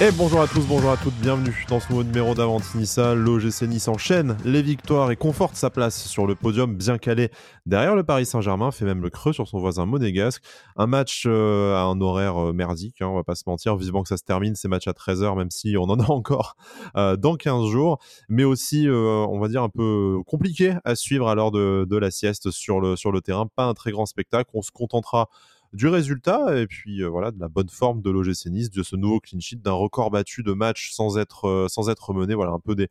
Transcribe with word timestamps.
Et 0.00 0.10
bonjour 0.10 0.40
à 0.40 0.48
tous, 0.48 0.66
bonjour 0.66 0.90
à 0.90 0.96
toutes, 0.96 1.14
bienvenue 1.20 1.64
dans 1.68 1.78
ce 1.78 1.88
nouveau 1.88 2.02
numéro 2.02 2.34
d'Avantinissa. 2.34 3.14
L'OGC 3.14 3.62
Nice 3.68 3.86
enchaîne 3.86 4.36
les 4.44 4.60
victoires 4.60 5.12
et 5.12 5.16
conforte 5.16 5.54
sa 5.54 5.70
place 5.70 6.08
sur 6.08 6.26
le 6.26 6.34
podium 6.34 6.74
bien 6.74 6.98
calé 6.98 7.30
derrière 7.64 7.94
le 7.94 8.02
Paris 8.02 8.26
Saint-Germain, 8.26 8.72
fait 8.72 8.84
même 8.84 9.02
le 9.02 9.08
creux 9.08 9.32
sur 9.32 9.46
son 9.46 9.60
voisin 9.60 9.86
monégasque. 9.86 10.42
Un 10.74 10.88
match 10.88 11.26
euh, 11.28 11.76
à 11.76 11.82
un 11.82 12.00
horaire 12.00 12.48
euh, 12.48 12.52
merdique, 12.52 13.02
hein, 13.02 13.06
on 13.06 13.14
va 13.14 13.22
pas 13.22 13.36
se 13.36 13.44
mentir, 13.46 13.76
vivement 13.76 14.02
que 14.02 14.08
ça 14.08 14.16
se 14.16 14.24
termine, 14.24 14.56
ces 14.56 14.66
matchs 14.66 14.88
à 14.88 14.92
13h, 14.92 15.36
même 15.38 15.52
si 15.52 15.76
on 15.78 15.84
en 15.84 16.00
a 16.00 16.06
encore 16.10 16.56
euh, 16.96 17.16
dans 17.16 17.36
15 17.36 17.70
jours, 17.70 18.00
mais 18.28 18.42
aussi, 18.42 18.88
on 18.90 19.38
va 19.38 19.46
dire, 19.46 19.62
un 19.62 19.68
peu 19.68 20.18
compliqué 20.26 20.74
à 20.84 20.96
suivre 20.96 21.28
à 21.28 21.36
l'heure 21.36 21.52
de, 21.52 21.96
la 21.96 22.10
sieste 22.10 22.50
sur 22.50 22.80
le 22.80 23.20
terrain. 23.20 23.46
Pas 23.46 23.66
un 23.66 23.74
très 23.74 23.92
grand 23.92 24.06
spectacle, 24.06 24.50
on 24.54 24.62
se 24.62 24.72
contentera 24.72 25.28
du 25.74 25.88
résultat 25.88 26.56
et 26.58 26.66
puis 26.66 27.02
euh, 27.02 27.08
voilà 27.08 27.32
de 27.32 27.40
la 27.40 27.48
bonne 27.48 27.68
forme 27.68 28.00
de 28.00 28.10
l'OGC 28.10 28.46
Nice, 28.46 28.70
de 28.70 28.82
ce 28.82 28.96
nouveau 28.96 29.20
clean 29.20 29.40
sheet, 29.40 29.56
d'un 29.56 29.72
record 29.72 30.10
battu 30.10 30.42
de 30.42 30.52
match 30.52 30.92
sans 30.92 31.18
être 31.18 31.46
euh, 31.46 31.68
sans 31.68 31.90
être 31.90 32.14
mené. 32.14 32.34
Voilà 32.34 32.52
un 32.52 32.60
peu 32.60 32.74
des 32.74 32.88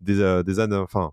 des, 0.00 0.20
euh, 0.20 0.42
des 0.42 0.60
enfin 0.60 1.12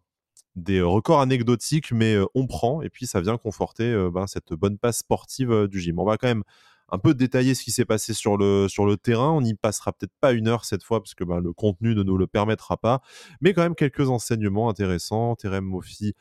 des 0.56 0.82
records 0.82 1.22
anecdotiques, 1.22 1.92
mais 1.92 2.16
on 2.36 2.46
prend 2.46 2.82
et 2.84 2.90
puis 2.90 3.08
ça 3.08 3.22
vient 3.22 3.38
conforter 3.38 3.92
ben, 4.14 4.28
cette 4.28 4.54
bonne 4.54 4.78
passe 4.78 5.00
sportive 5.00 5.68
du 5.68 5.80
gym. 5.80 5.98
On 5.98 6.06
va 6.06 6.18
quand 6.18 6.28
même 6.28 6.44
un 6.90 7.00
peu 7.00 7.16
détailler 7.16 7.56
ce 7.56 7.64
qui 7.64 7.72
s'est 7.72 7.86
passé 7.86 8.14
sur 8.14 8.38
le, 8.38 8.68
sur 8.68 8.86
le 8.86 8.98
terrain. 8.98 9.32
On 9.32 9.42
n'y 9.42 9.56
passera 9.56 9.94
peut-être 9.94 10.14
pas 10.22 10.32
une 10.32 10.48
heure 10.48 10.64
cette 10.64 10.84
fois 10.84 11.02
parce 11.02 11.16
que 11.16 11.24
ben, 11.24 11.40
le 11.40 11.54
contenu 11.54 11.96
ne 11.96 12.04
nous 12.04 12.18
le 12.18 12.28
permettra 12.28 12.78
pas, 12.78 13.02
mais 13.42 13.54
quand 13.54 13.64
même 13.64 13.74
quelques 13.74 14.10
enseignements 14.10 14.70
intéressants. 14.70 15.36
Terem 15.36 15.66
Mofi, 15.66 16.14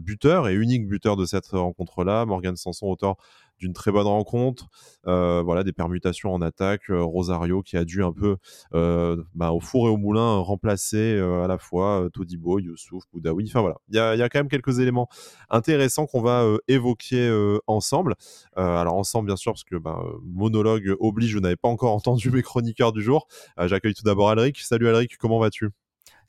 buteur 0.00 0.48
et 0.48 0.54
unique 0.54 0.88
buteur 0.88 1.16
de 1.16 1.24
cette 1.24 1.48
rencontre-là. 1.48 2.26
Morgan 2.26 2.56
Sanson, 2.56 2.86
auteur 2.86 3.16
d'une 3.58 3.72
très 3.72 3.90
bonne 3.92 4.06
rencontre. 4.06 4.68
Euh, 5.06 5.42
voilà, 5.44 5.64
des 5.64 5.72
permutations 5.72 6.32
en 6.32 6.40
attaque. 6.40 6.90
Euh, 6.90 7.02
Rosario 7.02 7.62
qui 7.62 7.76
a 7.76 7.84
dû 7.84 8.02
un 8.02 8.12
peu, 8.12 8.36
euh, 8.74 9.22
bah, 9.34 9.52
au 9.52 9.60
four 9.60 9.88
et 9.88 9.90
au 9.90 9.96
moulin, 9.96 10.36
remplacer 10.38 11.18
à 11.18 11.46
la 11.46 11.58
fois 11.58 12.08
Todibo, 12.12 12.58
Youssouf, 12.58 13.04
Boudaoui. 13.12 13.46
Enfin 13.48 13.60
voilà, 13.60 13.76
il 13.88 13.96
y 13.96 13.98
a, 13.98 14.14
y 14.14 14.22
a, 14.22 14.28
quand 14.28 14.38
même 14.38 14.48
quelques 14.48 14.78
éléments 14.78 15.08
intéressants 15.50 16.06
qu'on 16.06 16.22
va 16.22 16.44
évoquer 16.68 17.28
ensemble. 17.66 18.14
alors 18.56 18.94
ensemble, 18.94 19.26
bien 19.26 19.36
sûr, 19.36 19.52
parce 19.52 19.64
que 19.64 19.76
bah, 19.76 20.02
monologue 20.22 20.96
oblige, 21.00 21.30
je 21.30 21.38
n'avais 21.38 21.56
pas 21.56 21.68
encore 21.68 21.94
entendu 21.94 22.30
mes 22.30 22.42
chroniqueurs 22.42 22.92
du 22.92 23.02
jour. 23.02 23.26
J'accueille 23.58 23.94
tout 23.94 24.04
d'abord 24.04 24.30
Alric. 24.30 24.60
Salut 24.60 24.88
Alric, 24.88 25.16
comment 25.18 25.38
vas-tu? 25.38 25.70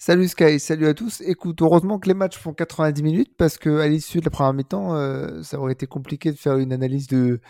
Salut 0.01 0.29
Sky, 0.29 0.61
salut 0.61 0.87
à 0.87 0.93
tous. 0.93 1.19
Écoute, 1.21 1.61
heureusement 1.61 1.99
que 1.99 2.07
les 2.07 2.13
matchs 2.13 2.37
font 2.37 2.53
90 2.53 3.03
minutes 3.03 3.35
parce 3.35 3.57
qu'à 3.57 3.85
l'issue 3.89 4.19
de 4.19 4.25
la 4.25 4.31
première 4.31 4.53
mi-temps, 4.53 4.95
euh, 4.95 5.43
ça 5.43 5.59
aurait 5.59 5.73
été 5.73 5.87
compliqué 5.87 6.31
de 6.31 6.37
faire 6.37 6.55
une 6.57 6.71
analyse 6.71 7.07
de, 7.07 7.41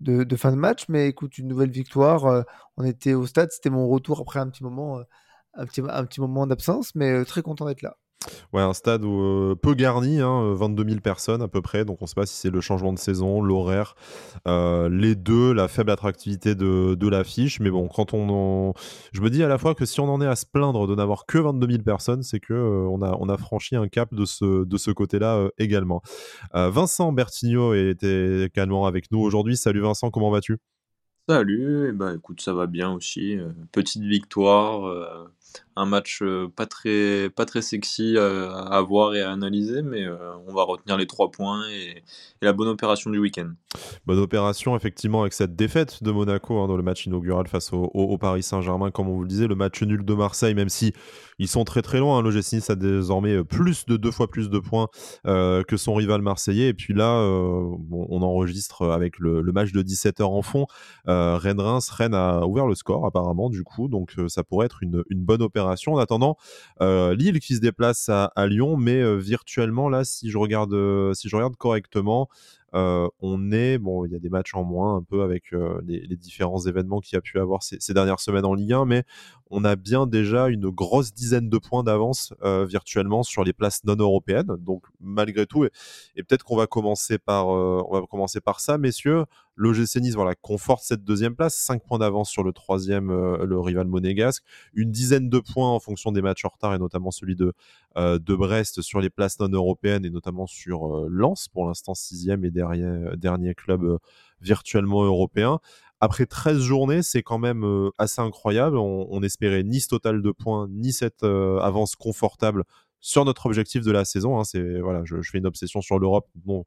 de, 0.00 0.36
fin 0.36 0.52
de 0.52 0.56
match. 0.56 0.88
Mais 0.88 1.08
écoute, 1.08 1.36
une 1.38 1.48
nouvelle 1.48 1.70
victoire. 1.70 2.26
Euh, 2.26 2.42
on 2.76 2.84
était 2.84 3.14
au 3.14 3.26
stade, 3.26 3.50
c'était 3.50 3.70
mon 3.70 3.88
retour 3.88 4.20
après 4.20 4.38
un 4.38 4.48
petit 4.48 4.62
moment, 4.62 4.98
euh, 5.00 5.02
un 5.54 5.66
petit, 5.66 5.82
un 5.88 6.04
petit 6.04 6.20
moment 6.20 6.46
d'absence, 6.46 6.94
mais 6.94 7.24
très 7.24 7.42
content 7.42 7.66
d'être 7.66 7.82
là. 7.82 7.96
Ouais, 8.52 8.62
un 8.62 8.72
stade 8.72 9.04
euh, 9.04 9.54
peu 9.54 9.74
garni, 9.74 10.20
hein, 10.20 10.54
22 10.54 10.84
000 10.88 11.00
personnes 11.00 11.42
à 11.42 11.48
peu 11.48 11.62
près. 11.62 11.84
Donc 11.84 11.98
on 12.00 12.04
ne 12.04 12.08
sait 12.08 12.14
pas 12.14 12.26
si 12.26 12.34
c'est 12.34 12.50
le 12.50 12.60
changement 12.60 12.92
de 12.92 12.98
saison, 12.98 13.40
l'horaire, 13.40 13.94
euh, 14.46 14.88
les 14.88 15.14
deux, 15.14 15.52
la 15.52 15.68
faible 15.68 15.90
attractivité 15.90 16.54
de, 16.54 16.94
de 16.94 17.08
l'affiche. 17.08 17.60
Mais 17.60 17.70
bon, 17.70 17.88
quand 17.88 18.14
on, 18.14 18.72
je 19.12 19.20
me 19.20 19.30
dis 19.30 19.42
à 19.42 19.48
la 19.48 19.58
fois 19.58 19.74
que 19.74 19.84
si 19.84 20.00
on 20.00 20.08
en 20.12 20.20
est 20.20 20.26
à 20.26 20.36
se 20.36 20.46
plaindre 20.46 20.86
de 20.86 20.94
n'avoir 20.94 21.26
que 21.26 21.38
22 21.38 21.66
000 21.68 21.82
personnes, 21.82 22.22
c'est 22.22 22.40
que 22.40 22.54
euh, 22.54 22.88
on, 22.90 23.02
a, 23.02 23.16
on 23.18 23.28
a 23.28 23.36
franchi 23.36 23.76
un 23.76 23.88
cap 23.88 24.14
de 24.14 24.24
ce, 24.24 24.64
de 24.64 24.76
ce 24.76 24.90
côté-là 24.90 25.48
également. 25.58 26.02
Vincent 26.54 27.12
Bertigno 27.12 27.74
était 27.74 28.44
également 28.44 28.86
avec 28.86 29.10
nous 29.10 29.20
aujourd'hui. 29.20 29.56
Salut 29.56 29.80
Vincent, 29.80 30.10
comment 30.10 30.30
vas-tu? 30.30 30.58
Salut, 31.28 31.88
et 31.88 31.92
bah 31.92 32.14
écoute, 32.14 32.40
ça 32.40 32.54
va 32.54 32.66
bien 32.66 32.92
aussi. 32.92 33.36
petite 33.72 34.02
victoire 34.02 35.28
un 35.76 35.84
match 35.84 36.20
euh, 36.22 36.48
pas 36.54 36.66
très, 36.66 37.28
pas 37.30 37.44
très 37.44 37.60
sexy 37.60 38.14
euh, 38.16 38.50
à 38.50 38.80
voir 38.80 39.14
et 39.14 39.20
à 39.20 39.30
analyser, 39.30 39.82
mais 39.82 40.04
euh, 40.04 40.16
on 40.46 40.54
va 40.54 40.62
retenir 40.64 40.96
les 40.96 41.06
trois 41.06 41.30
points 41.30 41.68
et, 41.70 42.02
la 42.42 42.52
bonne 42.52 42.68
opération 42.68 43.10
du 43.10 43.18
week-end. 43.18 43.50
Bonne 44.06 44.18
opération, 44.18 44.76
effectivement, 44.76 45.22
avec 45.22 45.32
cette 45.32 45.56
défaite 45.56 46.02
de 46.02 46.10
Monaco 46.10 46.58
hein, 46.60 46.68
dans 46.68 46.76
le 46.76 46.82
match 46.82 47.04
inaugural 47.06 47.48
face 47.48 47.72
au, 47.72 48.18
Paris 48.18 48.42
Saint-Germain, 48.42 48.90
comme 48.90 49.08
on 49.08 49.14
vous 49.14 49.22
le 49.22 49.28
disait, 49.28 49.48
le 49.48 49.54
match 49.54 49.82
nul 49.82 50.04
de 50.04 50.14
Marseille, 50.14 50.54
même 50.54 50.68
si 50.68 50.92
ils 51.38 51.48
sont 51.48 51.64
très 51.64 51.82
très 51.82 51.98
loin. 51.98 52.18
Hein, 52.18 52.22
L'OGC 52.22 52.52
Nice 52.52 52.70
a 52.70 52.76
désormais 52.76 53.42
plus 53.42 53.84
de 53.86 53.96
deux 53.96 54.10
fois 54.10 54.30
plus 54.30 54.48
de 54.48 54.58
points 54.58 54.88
que 55.24 55.76
son 55.76 55.94
rival 55.94 56.22
marseillais. 56.22 56.68
Et 56.68 56.74
puis 56.74 56.94
là, 56.94 57.20
on 57.20 58.22
enregistre 58.22 58.88
avec 58.88 59.18
le, 59.18 59.42
match 59.52 59.72
de 59.72 59.82
17h 59.82 60.22
en 60.22 60.42
fond. 60.42 60.66
Rennes-Reims, 61.06 61.90
Rennes 61.90 62.14
a 62.14 62.46
ouvert 62.46 62.66
le 62.66 62.74
score 62.74 63.06
apparemment, 63.06 63.50
du 63.50 63.64
coup, 63.64 63.88
donc 63.88 64.14
ça 64.28 64.44
pourrait 64.44 64.66
être 64.66 64.82
une, 64.82 65.02
une 65.10 65.24
bonne 65.24 65.42
opération. 65.46 65.94
En 65.94 65.98
attendant, 65.98 66.36
euh, 66.80 67.14
Lille 67.14 67.40
qui 67.40 67.54
se 67.54 67.60
déplace 67.60 68.08
à, 68.08 68.30
Lyon, 68.46 68.76
mais 68.76 69.00
euh, 69.00 69.14
virtuellement 69.14 69.88
là, 69.88 70.04
si 70.04 70.30
je 70.30 70.38
regarde, 70.38 70.74
euh, 70.74 71.14
si 71.14 71.28
je 71.28 71.36
regarde 71.36 71.56
correctement, 71.56 72.28
on 72.72 73.52
est, 73.52 73.78
bon, 73.78 74.04
il 74.04 74.12
y 74.12 74.14
a 74.16 74.18
des 74.18 74.28
matchs 74.28 74.54
en 74.54 74.64
moins 74.64 74.96
un 74.96 75.02
peu 75.02 75.22
avec 75.22 75.52
les, 75.86 76.16
différents 76.16 76.60
événements 76.60 77.00
qu'il 77.00 77.16
y 77.16 77.18
a 77.18 77.22
pu 77.22 77.38
avoir 77.38 77.62
ces, 77.62 77.94
dernières 77.94 78.20
semaines 78.20 78.44
en 78.44 78.54
Ligue 78.54 78.72
1, 78.72 78.84
mais 78.84 79.04
on 79.50 79.64
a 79.64 79.76
bien 79.76 80.06
déjà 80.06 80.48
une 80.48 80.68
grosse 80.68 81.14
dizaine 81.14 81.48
de 81.48 81.58
points 81.58 81.84
d'avance 81.84 82.34
virtuellement 82.42 83.22
sur 83.22 83.44
les 83.44 83.52
places 83.52 83.84
non 83.84 83.96
européennes. 83.96 84.56
Donc 84.58 84.84
malgré 85.00 85.46
tout, 85.46 85.64
et, 85.64 85.70
peut-être 86.16 86.44
qu'on 86.44 86.56
va 86.56 86.66
commencer 86.66 87.18
par, 87.18 87.46
va 87.48 88.02
commencer 88.10 88.40
par 88.40 88.60
ça, 88.60 88.78
messieurs. 88.78 89.24
L'OGC 89.56 89.96
Nice 89.96 90.14
voilà, 90.14 90.34
conforte 90.34 90.84
cette 90.84 91.02
deuxième 91.02 91.34
place, 91.34 91.54
5 91.54 91.82
points 91.82 91.98
d'avance 91.98 92.28
sur 92.28 92.44
le 92.44 92.52
troisième, 92.52 93.10
euh, 93.10 93.44
le 93.46 93.58
rival 93.58 93.86
monégasque, 93.86 94.44
une 94.74 94.92
dizaine 94.92 95.30
de 95.30 95.38
points 95.40 95.70
en 95.70 95.80
fonction 95.80 96.12
des 96.12 96.20
matchs 96.20 96.44
en 96.44 96.48
retard 96.48 96.74
et 96.74 96.78
notamment 96.78 97.10
celui 97.10 97.36
de, 97.36 97.54
euh, 97.96 98.18
de 98.18 98.34
Brest 98.34 98.82
sur 98.82 99.00
les 99.00 99.08
places 99.08 99.40
non 99.40 99.48
européennes 99.48 100.04
et 100.04 100.10
notamment 100.10 100.46
sur 100.46 100.86
euh, 100.86 101.06
Lens, 101.10 101.48
pour 101.48 101.66
l'instant 101.66 101.94
sixième 101.94 102.44
et 102.44 102.50
dernier, 102.56 103.16
dernier 103.16 103.54
club 103.54 103.98
virtuellement 104.40 105.04
européen. 105.04 105.60
Après 106.00 106.26
13 106.26 106.58
journées, 106.58 107.02
c'est 107.02 107.22
quand 107.22 107.38
même 107.38 107.64
assez 107.98 108.20
incroyable. 108.20 108.76
On, 108.76 109.06
on, 109.10 109.22
espérait 109.22 109.62
ni 109.62 109.80
ce 109.80 109.88
total 109.88 110.20
de 110.22 110.30
points, 110.30 110.68
ni 110.70 110.92
cette 110.92 111.22
avance 111.22 111.96
confortable 111.96 112.64
sur 113.06 113.24
notre 113.24 113.46
objectif 113.46 113.84
de 113.84 113.92
la 113.92 114.04
saison. 114.04 114.40
Hein, 114.40 114.42
c'est 114.42 114.80
voilà, 114.80 115.02
je, 115.04 115.14
fais 115.22 115.38
une 115.38 115.46
obsession 115.46 115.80
sur 115.80 116.00
l'Europe, 116.00 116.26
non, 116.44 116.64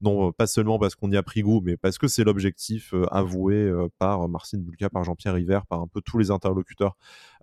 non 0.00 0.32
pas 0.32 0.46
seulement 0.46 0.78
parce 0.78 0.94
qu'on 0.94 1.10
y 1.10 1.18
a 1.18 1.22
pris 1.22 1.42
goût, 1.42 1.60
mais 1.62 1.76
parce 1.76 1.98
que 1.98 2.08
c'est 2.08 2.24
l'objectif 2.24 2.94
euh, 2.94 3.04
avoué 3.10 3.56
euh, 3.56 3.88
par 3.98 4.26
Marcin 4.26 4.56
Bulka, 4.56 4.88
par 4.88 5.04
Jean-Pierre 5.04 5.34
River, 5.34 5.60
par 5.68 5.82
un 5.82 5.86
peu 5.86 6.00
tous 6.00 6.16
les 6.16 6.30
interlocuteurs 6.30 6.96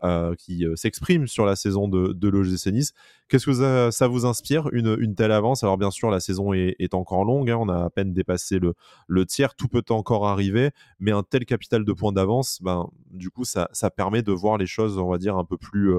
euh, 0.04 0.34
qui 0.34 0.66
s'expriment 0.76 1.28
sur 1.28 1.46
la 1.46 1.56
saison 1.56 1.88
de, 1.88 2.12
de 2.12 2.28
l'OGC 2.28 2.72
Nice. 2.72 2.94
Qu'est-ce 3.28 3.46
que 3.46 3.92
ça, 3.92 4.08
vous 4.08 4.26
inspire 4.26 4.68
une, 4.72 5.14
telle 5.14 5.32
avance? 5.32 5.64
Alors 5.64 5.78
bien 5.78 5.92
sûr, 5.92 6.10
la 6.10 6.20
saison 6.20 6.52
est, 6.52 6.94
encore 6.96 7.26
longue, 7.26 7.52
hein, 7.52 7.58
on 7.60 7.70
a 7.70 7.86
à 7.86 7.90
peine 7.92 8.14
dépassé 8.14 8.60
le, 8.60 9.26
tiers, 9.28 9.54
tout 9.54 9.68
peut 9.68 9.84
encore 9.90 10.28
arriver, 10.28 10.72
mais 11.00 11.12
un 11.12 11.22
tel 11.22 11.46
capital 11.46 11.86
de 11.86 11.94
points 11.94 12.14
d'avance, 12.14 12.64
ben, 12.64 12.90
du 13.12 13.30
coup, 13.30 13.44
ça 13.44 13.68
permet 13.96 14.24
de 14.24 14.32
voir 14.32 14.58
les 14.58 14.66
choses, 14.66 14.98
on 14.98 15.08
va 15.08 15.20
dire, 15.20 15.38
un 15.38 15.46
peu 15.46 15.58
plus 15.58 15.94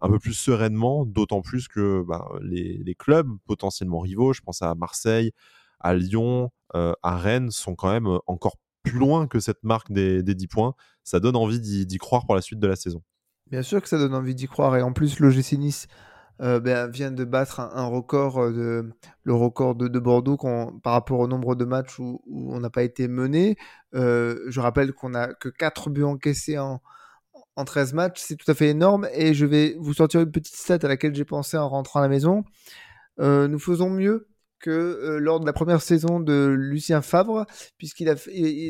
un 0.00 0.08
peu 0.08 0.18
plus 0.18 0.34
sereinement, 0.34 1.04
d'autant 1.04 1.42
plus 1.42 1.68
que 1.68 2.02
bah, 2.06 2.28
les, 2.40 2.94
clubs 2.98 3.28
potentiellement 3.46 4.00
rivaux, 4.00 4.32
je 4.32 4.40
pense 4.40 4.62
à 4.62 4.74
Marseille, 4.74 5.32
à 5.78 5.94
Lyon, 5.94 6.50
euh, 6.74 6.92
à 7.02 7.16
Rennes, 7.16 7.50
sont 7.50 7.74
quand 7.74 7.90
même 7.90 8.08
encore 8.26 8.56
plus 8.82 8.98
loin 8.98 9.26
que 9.26 9.40
cette 9.40 9.62
marque 9.62 9.92
des, 9.92 10.22
des 10.22 10.34
10 10.34 10.46
points. 10.46 10.74
Ça 11.04 11.20
donne 11.20 11.36
envie 11.36 11.60
d'y 11.60 11.98
croire 11.98 12.24
pour 12.24 12.34
la 12.34 12.40
suite 12.40 12.60
de 12.60 12.66
la 12.66 12.76
saison. 12.76 13.02
Bien 13.50 13.62
sûr 13.62 13.82
que 13.82 13.88
ça 13.88 13.98
donne 13.98 14.14
envie 14.14 14.34
d'y 14.34 14.46
croire. 14.46 14.76
Et 14.76 14.82
en 14.82 14.92
plus, 14.92 15.18
l'OGC 15.18 15.52
Nice 15.58 15.86
euh, 16.40 16.60
ben, 16.60 16.88
vient 16.88 17.10
de 17.10 17.24
battre 17.24 17.60
un, 17.60 17.86
record, 17.86 18.38
euh, 18.38 18.52
de, 18.52 18.92
le 19.24 19.34
record 19.34 19.74
de, 19.74 19.98
Bordeaux 19.98 20.38
par 20.82 20.92
rapport 20.94 21.20
au 21.20 21.26
nombre 21.26 21.54
de 21.54 21.64
matchs 21.64 21.98
où, 21.98 22.22
on 22.26 22.60
n'a 22.60 22.70
pas 22.70 22.82
été 22.82 23.08
mené. 23.08 23.56
je 23.92 24.60
rappelle 24.60 24.92
qu'on 24.92 25.10
n'a 25.10 25.34
que 25.34 25.50
4 25.50 25.90
buts 25.90 26.04
encaissés 26.04 26.58
en, 26.58 26.80
en 27.56 27.64
13 27.64 27.92
matchs, 27.94 28.20
c'est 28.20 28.36
tout 28.36 28.50
à 28.50 28.54
fait 28.54 28.68
énorme. 28.68 29.08
Et 29.12 29.34
je 29.34 29.46
vais 29.46 29.76
vous 29.78 29.94
sortir 29.94 30.20
une 30.20 30.30
petite 30.30 30.56
stat 30.56 30.78
à 30.82 30.88
laquelle 30.88 31.14
j'ai 31.14 31.24
pensé 31.24 31.56
en 31.56 31.68
rentrant 31.68 32.00
à 32.00 32.02
la 32.02 32.08
maison. 32.08 32.44
Euh, 33.20 33.48
nous 33.48 33.58
faisons 33.58 33.90
mieux 33.90 34.28
que 34.58 34.70
euh, 34.70 35.18
lors 35.18 35.40
de 35.40 35.46
la 35.46 35.52
première 35.52 35.80
saison 35.80 36.20
de 36.20 36.54
Lucien 36.56 37.00
Favre, 37.00 37.46
puisqu'il 37.78 38.08
a 38.10 38.14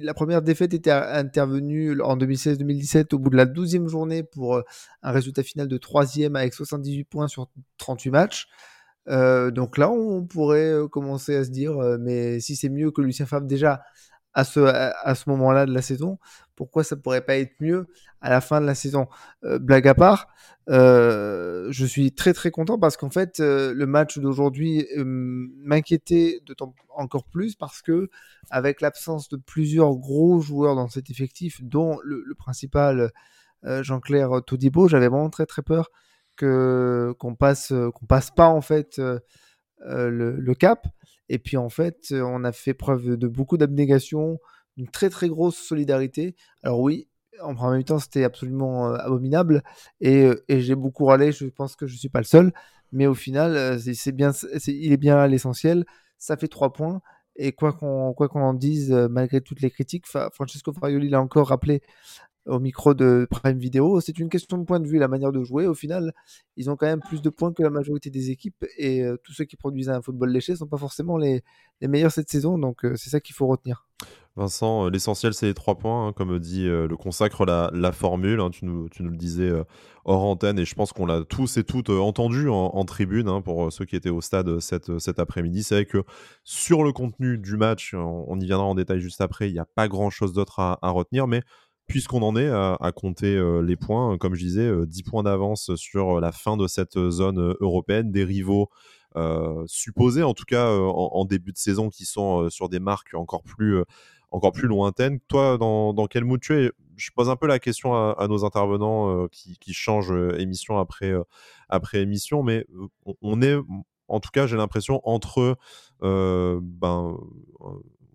la 0.02 0.14
première 0.14 0.42
défaite 0.42 0.72
était 0.72 0.90
intervenue 0.90 2.00
en 2.00 2.16
2016-2017 2.16 3.14
au 3.14 3.18
bout 3.18 3.30
de 3.30 3.36
la 3.36 3.46
12e 3.46 3.88
journée 3.88 4.22
pour 4.22 4.56
euh, 4.56 4.62
un 5.02 5.10
résultat 5.10 5.42
final 5.42 5.68
de 5.68 5.78
3e 5.78 6.36
avec 6.36 6.54
78 6.54 7.04
points 7.04 7.28
sur 7.28 7.48
38 7.78 8.10
matchs. 8.10 8.48
donc 9.06 9.78
là, 9.78 9.90
on 9.90 10.24
pourrait 10.24 10.72
commencer 10.90 11.34
à 11.34 11.44
se 11.44 11.50
dire, 11.50 11.76
mais 11.98 12.38
si 12.38 12.54
c'est 12.54 12.68
mieux 12.68 12.92
que 12.92 13.00
Lucien 13.00 13.26
Favre 13.26 13.46
déjà 13.46 13.82
à 14.34 14.44
ce, 14.44 14.60
à 14.60 15.14
ce 15.14 15.28
moment-là 15.30 15.66
de 15.66 15.72
la 15.72 15.82
saison, 15.82 16.18
pourquoi 16.60 16.84
ça 16.84 16.94
pourrait 16.94 17.24
pas 17.24 17.38
être 17.38 17.54
mieux 17.60 17.86
à 18.20 18.28
la 18.28 18.42
fin 18.42 18.60
de 18.60 18.66
la 18.66 18.74
saison? 18.74 19.08
Euh, 19.44 19.58
Blague 19.58 19.88
à 19.88 19.94
part, 19.94 20.28
euh, 20.68 21.68
je 21.70 21.86
suis 21.86 22.12
très 22.12 22.34
très 22.34 22.50
content 22.50 22.78
parce 22.78 22.98
qu'en 22.98 23.08
fait 23.08 23.40
euh, 23.40 23.72
le 23.72 23.86
match 23.86 24.18
d'aujourd'hui 24.18 24.86
m'inquiétait 24.96 26.42
encore 26.90 27.24
plus 27.24 27.54
parce 27.56 27.80
que 27.80 28.10
avec 28.50 28.82
l'absence 28.82 29.30
de 29.30 29.38
plusieurs 29.38 29.96
gros 29.96 30.40
joueurs 30.40 30.76
dans 30.76 30.90
cet 30.90 31.08
effectif, 31.08 31.62
dont 31.62 31.98
le, 32.04 32.34
principal 32.36 33.10
Jean-Claire 33.62 34.42
Todibo, 34.46 34.86
j'avais 34.86 35.08
vraiment 35.08 35.30
très 35.30 35.46
très 35.46 35.62
peur 35.62 35.90
qu'on 36.36 37.34
passe 37.38 37.72
qu'on 37.94 38.06
passe 38.06 38.30
pas 38.30 38.48
en 38.48 38.60
fait 38.60 39.00
le, 39.80 40.36
le, 40.36 40.54
cap. 40.54 40.86
Et 41.28 41.38
puis 41.38 41.56
en 41.56 41.68
fait, 41.68 42.12
on 42.12 42.44
a 42.44 42.52
fait 42.52 42.74
preuve 42.74 43.16
de 43.16 43.28
beaucoup 43.28 43.56
d'abnégation, 43.56 44.38
d'une 44.76 44.88
très 44.88 45.10
très 45.10 45.28
grosse 45.28 45.56
solidarité. 45.56 46.36
Alors 46.62 46.80
oui, 46.80 47.08
en 47.42 47.70
même 47.70 47.84
temps, 47.84 47.98
c'était 47.98 48.24
absolument 48.24 48.88
euh, 48.88 48.96
abominable. 48.96 49.62
Et, 50.00 50.24
euh, 50.24 50.44
et 50.48 50.60
j'ai 50.60 50.74
beaucoup 50.74 51.06
râlé. 51.06 51.32
Je 51.32 51.46
pense 51.46 51.76
que 51.76 51.86
je 51.86 51.96
suis 51.96 52.08
pas 52.08 52.20
le 52.20 52.24
seul. 52.24 52.52
Mais 52.92 53.06
au 53.06 53.14
final, 53.14 53.56
euh, 53.56 53.78
c'est 53.78 54.12
bien, 54.12 54.32
il 54.66 54.92
est 54.92 54.96
bien 54.96 55.16
là 55.16 55.28
l'essentiel. 55.28 55.84
Ça 56.18 56.36
fait 56.36 56.48
trois 56.48 56.72
points. 56.72 57.00
Et 57.36 57.52
quoi 57.52 57.72
qu'on 57.72 58.12
quoi 58.12 58.28
qu'on 58.28 58.42
en 58.42 58.54
dise, 58.54 58.90
malgré 58.90 59.40
toutes 59.40 59.62
les 59.62 59.70
critiques, 59.70 60.04
Francesco 60.06 60.72
Farioli 60.72 61.08
l'a 61.08 61.22
encore 61.22 61.48
rappelé 61.48 61.80
au 62.46 62.58
micro 62.58 62.94
de 62.94 63.26
Prime 63.30 63.58
Video. 63.58 64.00
C'est 64.00 64.18
une 64.18 64.28
question 64.28 64.58
de 64.58 64.64
point 64.64 64.80
de 64.80 64.86
vue, 64.86 64.98
la 64.98 65.08
manière 65.08 65.32
de 65.32 65.42
jouer. 65.44 65.66
Au 65.66 65.74
final, 65.74 66.12
ils 66.56 66.70
ont 66.70 66.76
quand 66.76 66.86
même 66.86 67.00
plus 67.00 67.22
de 67.22 67.30
points 67.30 67.52
que 67.52 67.62
la 67.62 67.70
majorité 67.70 68.10
des 68.10 68.30
équipes 68.30 68.64
et 68.76 69.02
euh, 69.02 69.16
tous 69.22 69.32
ceux 69.32 69.44
qui 69.44 69.56
produisent 69.56 69.90
un 69.90 70.02
football 70.02 70.30
léché 70.30 70.52
ne 70.52 70.58
sont 70.58 70.66
pas 70.66 70.78
forcément 70.78 71.16
les, 71.16 71.42
les, 71.80 71.88
meilleurs 71.88 72.12
cette 72.12 72.30
saison. 72.30 72.58
Donc 72.58 72.84
euh, 72.84 72.96
c'est 72.96 73.10
ça 73.10 73.20
qu'il 73.20 73.34
faut 73.34 73.46
retenir. 73.46 73.86
Vincent, 74.36 74.86
euh, 74.86 74.90
l'essentiel 74.90 75.34
c'est 75.34 75.46
les 75.46 75.54
trois 75.54 75.76
points, 75.76 76.08
hein, 76.08 76.12
comme 76.12 76.38
dit 76.38 76.64
le 76.64 76.96
consacre 76.96 77.44
la, 77.44 77.70
la 77.74 77.92
formule. 77.92 78.40
Hein, 78.40 78.50
tu, 78.50 78.64
nous, 78.64 78.88
tu, 78.88 79.02
nous, 79.02 79.10
le 79.10 79.16
disais 79.16 79.52
hors 80.04 80.24
antenne 80.24 80.58
et 80.58 80.64
je 80.64 80.74
pense 80.74 80.92
qu'on 80.92 81.04
l'a 81.04 81.24
tous 81.24 81.58
et 81.58 81.64
toutes 81.64 81.90
entendu 81.90 82.48
en, 82.48 82.84
tribune 82.84 83.28
hein, 83.28 83.42
pour 83.42 83.70
ceux 83.70 83.84
qui 83.84 83.96
étaient 83.96 84.10
au 84.10 84.22
stade 84.22 84.60
cet, 84.60 85.18
après-midi. 85.18 85.62
C'est 85.62 85.74
vrai 85.74 85.84
que 85.84 86.04
sur 86.44 86.82
le 86.84 86.92
contenu 86.92 87.36
du 87.36 87.56
match, 87.56 87.94
on, 87.94 88.40
y 88.40 88.46
viendra 88.46 88.66
en 88.66 88.74
détail 88.74 89.00
juste 89.00 89.20
après, 89.20 89.50
il 89.50 89.52
n'y 89.52 89.58
a 89.58 89.66
pas 89.66 89.88
grand-chose 89.88 90.32
d'autre 90.32 90.60
à, 90.60 90.78
à 90.80 90.90
retenir, 90.90 91.26
mais 91.26 91.42
puisqu'on 91.90 92.22
en 92.22 92.36
est 92.36 92.48
à, 92.48 92.92
compter 92.94 93.36
euh, 93.36 93.62
les 93.62 93.74
points, 93.74 94.16
comme 94.16 94.36
je 94.36 94.44
disais, 94.44 94.86
10 94.86 95.00
euh, 95.00 95.10
points 95.10 95.24
d'avance 95.24 95.74
sur 95.74 96.20
la 96.20 96.30
fin 96.30 96.56
de 96.56 96.68
cette 96.68 96.96
zone 97.10 97.40
euh, 97.40 97.54
européenne, 97.60 98.12
des 98.12 98.24
rivaux 98.24 98.70
supposés 99.66 100.22
en 100.22 100.34
tout 100.34 100.44
cas 100.44 100.70
en, 100.70 101.24
début 101.24 101.50
de 101.50 101.58
saison 101.58 101.88
qui 101.88 102.04
sont 102.04 102.48
sur 102.48 102.68
des 102.68 102.78
marques 102.78 103.12
encore 103.14 103.42
plus, 103.42 103.82
encore 104.30 104.52
plus 104.52 104.68
lointaines. 104.68 105.18
Toi, 105.26 105.58
dans, 105.58 106.06
quel 106.06 106.24
mood 106.24 106.40
tu 106.40 106.54
es? 106.54 106.70
Je 106.94 107.10
pose 107.10 107.28
un 107.28 107.34
peu 107.34 107.48
la 107.48 107.58
question 107.58 107.92
à, 107.92 108.28
nos 108.28 108.44
intervenants 108.44 109.26
qui, 109.26 109.72
changent 109.72 110.14
émission 110.38 110.78
après, 110.78 111.12
après 111.68 112.02
émission, 112.02 112.44
mais 112.44 112.64
on, 113.20 113.42
est, 113.42 113.56
en 114.06 114.20
tout 114.20 114.30
cas, 114.32 114.46
j'ai 114.46 114.56
l'impression, 114.56 115.00
entre 115.02 115.58
ben, 116.00 117.16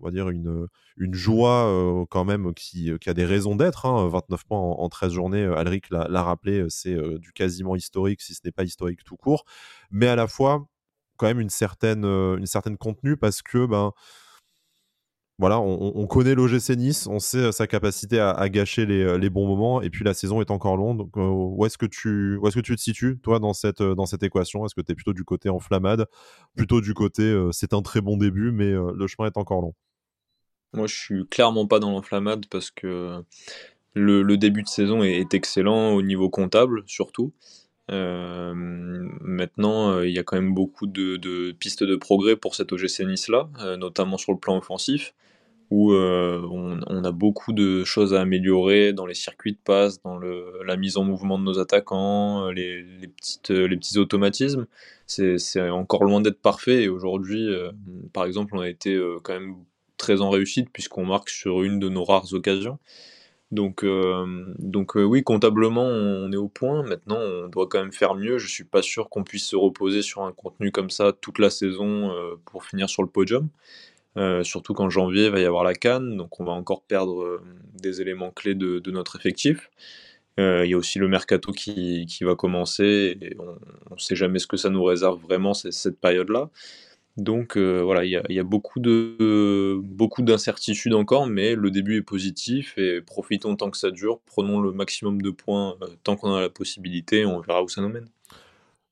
on 0.05 0.09
va 0.09 0.11
dire, 0.11 0.29
une, 0.29 0.67
joie 1.13 2.05
quand 2.09 2.25
même 2.25 2.53
qui, 2.53 2.91
a 3.05 3.13
des 3.13 3.25
raisons 3.25 3.55
d'être. 3.55 3.87
29 3.87 4.39
hein, 4.39 4.43
points 4.47 4.59
en, 4.59 4.87
13 4.87 5.11
journées, 5.11 5.43
Alric 5.43 5.89
l'a 5.89 6.23
rappelé, 6.23 6.65
c'est 6.69 6.95
du 7.17 7.33
quasiment 7.33 7.75
historique, 7.75 8.21
si 8.21 8.35
ce 8.35 8.41
n'est 8.45 8.51
pas 8.51 8.63
historique 8.63 9.03
tout 9.03 9.17
court. 9.17 9.45
Mais 9.89 10.07
à 10.07 10.15
la 10.15 10.27
fois, 10.27 10.67
quand 11.17 11.25
même 11.25 11.39
une 11.39 11.49
certaine, 11.49 12.03
contenu 12.77 13.17
parce 13.17 13.41
que 13.41 13.65
ben, 13.65 13.93
voilà, 15.37 15.59
on, 15.59 16.07
connaît 16.07 16.33
l'OGC 16.33 16.77
Nice, 16.77 17.07
on 17.07 17.19
sait 17.19 17.51
sa 17.51 17.67
capacité 17.67 18.19
à, 18.21 18.47
gâcher 18.47 18.85
les, 18.85 19.17
les, 19.17 19.29
bons 19.29 19.45
moments, 19.45 19.81
et 19.81 19.89
puis 19.89 20.05
la 20.05 20.13
saison 20.13 20.39
est 20.39 20.49
encore 20.49 20.77
longue. 20.77 20.97
Donc, 20.97 21.11
où 21.17 21.65
est-ce 21.65 21.77
que 21.77 21.85
tu, 21.85 22.37
où 22.37 22.47
est-ce 22.47 22.55
que 22.55 22.61
tu 22.61 22.73
te 22.73 22.81
situes, 22.81 23.19
toi, 23.21 23.39
dans 23.39 23.51
cette, 23.51 23.83
dans 23.83 24.05
cette 24.05 24.23
équation? 24.23 24.65
Est-ce 24.65 24.75
que 24.75 24.81
tu 24.81 24.93
es 24.93 24.95
plutôt 24.95 25.11
du 25.11 25.25
côté 25.25 25.49
enflammade, 25.49 26.05
plutôt 26.55 26.79
du 26.79 26.93
côté 26.93 27.37
c'est 27.51 27.73
un 27.73 27.81
très 27.81 27.99
bon 27.99 28.15
début, 28.15 28.51
mais 28.53 28.71
le 28.71 29.07
chemin 29.07 29.27
est 29.27 29.37
encore 29.37 29.61
long 29.61 29.73
moi, 30.75 30.87
je 30.87 30.95
suis 30.95 31.25
clairement 31.27 31.67
pas 31.67 31.79
dans 31.79 31.91
l'enflammade 31.91 32.45
parce 32.49 32.71
que 32.71 33.23
le, 33.95 34.37
début 34.37 34.61
de 34.61 34.67
saison 34.67 35.03
est, 35.03 35.33
excellent 35.33 35.93
au 35.93 36.01
niveau 36.01 36.29
comptable, 36.29 36.83
surtout. 36.85 37.33
Euh, 37.91 38.53
maintenant, 38.55 39.91
euh, 39.91 40.07
il 40.07 40.13
y 40.13 40.19
a 40.19 40.23
quand 40.23 40.35
même 40.35 40.53
beaucoup 40.53 40.87
de, 40.87 41.51
pistes 41.53 41.83
de 41.83 41.95
progrès 41.95 42.35
pour 42.35 42.55
cet 42.55 42.73
OGC 42.73 43.01
Nice-là, 43.01 43.49
euh, 43.61 43.77
notamment 43.77 44.17
sur 44.17 44.33
le 44.33 44.39
plan 44.39 44.57
offensif, 44.57 45.13
où 45.71 45.93
on, 45.93 47.03
a 47.03 47.11
beaucoup 47.11 47.51
de 47.51 47.83
choses 47.83 48.13
à 48.13 48.21
améliorer 48.21 48.93
dans 48.93 49.05
les 49.05 49.15
circuits 49.15 49.53
de 49.53 49.57
passe, 49.63 50.01
dans 50.03 50.19
la 50.19 50.77
mise 50.77 50.97
en 50.97 51.03
mouvement 51.03 51.39
de 51.39 51.43
nos 51.43 51.59
attaquants, 51.59 52.49
les, 52.49 52.85
petites, 53.17 53.49
les 53.49 53.75
petits 53.75 53.97
automatismes. 53.97 54.67
C'est 55.07 55.69
encore 55.69 56.03
loin 56.03 56.21
d'être 56.21 56.39
parfait 56.39 56.83
et 56.83 56.87
aujourd'hui, 56.87 57.49
par 58.13 58.25
exemple, 58.25 58.55
on 58.55 58.61
a 58.61 58.69
été 58.69 58.95
quand 59.23 59.33
même 59.33 59.55
très 59.97 60.21
en 60.21 60.29
réussite 60.29 60.69
puisqu'on 60.71 61.05
marque 61.05 61.29
sur 61.29 61.63
une 61.63 61.79
de 61.79 61.89
nos 61.89 62.03
rares 62.03 62.33
occasions. 62.33 62.79
Donc, 63.51 63.83
euh, 63.83 64.53
donc 64.59 64.97
euh, 64.97 65.03
oui, 65.03 65.23
comptablement, 65.23 65.85
on 65.85 66.31
est 66.31 66.37
au 66.37 66.47
point. 66.47 66.83
Maintenant, 66.83 67.19
on 67.19 67.47
doit 67.47 67.67
quand 67.67 67.79
même 67.79 67.93
faire 67.93 68.15
mieux. 68.15 68.37
Je 68.37 68.47
suis 68.47 68.63
pas 68.63 68.81
sûr 68.81 69.09
qu'on 69.09 69.23
puisse 69.23 69.45
se 69.45 69.55
reposer 69.55 70.01
sur 70.01 70.23
un 70.23 70.31
contenu 70.31 70.71
comme 70.71 70.89
ça 70.89 71.13
toute 71.13 71.39
la 71.39 71.49
saison 71.49 72.11
euh, 72.11 72.35
pour 72.45 72.65
finir 72.65 72.89
sur 72.89 73.03
le 73.03 73.09
podium. 73.09 73.49
surtout 74.43 74.73
qu'en 74.73 74.89
janvier, 74.89 75.25
il 75.25 75.31
va 75.31 75.39
y 75.39 75.45
avoir 75.45 75.63
la 75.63 75.73
Cannes, 75.73 76.17
donc 76.17 76.39
on 76.39 76.45
va 76.45 76.53
encore 76.53 76.83
perdre 76.83 77.41
des 77.73 78.01
éléments 78.01 78.31
clés 78.31 78.55
de, 78.55 78.91
notre 78.91 79.17
effectif. 79.17 79.69
Il 80.37 80.65
y 80.65 80.73
a 80.73 80.77
aussi 80.77 80.99
le 80.99 81.07
mercato 81.07 81.51
qui, 81.51 82.05
qui 82.07 82.23
va 82.23 82.35
commencer 82.35 83.17
on 83.91 83.95
ne 83.95 83.99
sait 83.99 84.15
jamais 84.15 84.39
ce 84.39 84.47
que 84.47 84.57
ça 84.57 84.69
nous 84.69 84.83
réserve 84.83 85.21
vraiment 85.21 85.53
cette 85.53 85.99
période-là. 85.99 86.49
Donc 87.17 87.55
euh, 87.55 87.81
voilà, 87.81 88.03
il 88.03 88.11
y 88.11 88.39
a, 88.39 88.43
beaucoup 88.43 88.81
de 88.81 89.79
beaucoup 89.81 90.21
d'incertitudes 90.21 90.93
encore, 90.93 91.27
mais 91.27 91.55
le 91.55 91.71
début 91.71 91.97
est 91.97 92.01
positif 92.01 92.77
et 92.77 93.01
profitons 93.01 93.55
tant 93.55 93.71
que 93.71 93.77
ça 93.77 93.89
dure, 93.89 94.19
prenons 94.25 94.59
le 94.59 94.73
maximum 94.73 95.21
de 95.21 95.29
points 95.29 95.77
euh, 95.81 95.87
tant 96.03 96.17
qu'on 96.17 96.33
a 96.33 96.41
la 96.41 96.49
possibilité, 96.49 97.25
on 97.25 97.39
verra 97.39 97.63
où 97.63 97.69
ça 97.69 97.81
nous 97.81 97.87
mène. 97.87 98.09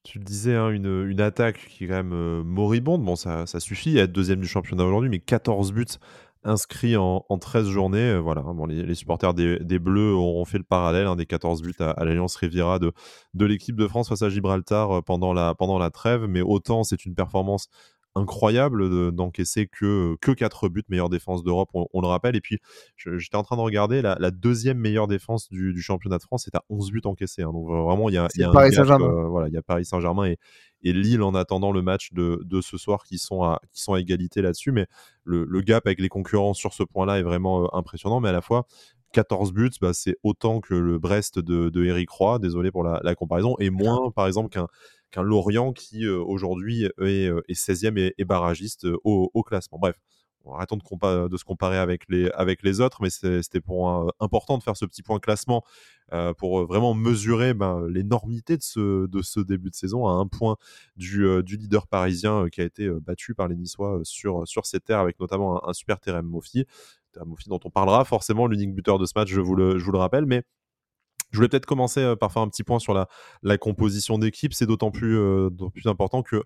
Tu 0.03 0.19
le 0.19 0.23
disais, 0.23 0.55
hein, 0.55 0.69
une, 0.69 1.19
attaque 1.19 1.67
qui 1.69 1.83
est 1.83 1.87
quand 1.87 1.95
même 1.95 2.13
euh, 2.13 2.43
moribonde. 2.43 3.03
Bon, 3.03 3.15
ça, 3.15 3.45
suffit 3.59 3.99
à 3.99 4.03
être 4.03 4.11
deuxième 4.11 4.41
du 4.41 4.47
championnat 4.47 4.83
aujourd'hui, 4.83 5.09
mais 5.09 5.19
14 5.19 5.71
buts 5.71 5.85
inscrits 6.45 6.97
en, 6.97 7.21
13 7.39 7.67
journées. 7.67 8.19
voilà, 8.19 8.41
bon, 8.41 8.65
les, 8.65 8.95
supporters 8.95 9.33
des, 9.33 9.79
Bleus 9.79 10.13
ont 10.13 10.43
fait 10.43 10.57
le 10.57 10.65
parallèle 10.65 11.07
hein, 11.07 11.15
des 11.15 11.25
14 11.25 11.61
buts 11.61 11.73
à, 11.79 12.03
l'Alliance 12.03 12.35
Riviera 12.35 12.79
de, 12.79 12.91
de 13.33 13.45
l'équipe 13.45 13.77
de 13.77 13.87
France 13.87 14.09
face 14.09 14.23
à 14.23 14.29
Gibraltar 14.29 15.03
pendant 15.05 15.31
la, 15.31 15.55
pendant 15.55 15.79
la 15.79 15.89
trêve. 15.89 16.25
Mais 16.27 16.41
autant 16.41 16.83
c'est 16.83 17.05
une 17.05 17.15
performance 17.15 17.69
incroyable 18.15 19.11
d'encaisser 19.11 19.67
que, 19.67 20.15
que 20.21 20.31
4 20.31 20.69
buts, 20.69 20.83
meilleure 20.89 21.09
défense 21.09 21.43
d'Europe, 21.43 21.69
on, 21.73 22.01
le 22.01 22.07
rappelle. 22.07 22.35
Et 22.35 22.41
puis, 22.41 22.59
j'étais 22.95 23.35
en 23.35 23.43
train 23.43 23.55
de 23.55 23.61
regarder, 23.61 24.01
la, 24.01 24.31
deuxième 24.31 24.77
meilleure 24.77 25.07
défense 25.07 25.49
du, 25.49 25.81
championnat 25.81 26.17
de 26.17 26.23
France, 26.23 26.43
c'est 26.45 26.55
à 26.55 26.63
11 26.69 26.91
buts 26.91 27.01
encaissés. 27.05 27.41
Hein. 27.41 27.51
Donc, 27.51 27.67
vraiment, 27.67 28.09
il 28.09 28.15
y 28.15 28.17
a, 28.17 28.27
y 28.35 28.43
a 28.43 28.51
Paris 28.51 28.73
Saint-Germain. 28.73 29.05
Euh, 29.05 29.27
voilà, 29.27 29.47
il 29.47 29.53
y 29.53 29.57
a 29.57 29.63
Paris 29.63 29.85
Saint-Germain 29.85 30.25
et, 30.25 30.37
et 30.83 30.93
Lille 30.93 31.23
en 31.23 31.33
attendant 31.33 31.71
le 31.71 31.81
match 31.81 32.13
de, 32.13 32.41
de, 32.43 32.61
ce 32.61 32.77
soir 32.77 33.03
qui 33.03 33.17
sont 33.17 33.43
à, 33.43 33.59
qui 33.71 33.81
sont 33.81 33.93
à 33.93 33.99
égalité 33.99 34.41
là-dessus. 34.41 34.71
Mais 34.71 34.85
le, 35.23 35.45
le, 35.45 35.61
gap 35.61 35.87
avec 35.87 35.99
les 35.99 36.09
concurrents 36.09 36.53
sur 36.53 36.73
ce 36.73 36.83
point-là 36.83 37.19
est 37.19 37.23
vraiment 37.23 37.63
euh, 37.63 37.67
impressionnant. 37.73 38.19
Mais 38.19 38.29
à 38.29 38.33
la 38.33 38.41
fois, 38.41 38.67
14 39.13 39.53
buts, 39.53 39.71
bah, 39.81 39.93
c'est 39.93 40.17
autant 40.23 40.59
que 40.59 40.75
le 40.75 40.99
Brest 40.99 41.39
de, 41.39 41.69
de 41.69 41.85
Eric 41.85 42.09
Roy, 42.09 42.39
désolé 42.39 42.71
pour 42.71 42.83
la, 42.83 42.99
la 43.03 43.15
comparaison, 43.15 43.55
et 43.59 43.69
moins, 43.69 44.11
par 44.11 44.27
exemple, 44.27 44.49
qu'un 44.49 44.67
qu'un 45.13 45.21
Lorient 45.21 45.71
qui 45.71 46.05
euh, 46.05 46.19
aujourd'hui 46.19 46.85
est, 46.85 47.31
16e 47.51 47.97
euh, 47.97 48.09
et, 48.17 48.25
barragiste 48.25 48.85
euh, 48.85 48.97
au, 49.03 49.43
classement. 49.43 49.77
Bref, 49.79 49.95
arrêtons 50.51 50.75
de, 50.75 51.27
de, 51.27 51.37
se 51.37 51.43
comparer 51.45 51.77
avec 51.77 52.09
les, 52.09 52.81
autres, 52.81 53.01
mais 53.01 53.09
c'était 53.09 53.61
pour 53.61 54.11
important 54.19 54.57
de 54.57 54.63
faire 54.63 54.75
ce 54.75 54.85
petit 54.85 55.03
point 55.03 55.19
classement 55.19 55.63
pour 56.37 56.65
vraiment 56.65 56.93
mesurer 56.93 57.53
ben, 57.53 57.87
l'énormité 57.87 58.57
de 58.57 58.61
ce, 58.61 59.39
début 59.39 59.69
de 59.69 59.75
saison 59.75 60.05
à 60.07 60.11
un 60.11 60.27
point 60.27 60.57
du, 60.97 61.41
leader 61.43 61.87
parisien 61.87 62.49
qui 62.51 62.59
a 62.59 62.65
été 62.65 62.89
battu 62.89 63.35
par 63.35 63.47
les 63.47 63.55
Niçois 63.55 64.01
sur, 64.03 64.45
sur 64.45 64.65
ces 64.65 64.81
terres, 64.81 64.99
avec 64.99 65.17
notamment 65.21 65.65
un, 65.67 65.73
super 65.73 65.99
Terem 66.01 66.25
Mofi. 66.25 66.65
Dont 67.47 67.59
on 67.63 67.69
parlera 67.69 68.03
forcément, 68.03 68.47
l'unique 68.47 68.75
buteur 68.75 68.99
de 68.99 69.05
ce 69.05 69.13
match, 69.15 69.29
je 69.29 69.39
vous 69.39 69.55
le 69.55 69.97
rappelle, 69.97 70.25
mais 70.25 70.43
je 71.33 71.37
voulais 71.37 71.49
peut-être 71.49 71.65
commencer 71.65 71.99
euh, 71.99 72.15
par 72.15 72.31
faire 72.31 72.43
un 72.43 72.47
petit 72.47 72.63
point 72.63 72.79
sur 72.79 72.93
la, 72.93 73.57
composition 73.57 74.19
d'équipe. 74.19 74.53
C'est 74.53 74.67
d'autant 74.67 74.91
plus, 74.91 75.17
euh, 75.17 75.49
important 75.85 76.21
que 76.21 76.43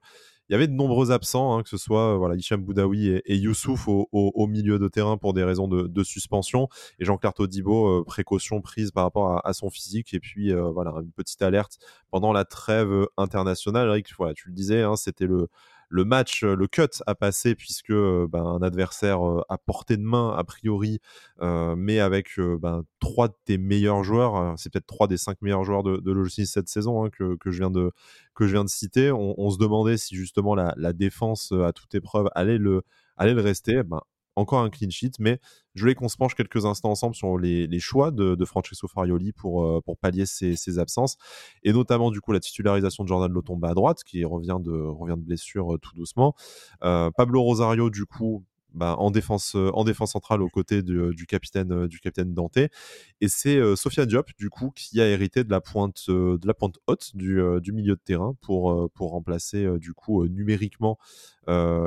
il 0.50 0.54
y 0.54 0.56
avait 0.56 0.68
de 0.68 0.74
nombreux 0.74 1.12
absents, 1.12 1.58
hein, 1.58 1.64
que 1.64 1.68
ce 1.68 1.76
soit 1.76 2.18
euh, 2.18 2.38
Hicham 2.38 2.64
Boudaoui 2.64 3.22
et, 3.26 3.36
Youssouf 3.36 3.90
au, 3.90 4.48
milieu 4.48 4.80
de 4.80 4.88
terrain 4.88 5.18
pour 5.18 5.34
des 5.34 5.44
raisons 5.44 5.68
de, 5.68 6.04
suspension, 6.04 6.70
et 7.00 7.06
Jean-Claire 7.06 7.34
Todibo, 7.34 8.06
précaution 8.06 8.62
prise 8.62 8.92
par 8.92 9.04
rapport 9.04 9.46
à, 9.46 9.52
son 9.52 9.70
physique, 9.70 10.14
et 10.14 10.22
puis 10.22 10.54
voilà, 10.54 10.94
une 11.02 11.12
petite 11.12 11.42
alerte 11.42 11.80
pendant 12.12 12.32
la 12.32 12.46
trêve 12.46 13.08
internationale. 13.18 13.90
Eric, 13.90 14.06
tu 14.06 14.48
le 14.48 14.54
disais, 14.54 14.84
hein, 14.84 14.96
c'était 14.96 15.26
le, 15.28 15.50
le 15.90 16.06
match, 16.06 16.44
le 16.44 16.68
cut 16.68 17.02
a 17.06 17.16
passé 17.16 17.56
puisque 17.56 17.92
ben, 17.94 18.44
un 18.44 18.62
adversaire 18.62 19.20
à 19.50 19.58
portée 19.58 19.98
de 19.98 20.04
main 20.04 20.36
a 20.38 20.44
priori, 20.44 21.00
mais 21.42 22.00
avec 22.00 22.38
ben, 22.38 22.84
trois 23.00 23.30
des 23.46 23.58
meilleurs 23.58 24.04
joueurs, 24.04 24.54
c'est 24.58 24.72
peut-être 24.72 24.88
trois 24.88 25.08
des 25.08 25.18
cinq 25.18 25.42
meilleurs 25.42 25.64
joueurs 25.64 25.84
de, 25.84 25.98
de 25.98 26.12
cette 26.46 26.68
saison 26.68 27.06
hein, 27.06 27.10
que, 27.10 27.38
je 27.46 27.58
viens 27.58 27.72
de, 27.72 27.92
de 28.40 28.68
citer. 28.68 29.12
On, 29.12 29.50
se 29.50 29.58
demandait 29.58 29.98
si 29.98 30.16
justement 30.16 30.56
la, 30.56 30.94
défense 30.94 31.52
à 31.52 31.72
toute 31.74 31.94
épreuve 31.96 32.30
allait 32.36 32.58
le, 32.58 32.84
rester. 33.18 33.84
Ben, 33.84 34.02
encore 34.38 34.60
un 34.60 34.70
clean 34.70 34.90
sheet, 34.90 35.14
mais 35.20 35.40
je 35.76 35.82
voulais 35.82 35.96
qu'on 35.96 36.08
se 36.08 36.18
penche 36.18 36.36
quelques 36.36 36.66
instants 36.66 36.92
ensemble 36.92 37.16
sur 37.16 37.38
les, 37.38 37.80
choix 37.80 38.12
de, 38.12 38.46
Francesco 38.46 38.88
Farioli 38.88 39.32
pour, 39.34 39.84
pour 39.84 39.98
pallier 39.98 40.26
ses, 40.26 40.80
absences, 40.80 41.18
et 41.64 41.74
notamment 41.74 42.12
du 42.12 42.22
coup 42.22 42.32
la 42.32 42.40
titularisation 42.40 43.04
de 43.04 43.10
Jordan 43.10 43.32
Lotomba 43.32 43.70
à 43.70 43.74
droite, 43.74 44.04
qui 44.04 44.24
revient 44.26 44.58
de, 44.60 44.72
revient 44.72 45.18
de 45.18 45.26
blessure 45.26 45.78
tout 45.82 45.96
doucement. 45.96 46.36
Pablo 46.82 47.42
Rosario, 47.42 47.90
du 47.90 48.06
coup, 48.06 48.46
bah, 48.78 48.96
en, 49.00 49.10
défense, 49.10 49.56
euh, 49.56 49.72
en 49.74 49.84
défense 49.84 50.12
centrale 50.12 50.42
aux 50.44 50.50
côtés 50.50 50.84
du, 50.84 51.26
capitaine, 51.28 51.72
euh, 51.72 51.88
du 51.88 52.00
capitaine 52.00 52.34
Dante. 52.34 52.58
Et 52.58 53.28
c'est 53.28 53.58
euh, 53.58 53.76
Sofia 53.76 54.06
Diop, 54.06 54.30
du 54.38 54.52
coup, 54.52 54.72
qui 54.76 55.02
a 55.02 55.08
hérité 55.08 55.44
de 55.44 55.50
la 55.50 55.62
pointe, 55.62 56.04
de 56.10 56.40
la 56.46 56.54
pointe 56.54 56.78
haute 56.86 57.16
du, 57.16 57.42
milieu 57.74 57.96
de 57.96 58.02
terrain 58.04 58.36
pour, 58.42 58.92
pour 58.92 59.12
remplacer, 59.12 59.68
du 59.80 59.94
coup, 59.94 60.26
numériquement 60.28 60.98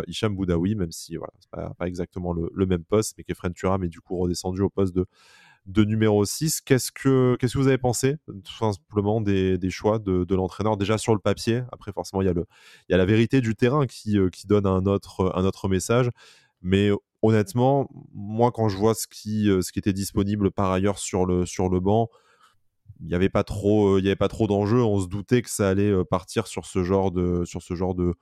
Hicham 0.07 0.35
Boudaoui, 0.35 0.75
même 0.75 0.91
si 0.91 1.17
voilà, 1.17 1.33
c'est 1.39 1.51
pas, 1.51 1.87
exactement 1.87 2.33
le, 2.33 2.67
même 2.67 2.85
poste, 2.85 3.15
mais 3.17 3.25
Kefren 3.25 3.53
Turam 3.53 3.85
est 3.85 3.89
du 3.89 4.01
coup 4.01 4.17
redescendu 4.17 4.63
au 4.63 4.71
poste 4.71 4.95
de, 4.95 5.07
de 5.67 5.85
numéro 5.85 6.25
6. 6.25 6.61
Qu'est-ce 6.63 6.91
que, 6.91 7.37
que 7.39 7.59
vous 7.59 7.69
avez 7.69 7.79
pensé, 7.79 8.17
tout 8.27 8.53
simplement, 8.53 9.21
des, 9.21 9.59
des 9.59 9.71
choix 9.71 9.99
de, 9.99 10.25
de 10.25 10.35
l'entraîneur? 10.35 10.77
Déjà 10.77 10.99
sur 10.99 11.15
le 11.15 11.21
papier, 11.21 11.63
après, 11.73 11.93
forcément, 11.93 12.23
il 12.23 12.27
y 12.27 12.31
a, 12.31 12.35
y 12.89 12.95
a 12.95 12.97
la 12.97 13.05
vérité 13.05 13.41
du 13.41 13.55
terrain 13.55 13.87
qui, 13.87 14.19
qui 14.33 14.47
donne 14.47 14.67
un 14.67 14.87
autre, 14.87 15.33
un 15.37 15.45
autre 15.45 15.69
message. 15.69 16.11
Mais 16.63 16.91
honnêtement, 17.23 17.89
moi, 18.13 18.53
quand 18.53 18.69
je 18.69 18.77
vois 18.77 18.95
ce 18.95 19.07
qui, 19.07 19.47
ce 19.47 19.73
qui 19.73 19.79
était 19.79 19.93
disponible 19.93 20.51
par 20.51 20.71
ailleurs 20.71 20.99
sur 20.99 21.27
le, 21.27 21.47
sur 21.47 21.69
le 21.69 21.81
banc, 21.81 22.09
il 23.01 23.07
n'y 23.07 23.15
avait 23.15 23.31
pas 23.31 23.45
trop, 23.45 23.99
pas 24.19 24.29
trop 24.29 24.47
d'enjeux. 24.47 24.83
On 24.83 25.01
se 25.01 25.09
doutait 25.09 25.43
que 25.43 25.51
ça 25.51 25.69
allait 25.69 25.93
partir 26.11 26.47
sur 26.47 26.67
ce 26.67 26.85
genre 26.85 27.11
de, 27.11 27.45
sur 27.45 27.63
ce 27.63 27.75
genre 27.75 27.95
de, 27.95 28.15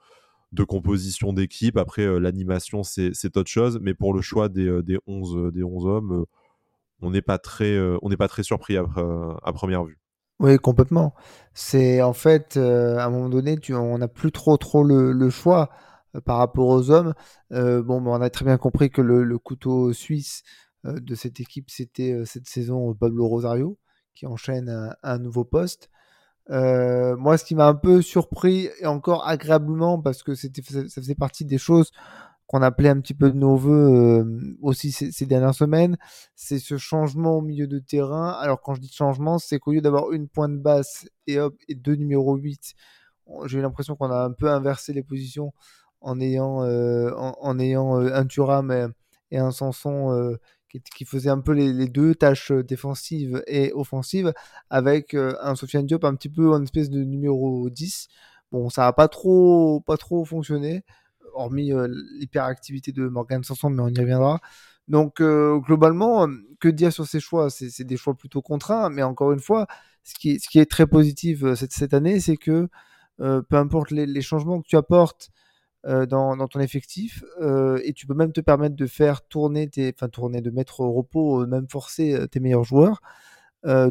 de 0.51 0.63
composition 0.63 1.33
d'équipe. 1.33 1.77
Après, 1.77 2.19
l'animation, 2.19 2.83
c'est 2.83 3.37
autre 3.37 3.49
chose. 3.49 3.79
Mais 3.81 3.93
pour 3.93 4.13
le 4.13 4.21
choix 4.21 4.49
des, 4.49 4.81
des, 4.83 4.97
11, 5.05 5.51
des 5.53 5.63
11 5.63 5.85
hommes, 5.85 6.25
on 7.01 7.11
n'est 7.11 7.21
pas, 7.21 7.37
très, 7.37 7.77
pas 8.17 8.27
très 8.27 8.43
surpris 8.43 8.77
à, 8.77 9.53
première 9.53 9.83
vue. 9.83 9.99
Oui, 10.39 10.57
complètement. 10.57 11.13
C'est 11.53 12.01
en 12.01 12.13
fait, 12.13 12.55
à 12.55 13.05
un 13.05 13.09
moment 13.09 13.29
donné, 13.29 13.59
on 13.71 13.97
n'a 13.97 14.07
plus 14.07 14.31
trop, 14.31 14.55
trop 14.57 14.83
le, 14.83 15.11
le 15.11 15.29
choix. 15.29 15.69
Euh, 16.15 16.21
par 16.21 16.37
rapport 16.37 16.67
aux 16.67 16.89
hommes. 16.89 17.13
Euh, 17.51 17.83
bon, 17.83 18.03
on 18.05 18.21
a 18.21 18.29
très 18.29 18.45
bien 18.45 18.57
compris 18.57 18.89
que 18.89 19.01
le, 19.01 19.37
couteau 19.37 19.93
suisse 19.93 20.43
euh, 20.85 20.99
de 20.99 21.15
cette 21.15 21.39
équipe, 21.39 21.69
c'était 21.69 22.23
cette 22.25 22.47
saison 22.47 22.93
Pablo 22.95 23.27
Rosario, 23.27 23.77
qui 24.15 24.25
enchaîne 24.25 24.95
un, 25.03 25.19
nouveau 25.19 25.43
poste. 25.45 25.89
moi, 26.49 27.37
ce 27.37 27.45
qui 27.45 27.55
m'a 27.55 27.67
un 27.67 27.75
peu 27.75 28.01
surpris, 28.01 28.69
et 28.79 28.87
encore 28.87 29.27
agréablement, 29.27 30.01
parce 30.01 30.23
que 30.23 30.35
ça, 30.35 30.47
faisait 30.95 31.15
partie 31.15 31.45
des 31.45 31.57
choses 31.57 31.91
qu'on 32.47 32.63
appelait 32.63 32.89
un 32.89 32.99
petit 32.99 33.13
peu 33.13 33.29
de 33.31 33.37
nos 33.37 33.55
voeux 33.55 34.25
aussi 34.61 34.91
ces, 34.91 35.25
dernières 35.27 35.53
semaines, 35.53 35.97
c'est 36.35 36.57
ce 36.57 36.77
changement 36.77 37.37
au 37.37 37.41
milieu 37.41 37.67
de 37.67 37.77
terrain. 37.77 38.31
Alors 38.31 38.61
quand 38.61 38.73
je 38.73 38.81
dis 38.81 38.91
changement, 38.91 39.37
c'est 39.37 39.59
qu'au 39.59 39.73
lieu 39.73 39.81
d'avoir 39.81 40.11
une 40.11 40.27
pointe 40.27 40.59
basse 40.59 41.07
et 41.27 41.39
hop, 41.39 41.55
et 41.67 41.75
deux 41.75 41.95
numéros 41.95 42.35
8, 42.35 42.73
j'ai 43.45 43.59
eu 43.59 43.61
l'impression 43.61 43.95
qu'on 43.95 44.09
a 44.09 44.23
un 44.23 44.31
peu 44.31 44.49
inversé 44.49 44.93
les 44.93 45.03
positions 45.03 45.53
en 46.01 46.19
ayant, 46.19 46.63
euh, 46.63 47.11
en, 47.15 47.59
ayant 47.59 48.01
euh, 48.01 48.13
un 48.13 48.25
Thuram 48.25 48.71
et, 49.31 49.37
un 49.37 49.51
Sanson 49.51 50.11
euh, 50.13 50.37
qui, 50.69 50.81
qui, 50.81 51.05
faisait 51.05 51.29
un 51.29 51.39
peu 51.39 51.51
les, 51.53 51.87
deux 51.87 52.15
tâches 52.15 52.51
défensives 52.51 53.43
et 53.47 53.71
offensives, 53.73 54.33
avec 54.69 55.13
un 55.15 55.55
Sofiane 55.55 55.85
Diop 55.85 56.03
un 56.03 56.15
petit 56.15 56.29
peu 56.29 56.51
en 56.53 56.61
espèce 56.63 56.89
de 56.89 57.03
numéro 57.03 57.69
10. 57.69 58.07
Bon, 58.51 58.69
ça 58.69 58.83
n'a 58.83 58.93
pas 58.93 59.07
trop, 59.07 59.81
pas 59.81 59.97
trop 59.97 60.25
fonctionné, 60.25 60.83
hormis 61.33 61.71
l'hyperactivité 62.19 62.91
de 62.91 63.07
Morgan 63.07 63.43
Sanson, 63.43 63.69
mais 63.69 63.81
on 63.81 63.89
y 63.89 63.99
reviendra. 63.99 64.39
Donc, 64.87 65.21
globalement, 65.21 66.27
que 66.59 66.67
dire 66.69 66.93
sur 66.93 67.07
ces 67.07 67.19
choix? 67.19 67.49
C'est 67.49 67.83
des 67.83 67.97
choix 67.97 68.15
plutôt 68.15 68.41
contraints, 68.41 68.89
mais 68.89 69.03
encore 69.03 69.31
une 69.31 69.39
fois, 69.39 69.67
ce 70.03 70.13
qui 70.15 70.31
est, 70.31 70.39
ce 70.39 70.49
qui 70.49 70.59
est 70.59 70.69
très 70.69 70.87
positif 70.87 71.43
cette, 71.55 71.73
cette 71.73 71.93
année, 71.93 72.19
c'est 72.19 72.37
que 72.37 72.67
peu 73.17 73.55
importe 73.57 73.91
les, 73.91 74.05
les, 74.05 74.21
changements 74.21 74.61
que 74.61 74.67
tu 74.67 74.77
apportes 74.77 75.31
euh, 75.85 76.05
dans, 76.05 76.35
ton 76.49 76.59
effectif 76.59 77.23
euh, 77.39 77.79
et 77.85 77.93
tu 77.93 78.05
peux 78.05 78.13
même 78.13 78.33
te 78.33 78.41
permettre 78.41 78.75
de 78.75 78.85
faire 78.85 79.25
tourner 79.25 79.69
tes, 79.69 79.93
enfin 79.95 80.09
tourner, 80.09 80.41
de 80.41 80.49
mettre 80.49 80.81
au 80.81 80.91
repos, 80.91 81.43
euh, 81.43 81.47
même 81.47 81.69
forcer 81.69 82.27
tes 82.29 82.41
meilleurs 82.41 82.65
joueurs. 82.65 83.01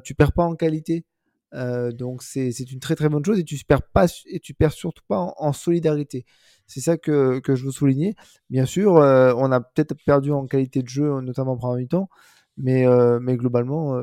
tu 0.04 0.14
perds 0.14 0.33
pas 0.33 0.45
en 0.45 0.54
qualité. 0.54 1.07
donc 1.52 2.23
c'est 2.23 2.50
une 2.50 2.80
très 2.80 2.95
très 2.95 3.09
bonne 3.09 3.25
chose 3.25 3.38
et 3.38 3.45
tu 3.45 3.57
perds 3.64 3.83
pas 3.83 4.07
et 4.26 4.38
tu 4.40 4.52
perds 4.52 4.73
surtout 4.73 5.02
pas 5.09 5.33
en, 5.38 5.52
solidarité. 5.54 6.26
C'est 6.66 6.80
ça 6.80 6.99
que, 6.99 7.38
que, 7.40 7.54
je 7.54 7.64
veux 7.64 7.73
souligner. 7.73 8.14
Bien 8.50 8.66
sûr, 8.66 8.92
on 8.95 9.52
a 9.52 9.61
peut-être 9.61 9.95
perdu 10.04 10.30
en 10.33 10.47
qualité 10.47 10.83
de 10.83 10.88
jeu, 10.88 11.21
notamment 11.23 11.52
en 11.52 11.57
premier 11.57 11.87
temps, 11.87 12.11
mais, 12.59 12.85
mais 13.21 13.37
globalement, 13.38 14.00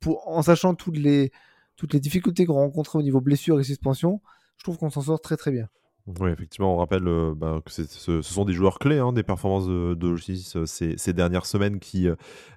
pour, 0.00 0.26
en 0.28 0.42
sachant 0.42 0.74
toutes 0.74 0.96
les, 0.98 1.32
toutes 1.76 1.92
les 1.92 2.00
difficultés 2.00 2.46
qu'on 2.46 2.54
rencontre 2.54 2.96
au 2.96 3.02
niveau 3.02 3.20
blessure 3.20 3.60
et 3.60 3.64
suspension, 3.64 4.22
je 4.56 4.64
trouve 4.64 4.78
qu'on 4.78 4.90
s'en 4.90 5.02
sort 5.02 5.20
très 5.20 5.36
très 5.36 5.50
bien. 5.50 5.68
Oui, 6.06 6.30
effectivement, 6.30 6.72
on 6.72 6.76
rappelle 6.76 7.08
euh, 7.08 7.34
bah, 7.34 7.60
que 7.64 7.72
ce, 7.72 8.22
sont 8.22 8.44
des 8.44 8.52
joueurs 8.52 8.78
clés 8.78 8.98
hein, 8.98 9.12
des 9.12 9.24
performances 9.24 9.66
de, 9.66 9.94
de 9.94 10.14
euh, 10.56 10.64
ces, 10.64 11.12
dernières 11.12 11.46
semaines 11.46 11.80
qui, 11.80 12.08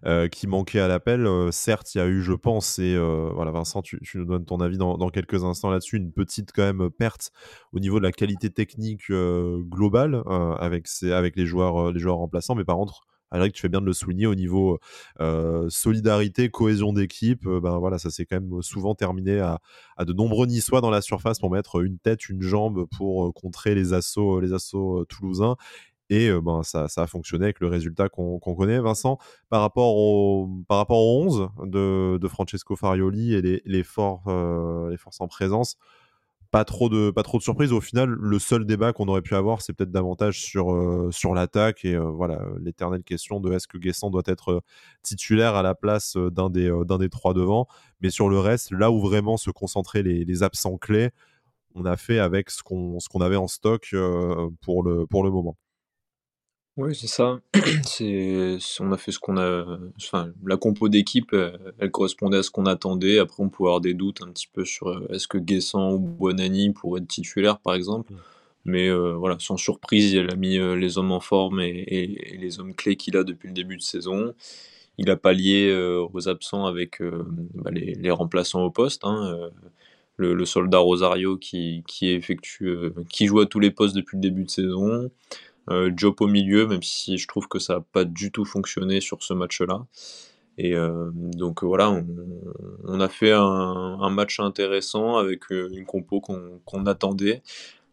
euh, 0.06 0.28
qui 0.28 0.46
manquaient 0.46 0.82
à 0.82 0.88
l'appel. 0.88 1.28
certes, 1.52 1.96
il 1.96 1.98
y 1.98 2.02
a 2.02 2.06
eu, 2.06 2.22
je 2.22 2.34
pense, 2.34 2.78
et 2.78 2.96
voilà, 3.34 3.50
Vincent, 3.50 3.82
tu, 3.82 4.00
nous 4.14 4.26
donnes 4.26 4.46
ton 4.46 4.60
avis 4.60 4.78
dans, 4.78 4.98
dans 4.98 5.10
quelques 5.10 5.44
instants 5.44 5.72
là-dessus, 5.72 5.98
une 5.98 6.12
petite 6.12 6.52
quand 6.54 6.62
même 6.62 6.92
perte 6.92 7.32
au 7.74 7.80
niveau 7.80 7.98
de 7.98 8.04
la 8.04 8.12
qualité 8.12 8.52
technique 8.52 9.12
globale 9.12 10.22
avec, 10.60 10.88
avec 11.02 11.36
les, 11.36 11.48
joueurs, 11.48 11.92
les 11.92 12.00
joueurs 12.00 12.18
remplaçants, 12.18 12.54
mais 12.54 12.66
par 12.66 12.78
contre, 12.78 13.08
que 13.32 13.48
tu 13.50 13.62
fais 13.62 13.70
bien 13.70 13.82
de 13.82 13.86
le 13.86 13.94
souligner 13.94 14.28
au 14.28 14.36
niveau 14.36 14.80
solidarité, 15.70 16.50
cohésion 16.50 16.94
d'équipe. 16.94 17.48
ben 17.48 17.78
voilà, 17.78 17.98
ça 17.98 18.10
s'est 18.10 18.26
quand 18.26 18.40
même 18.40 18.62
souvent 18.62 18.96
terminé 18.96 19.40
à, 19.40 19.60
de 20.04 20.14
nombreux 20.14 20.48
Niçois 20.48 20.82
dans 20.82 20.90
la 20.90 21.02
surface 21.02 21.40
pour 21.40 21.52
mettre 21.52 21.82
une 21.82 22.00
tête, 22.00 22.30
une 22.30 22.42
jambe 22.42 22.86
pour 22.98 23.34
contrer 23.34 23.76
les 23.76 23.94
assauts, 23.94 24.40
les 24.40 24.54
assauts 24.54 25.06
toulousains. 25.06 25.56
Et 26.12 26.32
ben, 26.42 26.64
ça, 26.64 26.88
ça, 26.88 27.04
a 27.04 27.08
fonctionné 27.08 27.46
avec 27.46 27.60
le 27.60 27.68
résultat 27.68 28.10
qu'on 28.10 28.40
connaît. 28.40 28.80
Vincent, 28.80 29.20
par 29.50 29.62
rapport 29.62 29.96
au, 29.96 30.50
par 30.68 30.78
rapport 30.78 31.00
aux 31.00 31.24
11 31.24 31.50
de, 31.66 32.28
Francesco 32.28 32.76
Farioli 32.76 33.36
et 33.36 33.42
les, 33.42 33.62
les 33.66 33.84
forces 33.84 34.26
en 35.20 35.28
présence, 35.28 35.78
pas 36.52 36.66
trop 36.66 36.90
de 36.90 37.14
surprises. 37.42 37.72
Au 37.72 37.82
final 37.82 38.10
le 38.10 38.40
seul 38.40 38.66
débat 38.66 38.94
qu'on 38.94 39.08
aurait 39.08 39.22
pu 39.22 39.36
avoir 39.36 39.62
c'est 39.62 39.74
peut-être 39.74 39.92
davantage 39.92 40.42
sur 40.42 40.74
euh, 40.74 41.10
l'attaque 41.34 41.86
et 41.86 41.96
euh, 41.96 42.04
voilà 42.04 42.42
l'éternelle 42.60 43.04
question 43.04 43.40
de 43.40 43.54
est-ce 43.54 43.68
que 43.68 43.78
Guessant 43.78 44.10
doit 44.10 44.24
être 44.26 44.52
euh, 44.52 44.62
titulaire 45.04 45.56
à 45.56 45.64
la 45.64 45.76
place 45.76 46.18
d'un 46.18 46.50
des 46.50 47.10
trois 47.10 47.34
devant. 47.34 47.68
Mais 48.02 48.10
sur 48.10 48.30
le 48.30 48.40
reste 48.40 48.72
là 48.72 48.92
où 48.92 49.00
vraiment 49.00 49.38
se 49.38 49.52
concentraient 49.52 50.04
les, 50.04 50.44
absents 50.44 50.78
clés 50.78 51.10
on 51.76 51.86
a 51.86 51.98
fait 51.98 52.20
avec 52.20 52.50
ce 52.50 52.64
qu'on 52.64 53.22
avait 53.22 53.36
en 53.36 53.48
stock 53.48 53.94
pour 54.62 54.84
le 54.84 55.32
moment 55.32 55.58
oui, 56.80 56.96
c'est 56.96 57.08
ça. 57.08 57.40
C'est, 57.84 58.58
on 58.80 58.92
a 58.94 58.98
fait 58.98 59.12
ce 59.12 59.20
qu'on 59.20 59.38
a. 59.38 59.78
Enfin, 59.98 60.32
la 60.46 60.56
compo 60.56 60.88
d'équipe, 60.88 61.34
euh, 61.34 61.52
elle, 61.78 61.92
correspondait 61.92 62.38
à 62.38 62.44
ce 62.44 62.50
qu'on 62.52 62.66
attendait. 62.66 63.20
Après, 63.20 63.44
on 63.44 63.50
pouvait 63.50 63.68
avoir 63.68 63.82
des 63.82 63.94
doutes 63.94 64.22
un 64.22 64.32
petit 64.32 64.48
peu 64.48 64.64
sur 64.64 64.88
euh, 64.88 65.06
est-ce 65.10 65.28
que 65.28 65.38
Guessant 65.38 65.92
ou 65.92 66.00
Buonani 66.00 66.72
pourraient 66.72 67.02
être 67.02 67.08
titulaires, 67.08 67.60
par 67.60 67.74
exemple. 67.76 68.14
Mmh. 68.14 68.18
Mais 68.66 68.88
euh, 68.88 69.14
voilà, 69.14 69.36
sans 69.40 69.58
surprise, 69.58 70.14
il 70.14 70.30
a 70.30 70.36
mis 70.36 70.58
les 70.58 70.98
hommes 70.98 71.12
en 71.12 71.20
forme 71.20 71.60
et, 71.60 72.38
les 72.40 72.60
hommes 72.60 72.74
clés 72.74 72.96
qu'il 72.96 73.18
a 73.18 73.24
depuis 73.24 73.48
le 73.48 73.54
début 73.54 73.76
de 73.76 73.82
saison. 73.82 74.34
Il 74.98 75.10
a 75.10 75.16
pallié 75.16 75.74
aux 76.14 76.28
absents 76.28 76.66
avec 76.66 77.02
bah, 77.56 77.72
les, 77.72 78.12
remplaçants 78.12 78.64
au 78.64 78.70
poste. 78.70 79.06
Hein, 79.06 79.50
le, 80.18 80.46
soldat 80.46 80.80
Rosario 80.80 81.38
qui, 81.38 81.84
qui 81.88 82.10
effectue, 82.10 82.92
qui 83.10 83.28
joue 83.28 83.40
à 83.40 83.46
tous 83.46 83.62
les 83.62 83.72
postes 83.72 83.96
depuis 83.96 84.18
le 84.18 84.22
début 84.22 84.44
de 84.44 84.50
saison. 84.50 85.10
Euh, 85.70 85.92
Job 85.96 86.16
au 86.20 86.28
milieu, 86.28 86.66
même 86.66 86.84
si 86.84 87.18
je 87.18 87.28
trouve 87.28 87.48
que 87.48 87.60
ça 87.60 87.76
n'a 87.76 87.82
pas 87.82 88.06
du 88.06 88.32
tout 88.32 88.46
fonctionné 88.46 89.02
sur 89.02 89.24
ce 89.24 89.34
match-là. 89.34 89.86
Et 90.58 90.76
euh, 90.76 91.10
donc 91.14 91.64
voilà, 91.64 91.90
on, 92.84 93.00
a 93.00 93.08
fait 93.08 93.32
un, 93.32 94.10
match 94.10 94.40
intéressant 94.40 95.16
avec 95.18 95.52
euh, 95.52 95.70
une 95.72 95.86
compo 95.86 96.20
qu'on 96.20 96.86
attendait. 96.86 97.42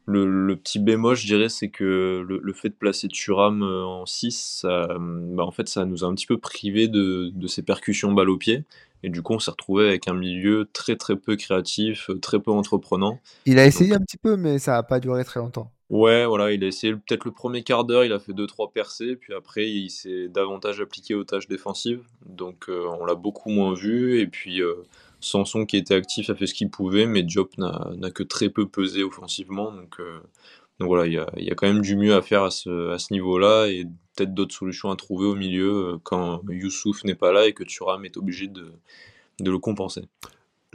Le, 0.09 0.54
petit 0.54 0.78
bémol, 0.78 1.16
je 1.16 1.26
dirais, 1.26 1.49
c'est 1.49 1.68
que 1.68 2.25
le, 2.28 2.52
fait 2.52 2.68
de 2.68 2.75
placer 2.75 3.09
Thuram 3.09 3.62
en 3.62 4.06
6, 4.06 4.61
ça, 4.62 4.88
bah, 4.99 5.45
en 5.45 5.50
fait, 5.50 5.68
ça 5.68 5.85
nous 5.85 6.04
a 6.04 6.06
un 6.06 6.14
petit 6.14 6.26
peu 6.26 6.38
privé 6.38 6.87
de, 6.87 7.30
de 7.35 7.47
ses 7.49 7.62
percussions 7.62 8.12
balle 8.12 8.30
au 8.30 8.37
pied. 8.37 8.64
Et 9.02 9.11
du 9.11 9.23
coup, 9.23 9.35
on 9.35 9.38
s'est 9.38 9.50
retrouvé 9.50 9.88
avec 9.88 10.09
un 10.09 10.14
milieu 10.14 10.68
très 10.73 10.97
très 10.97 11.16
peu 11.16 11.37
créatif, 11.37 12.11
très 12.23 12.40
peu 12.40 12.50
entreprenant. 12.50 13.21
Il 13.45 13.59
a 13.59 13.66
essayé 13.66 13.95
un 13.95 14.00
petit 14.00 14.16
peu, 14.16 14.37
mais 14.37 14.59
ça 14.59 14.73
n'a 14.73 14.83
pas 14.83 15.00
duré 15.00 15.25
très 15.25 15.40
longtemps. 15.40 15.71
Ouais, 15.88 16.26
voilà, 16.26 16.50
il 16.52 16.64
a 16.64 16.66
essayé 16.66 16.95
peut-être 16.95 17.25
le 17.26 17.31
premier 17.31 17.62
quart 17.62 17.85
d'heure, 17.85 18.05
il 18.05 18.12
a 18.12 18.19
fait 18.19 18.33
2-3 18.33 18.73
percées, 18.73 19.14
puis 19.14 19.33
après 19.35 19.71
il 19.71 19.88
s'est 19.88 20.28
davantage 20.28 20.81
appliqué 20.81 21.14
aux 21.14 21.23
tâches 21.23 21.47
défensives, 21.47 22.02
donc 22.25 22.69
euh, 22.69 22.88
on 23.00 23.05
l'a 23.05 23.14
beaucoup 23.14 23.50
moins 23.50 23.73
vu, 23.73 24.21
et 24.21 24.26
puis 24.26 24.61
euh, 24.61 24.75
Sanson 25.21 25.64
qui 25.64 25.76
était 25.76 25.95
actif 25.95 26.28
a 26.28 26.35
fait 26.35 26.49
ce 26.49 26.55
qu'il 26.55 26.71
pouvait, 26.71 27.07
mais 27.07 27.23
Diop 27.23 27.57
n'a 27.57 28.11
que 28.11 28.25
très 28.25 28.49
peu 28.49 28.66
pesé 28.69 29.05
offensivement, 29.05 29.71
donc, 29.71 30.00
euh, 30.00 30.19
voilà, 30.81 31.07
il 31.07 31.12
y 31.12 31.50
a, 31.50 31.55
quand 31.55 31.69
même 31.69 31.83
du 31.83 31.95
mieux 31.95 32.16
à 32.16 32.23
faire 32.23 32.43
à 32.43 32.50
ce, 32.50 33.12
niveau-là, 33.12 33.69
et 33.69 33.85
peut-être 34.16 34.35
d'autres 34.35 34.57
solutions 34.57 34.90
à 34.90 34.97
trouver 34.97 35.26
au 35.26 35.37
milieu 35.37 35.99
quand 36.02 36.43
Youssouf 36.49 37.05
n'est 37.05 37.14
pas 37.14 37.33
là 37.33 37.47
et 37.47 37.52
que 37.52 37.62
Thuram 37.62 38.05
est 38.05 38.16
obligé 38.16 38.49
de 38.49 38.73
le 39.40 39.59
compenser. 39.59 40.02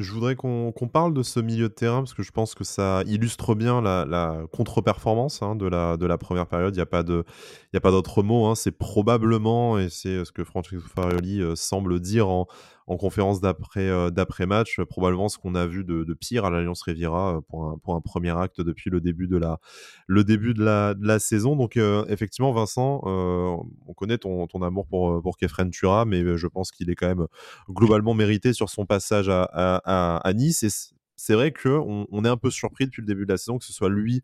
Je 0.02 0.12
voudrais 0.12 0.36
qu'on 0.36 0.72
parle 0.92 1.14
de 1.14 1.24
ce 1.24 1.40
milieu 1.40 1.70
de 1.70 1.74
terrain 1.74 2.00
parce 2.00 2.14
que 2.14 2.24
je 2.24 2.32
pense 2.32 2.56
que 2.56 2.64
ça 2.64 3.04
illustre 3.06 3.56
bien 3.56 3.82
la, 3.82 4.44
contre-performance 4.52 5.42
hein, 5.42 5.56
de, 5.56 5.68
la, 5.68 6.18
première 6.18 6.48
période. 6.48 6.76
Il 6.76 6.78
n'y 6.78 6.82
a 6.82 6.86
pas 6.86 7.92
d'autre 7.92 8.24
mot. 8.24 8.48
Hein. 8.48 8.56
C'est 8.56 8.72
probablement, 8.72 9.78
et 9.80 9.90
c'est 9.90 10.26
ce 10.26 10.32
que 10.32 10.44
Francesco 10.44 10.88
Farioli 10.94 11.44
semble 11.56 12.00
dire 12.00 12.28
en, 12.30 12.48
en 12.92 12.98
conférence 12.98 13.40
d'après 13.40 13.88
euh, 13.88 14.10
euh, 14.12 14.86
probablement 14.86 15.30
ce 15.30 15.38
qu'on 15.38 15.56
a 15.56 15.66
vu 15.66 15.86
de, 15.86 16.14
pire 16.14 16.44
à 16.44 16.50
l'Alliance 16.50 16.82
Riviera 16.82 17.38
euh, 17.38 17.42
pour 17.42 17.70
un, 17.70 17.78
pour 17.78 17.96
un 17.96 18.02
premier 18.02 18.38
acte 18.38 18.60
depuis 18.60 18.90
le 18.90 19.00
début 19.00 19.28
de 19.28 19.38
la, 19.38 21.20
saison. 21.20 21.56
Donc 21.56 21.78
effectivement, 21.78 22.52
Vincent, 22.52 23.02
on 23.06 23.94
connaît 23.96 24.18
ton, 24.18 24.46
amour 24.62 24.88
pour, 24.88 25.22
pour 25.22 25.38
Kefren 25.38 25.70
Tura, 25.70 26.04
mais 26.06 26.38
je 26.38 26.48
pense 26.48 26.72
qu'il 26.72 26.90
est 26.90 26.96
quand 26.96 27.08
même 27.08 27.28
globalement 27.70 28.14
mérité 28.14 28.52
sur 28.52 28.70
son 28.70 28.86
passage 28.86 29.30
à, 29.30 30.32
Nice. 30.36 30.64
Et 30.64 30.70
c'est 31.16 31.34
vrai 31.34 31.54
qu'on 31.54 32.08
on 32.12 32.26
est 32.26 32.30
un 32.30 32.38
peu 32.38 32.50
surpris 32.50 32.86
depuis 32.86 33.02
le 33.02 33.08
début 33.08 33.26
de 33.26 33.32
la 33.32 33.38
saison 33.38 33.58
que 33.58 33.66
ce 33.66 33.74
soit 33.74 33.90
lui 33.90 34.22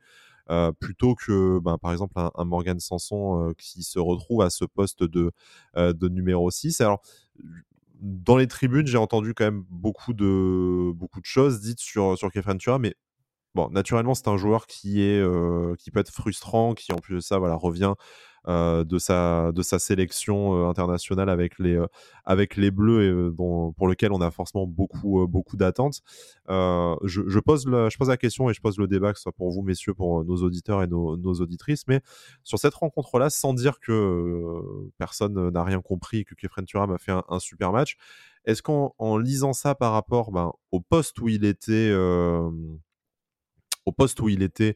plutôt 0.80 1.16
que 1.16 1.60
ben, 1.60 1.78
par 1.78 1.92
exemple 1.92 2.14
un, 2.18 2.46
Morgan 2.46 2.80
Sanson 2.80 3.54
qui 3.58 3.84
se 3.84 4.00
retrouve 4.00 4.42
à 4.42 4.50
ce 4.50 4.66
poste 4.66 5.04
de, 5.04 5.32
de 5.76 6.10
numéro 6.10 6.50
6. 6.52 6.82
Alors 6.82 7.02
dans 8.00 8.38
les 8.38 8.48
tribunes, 8.48 8.88
j'ai 8.88 8.98
entendu 8.98 9.34
quand 9.34 9.46
même 9.46 9.64
beaucoup 9.70 10.14
de, 10.14 10.92
beaucoup 10.94 11.20
de 11.20 11.26
choses 11.26 11.62
dites 11.62 11.80
sur, 11.80 12.18
sur 12.18 12.30
mais 12.80 12.96
bon, 13.56 13.70
naturellement, 13.70 14.16
c'est 14.16 14.28
un 14.28 14.38
joueur 14.38 14.68
qui, 14.68 15.02
est, 15.02 15.20
euh, 15.20 15.76
qui 15.80 15.92
peut 15.92 16.00
être 16.00 16.12
frustrant, 16.12 16.74
qui 16.74 16.92
en 16.94 16.98
plus 16.98 17.16
de 17.16 17.20
ça 17.20 17.40
voilà, 17.40 17.56
revient 17.56 17.94
de, 18.48 18.98
sa, 18.98 19.52
de 19.52 19.62
sa 19.62 19.80
sélection 19.80 20.56
euh, 20.56 20.70
internationale 20.70 21.30
avec 21.30 21.60
les, 21.60 21.76
euh, 21.76 21.88
avec 22.26 22.56
les 22.56 22.72
Bleus 22.72 23.34
pour 23.36 23.88
lequel 23.88 24.12
on 24.12 24.22
a 24.22 24.32
forcément 24.32 24.66
beaucoup, 24.66 25.28
beaucoup 25.28 25.58
d'attentes. 25.58 26.02
Je, 26.48 27.40
pose 27.40 27.68
la, 27.68 27.90
je 27.90 27.98
pose 27.98 28.10
la 28.10 28.18
question 28.18 28.50
et 28.50 28.54
je 28.54 28.62
pose 28.62 28.78
le 28.78 28.88
débat, 28.88 29.12
que 29.12 29.20
ce 29.20 29.24
soit 29.24 29.32
pour 29.32 29.52
vous, 29.52 29.62
messieurs, 29.62 29.94
pour 29.94 30.24
nos 30.24 30.38
auditeurs 30.38 30.84
et 30.84 30.88
nos, 30.88 31.18
auditrices, 31.18 31.88
mais 31.88 32.02
sur 32.44 32.58
cette 32.58 32.74
rencontre-là, 32.74 33.30
sans 33.30 33.54
dire 33.54 33.80
que 33.80 34.90
personne 34.98 35.50
n'a 35.50 35.64
rien 35.64 35.82
compris, 35.82 36.26
que 36.26 36.36
Kefren 36.36 36.66
Turam 36.66 36.92
a 36.92 36.98
fait 36.98 37.12
un, 37.12 37.24
un 37.30 37.40
super 37.40 37.72
match, 37.72 37.98
est-ce 38.46 38.62
qu'en 38.62 39.18
lisant 39.18 39.54
ça 39.54 39.76
par 39.76 39.92
rapport 39.92 40.32
ben, 40.32 40.54
au 40.72 40.80
poste 40.80 41.20
où 41.20 41.28
il 41.28 41.44
était 41.44 41.92
au 43.88 43.92
poste 43.94 44.20
où 44.20 44.30
il 44.30 44.44
était 44.44 44.76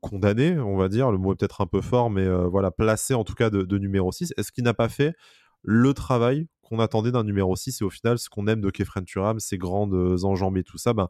condamné, 0.00 0.58
on 0.58 0.76
va 0.76 0.88
dire, 0.88 1.10
le 1.10 1.18
mot 1.18 1.32
est 1.32 1.36
peut-être 1.36 1.62
un 1.62 1.66
peu 1.66 1.80
fort, 1.80 2.10
mais 2.10 2.28
voilà, 2.48 2.70
placé 2.70 3.14
en 3.14 3.24
tout 3.24 3.34
cas 3.34 3.50
de, 3.50 3.78
numéro 3.78 4.12
6. 4.12 4.34
Est-ce 4.36 4.52
qu'il 4.52 4.64
n'a 4.64 4.74
pas 4.74 4.88
fait 4.88 5.14
le 5.62 5.94
travail 5.94 6.46
qu'on 6.62 6.78
attendait 6.78 7.12
d'un 7.12 7.24
numéro 7.24 7.56
6 7.56 7.80
et 7.80 7.84
au 7.84 7.90
final, 7.90 8.18
ce 8.18 8.28
qu'on 8.28 8.46
aime 8.46 8.60
de 8.60 8.70
Kefren 8.70 9.04
Turam, 9.04 9.40
ses 9.40 9.58
grandes 9.58 10.22
enjambées, 10.22 10.64
tout 10.64 10.78
ça, 10.78 10.92
ben, 10.92 11.08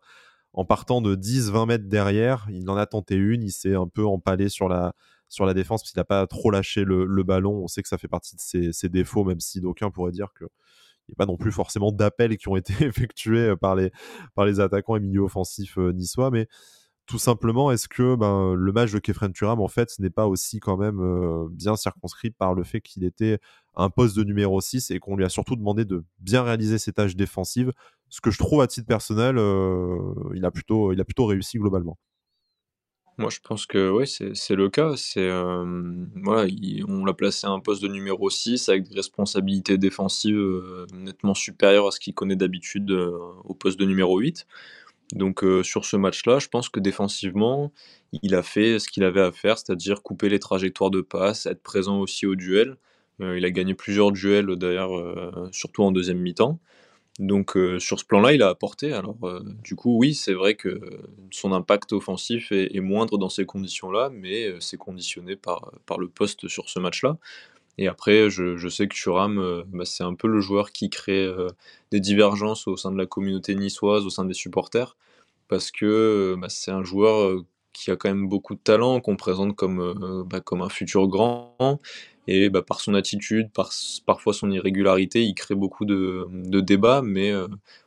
en 0.53 0.65
partant 0.65 1.01
de 1.01 1.15
10-20 1.15 1.67
mètres 1.67 1.89
derrière, 1.89 2.47
il 2.51 2.69
en 2.71 2.77
a 2.77 2.87
tenté 2.87 3.15
une, 3.15 3.43
il 3.43 3.53
s'est 3.53 3.75
un 3.75 3.87
peu 3.87 4.07
empalé 4.07 4.49
sur 4.49 4.69
la, 4.69 4.95
sur 5.29 5.47
la 5.47 5.55
défense 5.55 5.83
parce 5.83 5.93
qu'il 5.93 6.01
n'a 6.01 6.05
pas 6.05 6.27
trop 6.27 6.51
lâché 6.51 6.85
le, 6.85 7.23
ballon. 7.23 7.63
On 7.63 7.69
sait 7.69 7.83
que 7.83 7.89
ça 7.89 7.99
fait 7.99 8.09
partie 8.09 8.37
de 8.37 8.73
ses, 8.73 8.89
défauts, 8.89 9.25
même 9.25 9.41
si 9.41 9.61
d'aucuns 9.61 9.91
pourraient 9.91 10.13
dire 10.13 10.33
que 10.35 10.45
n'y 11.09 11.15
a 11.15 11.17
pas 11.17 11.27
non 11.27 11.37
plus 11.37 11.51
forcément 11.51 11.91
d'appels 11.91 12.37
qui 12.37 12.49
ont 12.49 12.57
été 12.57 12.73
effectués 12.85 13.55
par 13.61 13.75
les, 13.75 13.91
par 14.35 14.45
les 14.45 14.61
attaquants 14.61 14.97
et 14.97 15.01
milieux 15.01 15.23
offensifs 15.23 15.77
niçois, 15.77 16.31
mais 16.31 16.49
tout 17.11 17.19
simplement, 17.19 17.73
est-ce 17.73 17.89
que 17.89 18.15
ben, 18.15 18.55
le 18.55 18.71
match 18.71 18.93
de 18.93 19.01
Kefren 19.01 19.33
Turam, 19.33 19.61
en 19.61 19.67
fait, 19.67 19.99
n'est 19.99 20.11
pas 20.11 20.29
aussi 20.29 20.61
quand 20.61 20.77
même 20.77 21.01
euh, 21.01 21.49
bien 21.51 21.75
circonscrit 21.75 22.31
par 22.31 22.55
le 22.55 22.63
fait 22.63 22.81
qu'il 22.81 23.03
était 23.03 23.41
un 23.75 23.91
poste 23.91 24.17
de 24.17 24.23
numéro 24.23 24.61
6 24.61 24.93
et 24.93 25.01
qu'on 25.01 25.17
lui 25.17 25.25
a 25.25 25.29
surtout 25.29 25.57
demandé 25.57 25.85
de 25.85 26.05
bien 26.21 26.45
réaliser 26.45 26.79
ses 26.79 26.93
tâches 26.93 27.17
défensives, 27.17 27.73
ce 28.11 28.21
que 28.21 28.31
je 28.31 28.39
trouve 28.39 28.61
à 28.63 28.69
titre 28.69 28.87
personnel, 28.87 29.39
euh, 29.39 29.99
il, 30.37 30.45
a 30.45 30.53
plutôt, 30.53 30.95
réussi 31.27 31.59
globalement. 31.59 31.99
Moi, 33.19 33.29
je 33.29 33.41
pense 33.43 33.67
que 33.67 33.91
oui, 33.91 34.07
c'est 34.07 34.55
le 34.55 34.71
cas. 34.71 34.95
Euh, 35.17 36.07
voilà, 36.15 36.49
on 36.87 37.05
l'a 37.05 37.13
placé 37.13 37.49
à 37.49 37.51
un 37.51 37.59
poste 37.59 37.83
de 37.83 37.89
numéro 37.89 38.31
6 38.31 38.69
avec 38.69 38.89
des 38.89 38.95
responsabilités 38.95 39.79
défensives 39.79 40.87
nettement 40.95 41.35
supérieures 41.35 41.89
à 41.89 41.91
ce 41.91 41.99
qu'il 41.99 42.15
connaît 42.15 42.37
d'habitude 42.37 42.93
au 42.93 43.55
poste 43.55 43.81
de 43.81 43.85
numéro 43.85 44.21
8. 44.21 44.47
Donc 45.13 45.43
euh, 45.43 45.63
sur 45.63 45.85
ce 45.85 45.97
match-là, 45.97 46.39
je 46.39 46.49
pense 46.49 46.69
que 46.69 46.81
défensivement, 46.81 47.73
il 48.23 48.35
a 48.35 48.43
fait 48.43 48.79
ce 48.79 48.89
qu'il 48.89 49.05
avait 49.05 49.21
à 49.21 49.33
faire, 49.33 49.59
c'est-à-dire 49.59 50.03
couper 50.03 50.29
les 50.29 50.39
trajectoires 50.39 50.91
de 50.91 51.01
passe, 51.01 51.47
être 51.47 51.63
présent 51.63 51.99
aussi 51.99 52.27
au 52.27 52.37
duel. 52.37 52.77
Euh, 53.21 53.37
il 53.37 53.45
a 53.45 53.51
gagné 53.51 53.75
plusieurs 53.75 54.13
duels 54.13 54.47
d'ailleurs, 54.57 54.97
euh, 54.97 55.49
surtout 55.53 55.83
en 55.83 55.93
deuxième 55.93 56.19
mi-temps. 56.19 56.61
Donc 57.19 57.59
sur 57.81 58.01
ce 58.01 58.05
plan-là, 58.07 58.33
il 58.33 58.43
a 58.43 58.49
apporté. 58.49 58.95
Alors 58.95 59.19
du 59.63 59.75
coup, 59.75 59.99
oui, 59.99 60.15
c'est 60.15 60.33
vrai 60.33 60.55
que 60.55 60.81
son 61.31 61.53
impact 61.53 61.93
offensif 61.93 62.51
est, 62.51 62.81
moindre 62.81 63.19
dans 63.19 63.29
ces 63.29 63.45
conditions-là, 63.45 64.09
mais 64.11 64.55
c'est 64.61 64.79
conditionné 64.79 65.37
par, 65.37 65.71
par 65.85 65.99
le 65.99 66.09
poste 66.09 66.49
sur 66.49 66.71
ce 66.71 66.79
match-là. 66.79 67.19
Et 67.79 67.89
après, 67.89 68.31
je, 68.31 68.69
sais 68.69 68.89
que 68.89 68.95
Thuram, 68.95 69.39
euh, 69.39 69.63
bah, 69.69 69.85
c'est 69.85 70.05
un 70.05 70.15
peu 70.15 70.29
le 70.29 70.41
joueur 70.41 70.73
qui 70.73 70.91
crée 70.91 71.25
euh, 71.25 71.49
des 71.91 72.01
divergences 72.01 72.69
au 72.69 72.77
sein 72.77 72.93
de 72.93 72.99
la 72.99 73.07
communauté 73.07 73.55
niçoise, 73.55 74.05
au 74.05 74.11
sein 74.11 74.25
des 74.25 74.35
supporters, 74.35 74.97
parce 75.49 75.71
que 75.71 75.87
euh, 75.87 76.37
bah, 76.39 76.49
c'est 76.51 76.71
un 76.71 76.85
joueur 76.85 77.43
qui 77.73 77.91
a 77.91 77.97
quand 77.97 78.11
même 78.11 78.29
beaucoup 78.29 78.55
de 78.55 78.61
talent, 78.61 79.01
qu'on 79.01 79.17
présente 79.17 79.57
comme, 79.57 80.25
bah, 80.29 80.41
comme 80.41 80.61
un 80.61 80.69
futur 80.69 81.09
grand, 81.09 81.81
et 82.27 82.51
par 82.51 82.81
son 82.81 82.95
attitude, 82.95 83.51
par 83.51 83.71
parfois 84.07 84.35
son 84.35 84.51
irrégularité, 84.51 85.25
il 85.25 85.35
crée 85.35 85.55
beaucoup 85.55 85.85
de, 85.85 86.27
débats, 86.61 87.01
mais 87.03 87.33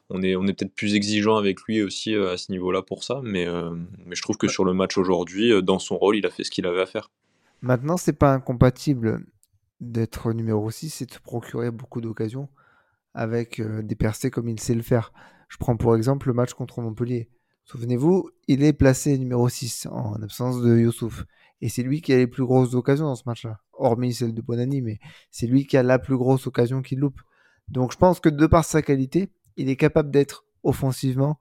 on 0.10 0.22
est, 0.24 0.36
on 0.36 0.48
est 0.48 0.54
peut-être 0.54 0.74
plus 0.74 0.96
exigeant 0.96 1.36
avec 1.36 1.62
lui 1.64 1.84
aussi 1.84 2.16
à 2.16 2.38
ce 2.38 2.52
niveau-là 2.52 2.82
pour 2.82 3.04
ça, 3.04 3.20
mais, 3.24 3.46
mais 4.06 4.16
je 4.16 4.22
trouve 4.22 4.38
que 4.38 4.48
sur 4.48 4.64
le 4.64 4.74
match 4.74 4.98
aujourd'hui, 4.98 5.52
dans 5.62 5.80
son 5.80 5.98
rôle, 5.98 6.16
il 6.16 6.26
a 6.26 6.30
fait 6.32 6.46
ce 6.46 6.52
qu'il 6.52 6.66
avait 6.66 6.82
à 6.82 6.86
faire. 6.86 7.12
Maintenant, 7.62 7.98
c'est 7.98 8.18
pas 8.18 8.34
incompatible 8.34 9.26
d'être 9.92 10.34
numéro 10.34 10.70
6, 10.70 10.90
c'est 10.90 11.10
de 11.14 11.20
procurer 11.20 11.72
beaucoup 11.72 12.02
d'occasions 12.02 12.50
avec 13.14 13.60
euh, 13.60 13.82
des 13.82 13.96
percées 13.96 14.32
comme 14.32 14.50
il 14.50 14.60
sait 14.60 14.76
le 14.76 14.82
faire. 14.82 15.14
Je 15.50 15.58
prends 15.58 15.78
pour 15.78 15.96
exemple 15.96 16.28
le 16.28 16.34
match 16.34 16.54
contre 16.54 16.82
Montpellier. 16.82 17.30
Souvenez-vous, 17.66 18.30
il 18.48 18.64
est 18.64 18.74
placé 18.74 19.18
numéro 19.18 19.48
6 19.48 19.88
en 19.92 20.22
absence 20.22 20.62
de 20.62 20.78
Youssouf. 20.78 21.26
Et 21.62 21.70
c'est 21.70 21.84
lui 21.84 22.02
qui 22.02 22.12
a 22.12 22.18
les 22.18 22.28
plus 22.28 22.44
grosses 22.44 22.74
occasions 22.74 23.06
dans 23.06 23.16
ce 23.16 23.24
match-là. 23.26 23.60
Hormis 23.74 24.14
celle 24.14 24.34
de 24.34 24.42
Bonani, 24.42 24.82
mais 24.82 25.00
c'est 25.32 25.48
lui 25.48 25.66
qui 25.66 25.78
a 25.78 25.84
la 25.84 25.98
plus 25.98 26.18
grosse 26.18 26.46
occasion 26.48 26.82
qu'il 26.82 27.00
loupe. 27.00 27.22
Donc 27.70 27.94
je 27.94 27.98
pense 27.98 28.20
que 28.20 28.30
de 28.30 28.48
par 28.48 28.66
sa 28.66 28.82
qualité, 28.82 29.32
il 29.56 29.70
est 29.70 29.76
capable 29.78 30.12
d'être 30.12 30.46
offensivement 30.64 31.40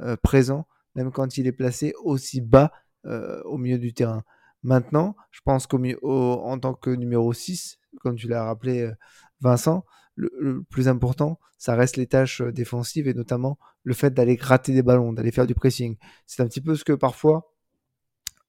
euh, 0.00 0.16
présent, 0.22 0.66
même 0.94 1.10
quand 1.10 1.38
il 1.38 1.46
est 1.46 1.52
placé 1.52 1.92
aussi 2.04 2.40
bas 2.40 2.70
euh, 3.06 3.42
au 3.44 3.58
milieu 3.58 3.78
du 3.78 3.92
terrain. 3.92 4.22
Maintenant, 4.64 5.14
je 5.30 5.40
pense 5.44 5.66
qu'en 5.66 6.58
tant 6.58 6.72
que 6.72 6.88
numéro 6.88 7.32
6, 7.34 7.78
comme 8.00 8.16
tu 8.16 8.28
l'as 8.28 8.44
rappelé, 8.44 8.80
euh, 8.80 8.94
Vincent, 9.40 9.84
le, 10.16 10.62
plus 10.70 10.88
important, 10.88 11.38
ça 11.58 11.74
reste 11.74 11.98
les 11.98 12.06
tâches 12.06 12.40
euh, 12.40 12.50
défensives 12.50 13.06
et 13.06 13.12
notamment 13.12 13.58
le 13.82 13.92
fait 13.92 14.14
d'aller 14.14 14.36
gratter 14.36 14.72
des 14.72 14.82
ballons, 14.82 15.12
d'aller 15.12 15.32
faire 15.32 15.46
du 15.46 15.54
pressing. 15.54 15.98
C'est 16.26 16.42
un 16.42 16.46
petit 16.46 16.62
peu 16.62 16.76
ce 16.76 16.84
que 16.84 16.94
parfois 16.94 17.52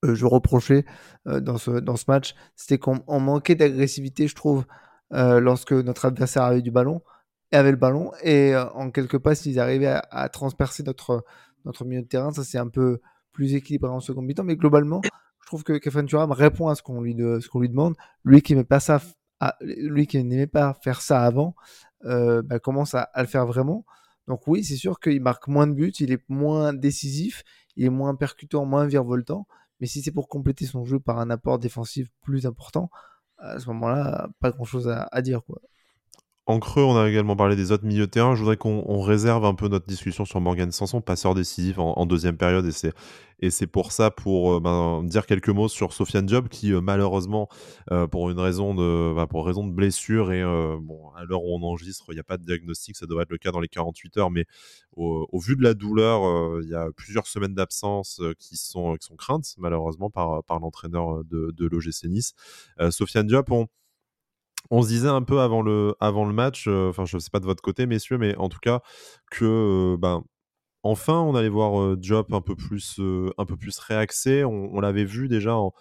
euh, 0.06 0.16
je 0.16 0.26
reprochais 0.26 0.86
dans, 1.26 1.58
ce, 1.58 1.72
dans 1.72 1.98
ce 1.98 2.06
match, 2.08 2.34
c'était 2.56 2.78
qu'on 2.78 3.20
manquait 3.20 3.56
d'agressivité, 3.56 4.28
je 4.28 4.36
trouve, 4.36 4.66
lorsque 5.12 5.74
notre 5.74 6.06
adversaire 6.06 6.44
avait 6.44 6.62
du 6.62 6.72
ballon, 6.72 7.02
et 7.52 7.58
avait 7.58 7.72
le 7.72 7.78
ballon, 7.78 8.12
et 8.24 8.56
en 8.56 8.92
quelques 8.92 9.18
passes, 9.18 9.46
ils 9.46 9.60
arrivaient 9.60 10.00
à, 10.12 10.30
transpercer 10.30 10.84
notre, 10.84 11.26
notre 11.66 11.84
milieu 11.86 12.02
de 12.02 12.08
terrain. 12.08 12.32
Ça, 12.32 12.44
c'est 12.44 12.58
un 12.58 12.68
peu 12.68 13.02
plus 13.32 13.56
équilibré 13.56 13.90
en 13.90 14.00
second 14.00 14.22
mi-temps, 14.22 14.44
mais 14.44 14.56
globalement, 14.56 15.02
je 15.46 15.50
trouve 15.52 15.64
que 15.64 15.74
Kevin 15.74 16.08
Thuram 16.08 16.32
répond 16.32 16.70
à 16.70 16.76
ce 16.76 16.82
qu'on 16.82 17.02
lui, 17.02 17.14
demande. 17.14 17.96
Lui 18.24 18.42
qui 18.42 18.56
met 18.56 18.64
pas 18.64 18.80
ça 18.80 19.00
lui 19.62 20.08
qui 20.08 20.24
n'aimait 20.24 20.48
pas 20.48 20.74
faire 20.82 21.02
ça 21.02 21.22
avant, 21.22 21.56
euh, 22.06 22.42
bah, 22.42 22.58
commence 22.58 22.96
à, 22.96 23.12
le 23.16 23.28
faire 23.28 23.46
vraiment. 23.46 23.86
Donc 24.28 24.48
oui, 24.48 24.64
c'est 24.64 24.76
sûr 24.76 25.00
qu'il 25.00 25.22
marque 25.22 25.48
moins 25.48 25.68
de 25.68 25.74
buts, 25.74 25.94
il 26.00 26.12
est 26.12 26.24
moins 26.30 26.74
décisif, 26.74 27.44
il 27.76 27.86
est 27.86 27.90
moins 27.92 28.16
percutant, 28.16 28.66
moins 28.66 28.88
virevoltant. 28.88 29.46
Mais 29.80 29.86
si 29.86 30.02
c'est 30.02 30.12
pour 30.12 30.30
compléter 30.30 30.66
son 30.66 30.84
jeu 30.84 31.00
par 31.00 31.20
un 31.20 31.30
apport 31.30 31.60
défensif 31.60 32.08
plus 32.24 32.48
important, 32.48 32.90
à 33.38 33.60
ce 33.60 33.68
moment-là, 33.68 34.30
pas 34.40 34.50
grand-chose 34.50 34.90
à, 34.90 35.22
dire. 35.22 35.42
En 36.48 36.60
creux, 36.60 36.84
on 36.84 36.96
a 36.96 37.10
également 37.10 37.36
parlé 37.36 37.56
des 37.56 37.72
autres 37.72 37.86
milieux 37.86 38.06
de 38.06 38.12
terrain. 38.12 38.36
Je 38.36 38.42
voudrais 38.42 38.56
qu'on 38.56 39.02
réserve 39.02 39.46
un 39.46 39.56
peu 39.56 39.68
notre 39.68 39.88
discussion 39.88 40.26
sur 40.26 40.40
Morgan 40.42 40.72
Sanson, 40.72 41.02
passeur 41.02 41.34
décisif 41.34 41.80
en, 41.80 42.06
deuxième 42.06 42.38
période. 42.38 42.70
Et 43.40 43.50
c'est 43.50 43.66
pour 43.66 43.92
ça, 43.92 44.12
pour 44.12 44.54
euh, 44.54 44.60
ben, 44.60 45.04
dire 45.04 45.26
quelques 45.26 45.50
mots 45.50 45.68
sur 45.68 45.92
Sofiane 45.92 46.30
Job, 46.30 46.48
qui 46.48 46.72
euh, 46.72 46.82
malheureusement, 46.82 47.50
euh, 47.92 48.06
pour 48.06 48.30
une 48.30 48.40
raison 48.40 48.76
de, 48.76 49.16
ben, 49.16 49.26
pour 49.26 49.44
raison 49.44 49.66
de 49.66 49.74
blessure, 49.74 50.32
et 50.32 50.44
bon, 50.44 51.10
à 51.16 51.24
l'heure 51.24 51.44
où 51.44 51.56
on 51.58 51.64
enregistre, 51.64 52.06
il 52.10 52.14
n'y 52.14 52.20
a 52.20 52.24
pas 52.24 52.38
de 52.38 52.44
diagnostic, 52.44 52.96
ça 52.96 53.08
devrait 53.08 53.24
être 53.24 53.32
le 53.32 53.40
cas 53.40 53.50
dans 53.50 53.60
les 53.60 53.68
48 53.68 54.18
heures, 54.18 54.30
mais 54.30 54.46
au, 54.96 55.28
vu 55.40 55.56
de 55.56 55.64
la 55.64 55.74
douleur, 55.74 56.62
il 56.62 56.70
y 56.70 56.76
a 56.76 56.90
plusieurs 56.96 57.26
semaines 57.26 57.56
d'absence 57.56 58.22
qui, 58.38 58.56
sont, 58.56 58.94
qui 58.98 59.08
sont 59.08 59.16
craintes, 59.16 59.56
malheureusement, 59.58 60.12
par, 60.12 60.44
par 60.44 60.60
l'entraîneur 60.60 61.24
de, 61.24 61.52
de 61.58 61.66
l'OGC 61.66 62.04
Nice. 62.06 62.34
Sofiane 62.92 63.26
Diop, 63.26 63.50
on 63.50 63.68
on 64.72 64.82
se 64.82 64.88
disait 64.88 65.10
un 65.10 65.22
peu 65.22 65.40
avant 65.42 65.62
le, 65.62 65.96
avant 66.00 66.26
le 66.26 66.34
match, 66.34 66.68
enfin 66.68 67.06
je 67.06 67.18
sais 67.18 67.30
pas 67.30 67.40
de 67.40 67.46
votre 67.46 67.62
côté 67.62 67.86
messieurs, 67.86 68.18
mais 68.18 68.36
en 68.38 68.50
tout 68.50 68.60
cas 68.62 68.82
que 69.32 69.96
ben 70.00 70.24
enfin 70.84 71.20
on 71.20 71.36
allait 71.36 71.50
voir 71.50 71.96
Job 72.02 72.28
un 72.32 72.42
peu 72.42 72.56
plus, 72.56 73.00
un 73.38 73.46
peu 73.46 73.58
plus 73.58 73.78
réaxé. 73.80 74.44
On, 74.46 74.80
l'avait 74.80 75.06
vu 75.06 75.28
déjà 75.28 75.56
en, 75.56 75.74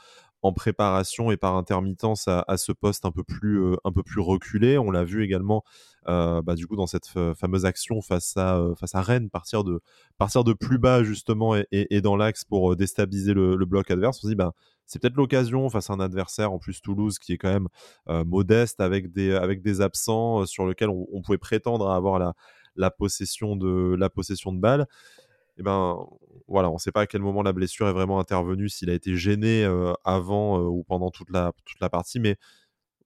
préparation 0.55 1.31
et 1.31 1.39
par 1.39 1.57
intermittence 1.57 2.29
à, 2.29 2.57
ce 2.59 2.73
poste 2.73 3.07
un 3.07 3.11
peu 3.11 3.25
plus, 3.25 3.75
un 3.85 3.93
peu 3.93 4.03
plus 4.03 4.21
reculé. 4.21 4.77
On 4.79 4.91
l'a 4.91 5.05
vu 5.05 5.25
également 5.25 5.65
bah, 6.07 6.55
du 6.55 6.67
coup 6.67 6.77
dans 6.77 6.87
cette 6.87 7.07
fameuse 7.07 7.65
action 7.65 8.01
face 8.03 8.37
à, 8.37 8.63
face 8.79 8.95
à 8.95 9.03
Rennes, 9.03 9.31
partir 9.31 9.65
de, 9.65 9.81
partir 10.19 10.45
de 10.45 10.53
plus 10.53 10.79
bas 10.79 11.03
justement 11.03 11.55
et, 11.71 12.01
dans 12.01 12.17
l'axe 12.17 12.45
pour 12.45 12.77
déstabiliser 12.77 13.35
le, 13.35 13.65
bloc 13.65 13.91
adverse. 13.91 14.19
On 14.19 14.23
se 14.23 14.29
dit 14.29 14.37
bah, 14.37 14.53
c'est 14.87 15.01
peut-être 15.01 15.17
l'occasion 15.17 15.69
face 15.71 15.91
à 15.91 15.95
un 15.95 16.01
adversaire 16.01 16.53
en 16.53 16.59
plus 16.59 16.81
Toulouse 16.81 17.19
qui 17.19 17.33
est 17.33 17.39
quand 17.39 17.53
même 17.53 17.69
modeste 18.25 18.81
avec 18.81 19.13
des, 19.13 19.33
avec 19.33 19.63
des 19.63 19.81
absents 19.81 20.47
sur 20.47 20.67
lequel 20.67 20.89
on, 20.91 21.23
pouvait 21.23 21.39
prétendre 21.39 21.89
à 21.89 21.97
avoir 21.97 22.35
la, 22.77 22.91
possession 22.91 23.57
de 23.57 23.95
la 23.99 24.11
possession 24.11 24.53
de 24.53 24.61
balle. 24.61 24.87
Et 25.57 25.61
eh 25.61 25.63
ben 25.63 25.97
voilà, 26.49 26.69
on 26.69 26.75
ne 26.75 26.79
sait 26.79 26.91
pas 26.91 27.03
à 27.03 27.07
quel 27.07 27.23
moment 27.23 27.43
la 27.43 27.53
blessure 27.53 27.89
est 27.89 27.93
vraiment 27.93 28.19
intervenue, 28.19 28.69
s'il 28.69 28.91
a 28.91 28.95
été 28.95 29.17
gêné 29.17 29.65
avant 30.05 30.61
ou 30.61 30.83
pendant 30.85 31.11
toute 31.11 31.31
la, 31.31 31.53
toute 31.65 31.81
la 31.81 31.89
partie, 31.89 32.19
mais 32.19 32.37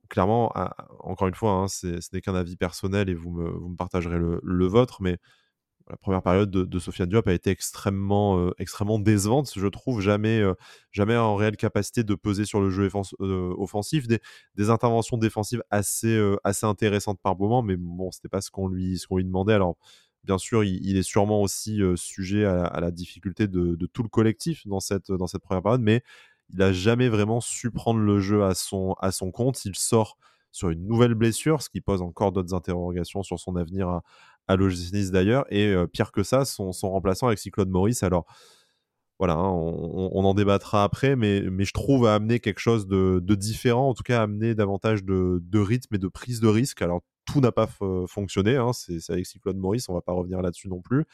clairement, 0.09 0.53
encore 1.01 1.29
une 1.29 1.35
fois, 1.35 1.53
hein, 1.53 1.69
ce 1.69 1.99
n'est 2.13 2.21
qu'un 2.21 2.35
avis 2.35 2.57
personnel 2.57 3.09
et 3.09 3.15
vous 3.15 3.31
me, 3.31 3.51
vous 3.51 3.69
me 3.69 3.77
partagerez 3.77 4.19
le, 4.19 4.41
le 4.43 4.67
vôtre, 4.67 5.03
mais 5.03 5.19
la 5.89 5.97
première 5.97 6.23
période 6.23 6.51
de, 6.51 6.65
de 6.65 6.79
Sofiane 6.79 7.09
Diop 7.09 7.27
a 7.29 7.33
été 7.33 7.51
extrêmement, 7.51 8.39
euh, 8.39 8.51
extrêmement 8.59 8.99
décevante, 8.99 9.53
je 9.57 9.67
trouve, 9.67 10.01
jamais, 10.01 10.41
euh, 10.41 10.55
jamais 10.93 11.17
en 11.17 11.35
réelle 11.35 11.57
capacité 11.57 12.05
de 12.05 12.15
peser 12.15 12.45
sur 12.45 12.61
le 12.61 12.71
jeu 12.71 12.89
euh, 13.21 13.55
offensif, 13.57 14.07
des, 14.07 14.71
interventions 14.71 15.17
défensives 15.17 15.63
assez, 15.71 16.21
assez 16.45 16.67
intéressantes 16.67 17.19
par 17.23 17.39
moment, 17.39 17.63
mais 17.63 17.77
bon, 17.77 18.11
c'était 18.11 18.29
pas 18.29 18.41
ce 18.41 18.51
qu'on 18.51 18.69
lui, 18.69 19.01
qu'on 19.09 19.17
lui 19.17 19.25
demandait. 19.25 19.55
Alors, 19.55 19.77
bien 20.25 20.37
sûr, 20.37 20.63
il, 20.65 20.97
est 20.97 21.03
sûrement 21.03 21.41
aussi 21.41 21.81
sujet 21.97 22.45
à, 22.45 22.81
la 22.81 22.91
difficulté 22.91 23.49
de, 23.49 23.77
de, 23.77 23.87
tout 23.87 24.03
le 24.03 24.09
collectif 24.09 24.67
dans 24.67 24.81
cette, 24.81 25.11
dans 25.11 25.27
cette 25.27 25.43
première 25.43 25.63
période, 25.63 25.81
mais 25.81 26.03
il 26.51 26.61
a 26.61 26.73
jamais 26.73 27.09
vraiment 27.09 27.41
su 27.41 27.71
prendre 27.71 28.01
le 28.01 28.21
jeu 28.21 28.45
à 28.45 28.55
son, 28.55 28.95
à 29.01 29.11
son 29.11 29.31
compte. 29.31 29.65
Il 29.65 29.75
sort 29.75 30.19
sur 30.51 30.71
une 30.71 30.87
nouvelle 30.87 31.15
blessure, 31.15 31.63
ce 31.63 31.71
qui 31.71 31.81
pose 31.81 32.03
encore 32.03 32.33
d'autres 32.33 32.55
interrogations 32.55 33.23
sur 33.23 33.39
son 33.39 33.57
avenir 33.57 33.89
à, 33.89 34.03
à 34.49 34.57
l'OGC 34.57 35.11
d'ailleurs. 35.11 35.45
Et 35.51 35.75
pire 35.93 36.13
que 36.13 36.23
ça, 36.23 36.45
son, 36.45 36.73
remplaçant 36.83 37.29
Alexis 37.29 37.51
Claude 37.51 37.71
Maurice. 37.71 38.03
Alors 38.03 38.27
voilà, 39.19 39.35
hein, 39.35 39.51
on, 39.51 40.25
en 40.25 40.35
débattra 40.35 40.85
après, 40.85 41.17
mais, 41.17 41.43
mais 41.51 41.65
je 41.65 41.73
trouve 41.73 42.07
à 42.07 42.15
amener 42.15 42.39
quelque 42.39 42.61
chose 42.61 42.87
de, 42.87 43.35
différent, 43.35 43.89
en 43.89 43.95
tout 43.95 44.05
cas 44.05 44.23
amener 44.23 44.55
davantage 44.55 45.03
de, 45.03 45.59
rythme 45.59 45.97
et 45.97 45.99
de 45.99 46.07
prise 46.07 46.41
de 46.41 46.47
risque. 46.47 46.83
Alors 46.83 47.03
tout 47.25 47.41
n'a 47.41 47.53
pas 47.53 47.69
fonctionné, 48.07 48.57
hein, 48.57 48.73
c'est 48.73 49.11
Alexis 49.11 49.41
Claude 49.41 49.57
Maurice, 49.57 49.89
on 49.89 49.95
va 49.95 50.01
pas 50.01 50.13
revenir 50.13 50.41
là-dessus 50.41 50.69
non 50.69 50.81
plus, 50.81 51.05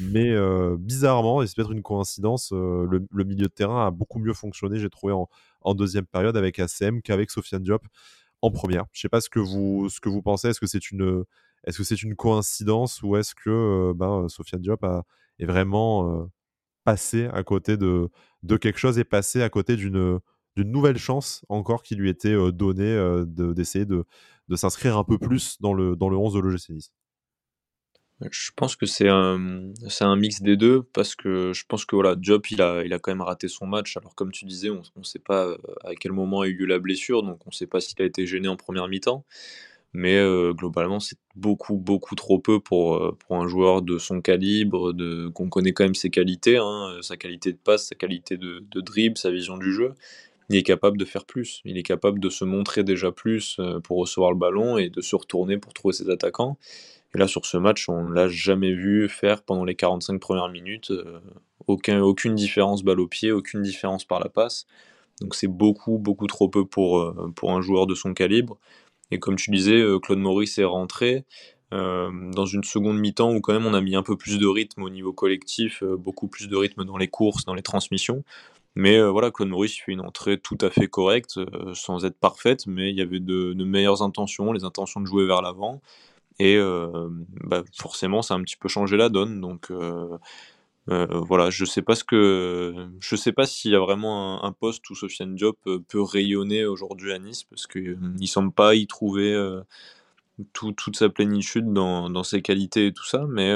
mais 0.00 0.34
bizarrement, 0.78 1.42
et 1.42 1.46
c'est 1.46 1.54
peut-être 1.54 1.72
une 1.72 1.82
coïncidence, 1.82 2.50
le, 2.50 3.06
milieu 3.24 3.46
de 3.46 3.52
terrain 3.52 3.86
a 3.86 3.90
beaucoup 3.90 4.18
mieux 4.18 4.32
fonctionné, 4.32 4.78
j'ai 4.78 4.90
trouvé 4.90 5.12
en, 5.12 5.28
en, 5.60 5.74
deuxième 5.74 6.06
période 6.06 6.36
avec 6.36 6.58
ACM 6.58 7.02
qu'avec 7.02 7.30
Sofiane 7.30 7.62
Diop 7.62 7.86
en 8.42 8.50
première. 8.50 8.86
Je 8.92 9.02
sais 9.02 9.08
pas 9.08 9.20
ce 9.20 9.28
que 9.28 9.38
vous, 9.38 9.88
ce 9.90 10.00
que 10.00 10.08
vous 10.08 10.22
pensez, 10.22 10.48
est-ce 10.48 10.60
que 10.60 10.66
c'est 10.66 10.90
une 10.90 11.24
est-ce 11.64 11.78
que 11.78 11.84
c'est 11.84 12.02
une 12.02 12.16
coïncidence 12.16 13.02
ou 13.02 13.16
est-ce 13.16 13.34
que 13.34 13.92
ben, 13.94 14.28
Sofiane 14.28 14.60
Diop 14.60 14.84
est 15.38 15.46
vraiment 15.46 16.28
passé 16.84 17.26
à 17.32 17.42
côté 17.42 17.76
de, 17.76 18.10
quelque 18.60 18.78
chose 18.78 18.98
et 18.98 19.04
passé 19.04 19.42
à 19.42 19.50
côté 19.50 19.76
d'une 19.76 20.20
nouvelle 20.56 20.98
chance 20.98 21.44
encore 21.48 21.82
qui 21.82 21.94
lui 21.94 22.08
était 22.08 22.36
donnée 22.52 23.22
d'essayer 23.26 23.84
de, 23.84 24.04
s'inscrire 24.54 24.96
un 24.96 25.04
peu 25.04 25.18
plus 25.18 25.56
dans 25.60 25.74
le, 25.74 25.96
dans 25.96 26.08
le 26.08 26.16
11 26.16 26.34
de 26.34 26.40
l'OGC 26.40 26.70
Nice? 26.70 26.92
Je 28.30 28.50
pense 28.54 28.76
que 28.76 28.84
c'est 28.84 29.08
un, 29.08 29.72
c'est 29.88 30.04
un 30.04 30.14
mix 30.14 30.42
des 30.42 30.58
deux 30.58 30.82
parce 30.82 31.14
que 31.14 31.54
je 31.54 31.64
pense 31.66 31.86
que 31.86 31.96
voilà, 31.96 32.16
Diop 32.16 32.50
il 32.50 32.60
a, 32.60 32.84
il 32.84 32.92
a 32.92 32.98
quand 32.98 33.10
même 33.10 33.22
raté 33.22 33.48
son 33.48 33.66
match. 33.66 33.96
Alors 33.96 34.14
comme 34.14 34.30
tu 34.30 34.44
disais, 34.44 34.68
on 34.68 34.82
ne 34.96 35.02
sait 35.02 35.18
pas 35.18 35.56
à 35.84 35.94
quel 35.94 36.12
moment 36.12 36.42
a 36.42 36.46
eu 36.46 36.52
lieu 36.52 36.66
la 36.66 36.78
blessure, 36.78 37.22
donc 37.22 37.46
on 37.46 37.50
ne 37.50 37.54
sait 37.54 37.66
pas 37.66 37.80
s'il 37.80 38.00
a 38.02 38.04
été 38.04 38.26
gêné 38.26 38.48
en 38.48 38.56
première 38.56 38.88
mi-temps. 38.88 39.24
Mais 39.92 40.16
euh, 40.16 40.52
globalement, 40.52 41.00
c'est 41.00 41.18
beaucoup, 41.34 41.76
beaucoup 41.76 42.14
trop 42.14 42.38
peu 42.38 42.60
pour, 42.60 42.94
euh, 42.96 43.16
pour 43.18 43.36
un 43.36 43.48
joueur 43.48 43.82
de 43.82 43.98
son 43.98 44.20
calibre, 44.20 44.92
de, 44.92 45.28
qu'on 45.28 45.48
connaît 45.48 45.72
quand 45.72 45.84
même 45.84 45.96
ses 45.96 46.10
qualités, 46.10 46.58
hein, 46.58 46.98
sa 47.02 47.16
qualité 47.16 47.52
de 47.52 47.58
passe, 47.58 47.88
sa 47.88 47.96
qualité 47.96 48.36
de, 48.36 48.64
de 48.70 48.80
dribble, 48.80 49.18
sa 49.18 49.30
vision 49.32 49.56
du 49.56 49.72
jeu. 49.72 49.94
Il 50.48 50.56
est 50.56 50.62
capable 50.62 50.96
de 50.96 51.04
faire 51.04 51.24
plus. 51.24 51.60
Il 51.64 51.76
est 51.76 51.82
capable 51.82 52.20
de 52.20 52.28
se 52.28 52.44
montrer 52.44 52.84
déjà 52.84 53.10
plus 53.10 53.56
euh, 53.58 53.80
pour 53.80 53.98
recevoir 53.98 54.30
le 54.30 54.38
ballon 54.38 54.78
et 54.78 54.90
de 54.90 55.00
se 55.00 55.16
retourner 55.16 55.58
pour 55.58 55.74
trouver 55.74 55.92
ses 55.92 56.08
attaquants. 56.08 56.56
Et 57.14 57.18
là, 57.18 57.26
sur 57.26 57.44
ce 57.44 57.56
match, 57.56 57.88
on 57.88 58.04
ne 58.04 58.14
l'a 58.14 58.28
jamais 58.28 58.72
vu 58.72 59.08
faire 59.08 59.42
pendant 59.42 59.64
les 59.64 59.74
45 59.74 60.20
premières 60.20 60.48
minutes. 60.48 60.92
aucun, 61.66 62.00
aucune 62.00 62.36
différence 62.36 62.84
balle 62.84 63.00
au 63.00 63.08
pied, 63.08 63.32
aucune 63.32 63.62
différence 63.62 64.04
par 64.04 64.20
la 64.20 64.28
passe. 64.28 64.66
Donc 65.20 65.34
c'est 65.34 65.48
beaucoup, 65.48 65.98
beaucoup 65.98 66.28
trop 66.28 66.48
peu 66.48 66.64
pour, 66.64 67.12
pour 67.34 67.50
un 67.52 67.60
joueur 67.60 67.88
de 67.88 67.96
son 67.96 68.14
calibre. 68.14 68.58
Et 69.10 69.18
comme 69.18 69.36
tu 69.36 69.50
disais, 69.50 69.80
euh, 69.80 69.98
Claude 69.98 70.18
Maurice 70.18 70.58
est 70.58 70.64
rentré 70.64 71.24
euh, 71.72 72.10
dans 72.32 72.46
une 72.46 72.64
seconde 72.64 72.98
mi-temps 72.98 73.32
où 73.32 73.40
quand 73.40 73.52
même 73.52 73.66
on 73.66 73.74
a 73.74 73.80
mis 73.80 73.96
un 73.96 74.02
peu 74.02 74.16
plus 74.16 74.38
de 74.38 74.46
rythme 74.46 74.82
au 74.82 74.90
niveau 74.90 75.12
collectif, 75.12 75.82
euh, 75.82 75.96
beaucoup 75.96 76.28
plus 76.28 76.48
de 76.48 76.56
rythme 76.56 76.84
dans 76.84 76.96
les 76.96 77.08
courses, 77.08 77.44
dans 77.44 77.54
les 77.54 77.62
transmissions. 77.62 78.24
Mais 78.76 79.02
voilà, 79.02 79.32
Claude 79.32 79.48
Maurice 79.48 79.76
fait 79.78 79.90
une 79.90 80.00
entrée 80.00 80.38
tout 80.38 80.56
à 80.60 80.70
fait 80.70 80.86
correcte, 80.86 81.40
sans 81.74 82.04
être 82.04 82.16
parfaite, 82.16 82.68
mais 82.68 82.90
il 82.90 82.96
y 82.96 83.02
avait 83.02 83.18
de, 83.18 83.52
meilleures 83.64 84.02
intentions, 84.02 84.52
les 84.52 84.62
intentions 84.62 85.00
de 85.00 85.06
jouer 85.06 85.26
vers 85.26 85.42
l'avant. 85.42 85.82
Et 86.38 86.56
bah, 87.42 87.64
forcément, 87.76 88.22
ça 88.22 88.34
a 88.34 88.36
un 88.36 88.42
petit 88.42 88.56
peu 88.56 88.68
changé 88.68 88.96
la 88.96 89.08
donne. 89.08 89.40
Donc 89.40 89.72
euh, 90.90 91.06
voilà, 91.06 91.50
je 91.50 91.64
sais 91.64 91.82
pas 91.82 91.94
ce 91.94 92.02
que, 92.02 92.88
je 93.00 93.16
sais 93.16 93.32
pas 93.32 93.46
s'il 93.46 93.70
y 93.70 93.76
a 93.76 93.80
vraiment 93.80 94.44
un, 94.44 94.52
poste 94.52 94.88
où 94.90 94.96
Sofiane 94.96 95.36
Diop 95.36 95.56
euh, 95.68 95.78
peut 95.88 96.02
rayonner 96.02 96.64
aujourd'hui 96.64 97.12
à 97.12 97.18
Nice 97.18 97.44
parce 97.44 97.66
qu'il 97.68 97.98
ne 98.00 98.26
semble 98.26 98.52
pas 98.52 98.74
y 98.74 98.86
trouver 98.88 99.32
euh, 99.32 99.62
toute 100.52 100.96
sa 100.96 101.08
plénitude 101.08 101.72
dans, 101.72 102.22
ses 102.24 102.42
qualités 102.42 102.88
et 102.88 102.92
tout 102.92 103.04
ça. 103.04 103.26
Mais, 103.28 103.52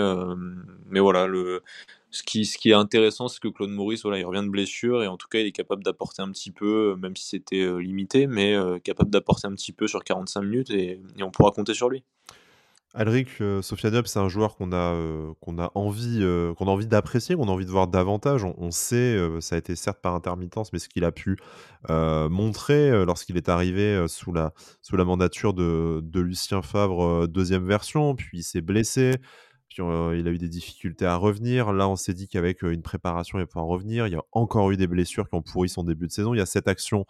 mais 0.91 1.01
voilà, 1.01 1.27
le, 1.27 1.63
ce, 2.11 2.23
qui, 2.23 2.45
ce 2.45 2.59
qui 2.59 2.71
est 2.71 2.75
intéressant, 2.75 3.29
c'est 3.29 3.41
que 3.41 3.49
Claude 3.49 3.71
Maurice, 3.71 4.03
voilà, 4.03 4.19
il 4.19 4.25
revient 4.27 4.43
de 4.45 4.51
blessure 4.51 5.03
et 5.03 5.09
en 5.09 5.17
tout 5.17 5.29
cas, 5.29 5.41
il 5.41 5.47
est 5.47 5.53
capable 5.53 5.83
d'apporter 5.83 6.23
un 6.23 6.31
petit 6.31 6.51
peu, 6.51 6.95
même 7.01 7.17
si 7.17 7.27
c'était 7.27 7.67
limité, 7.81 8.27
mais 8.27 8.55
capable 8.85 9.11
d'apporter 9.11 9.47
un 9.49 9.55
petit 9.55 9.73
peu 9.73 9.89
sur 9.89 10.05
45 10.05 10.43
minutes 10.43 10.71
et 10.71 11.01
on 11.21 11.31
pourra 11.31 11.51
compter 11.53 11.75
sur 11.75 11.89
lui. 11.89 12.05
Alric, 12.97 13.41
euh, 13.41 13.61
Sofia 13.61 13.91
Diop, 13.91 14.07
c'est 14.07 14.21
un 14.21 14.29
joueur 14.29 14.55
qu'on 14.55 14.71
a, 14.71 14.95
euh, 14.95 15.33
qu'on 15.41 15.59
a 15.59 15.73
envie, 15.75 16.21
euh, 16.23 16.55
qu'on 16.55 16.69
a 16.69 16.71
envie 16.71 16.87
d'apprécier, 16.87 17.35
qu'on 17.35 17.49
a 17.49 17.51
envie 17.51 17.67
de 17.67 17.71
voir 17.71 17.89
davantage. 17.89 18.45
On, 18.45 18.71
sait, 18.71 19.19
ça 19.41 19.57
a 19.57 19.59
été 19.59 19.75
certes 19.75 20.01
par 20.01 20.15
intermittence, 20.15 20.73
mais 20.73 20.79
ce 20.79 20.89
qu'il 20.89 21.05
a 21.05 21.11
pu 21.11 21.37
montrer 21.89 23.05
lorsqu'il 23.05 23.37
est 23.37 23.49
arrivé 23.49 24.07
sous 24.07 24.33
la, 24.33 24.53
sous 24.81 24.97
la 24.97 25.05
mandature 25.05 25.55
de, 25.55 26.01
de 26.05 26.21
Lucien 26.21 26.63
Favre, 26.63 27.27
deuxième 27.27 27.67
version, 27.67 28.15
puis 28.15 28.39
il 28.39 28.43
s'est 28.45 28.61
blessé, 28.61 29.17
puis 29.69 29.83
il 29.83 30.29
a 30.29 30.31
eu 30.31 30.39
des 30.39 30.49
difficultés 30.49 31.05
à 31.05 31.17
revenir. 31.17 31.73
Là, 31.73 31.89
on 31.89 31.97
s'est 31.97 32.15
dit 32.15 32.29
qu'avec 32.29 32.63
une 32.63 32.83
préparation, 32.83 33.39
il 33.39 33.43
va 33.43 33.47
pouvoir 33.47 33.67
revenir. 33.67 34.07
Il 34.07 34.13
y 34.13 34.17
a 34.17 34.23
encore 34.31 34.71
eu 34.71 34.77
des 34.77 34.87
blessures 34.87 35.29
qui 35.29 35.35
ont 35.35 35.43
pourri 35.43 35.69
son 35.69 35.83
début 35.83 36.07
de 36.07 36.13
saison. 36.13 36.33
Il 36.33 36.39
y 36.39 36.43
a 36.43 36.47
cette 36.47 36.69
action, 36.69 37.07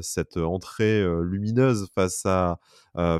cette 0.00 0.38
entrée 0.38 1.04
lumineuse 1.22 1.88
face 1.94 2.24
à, 2.24 2.58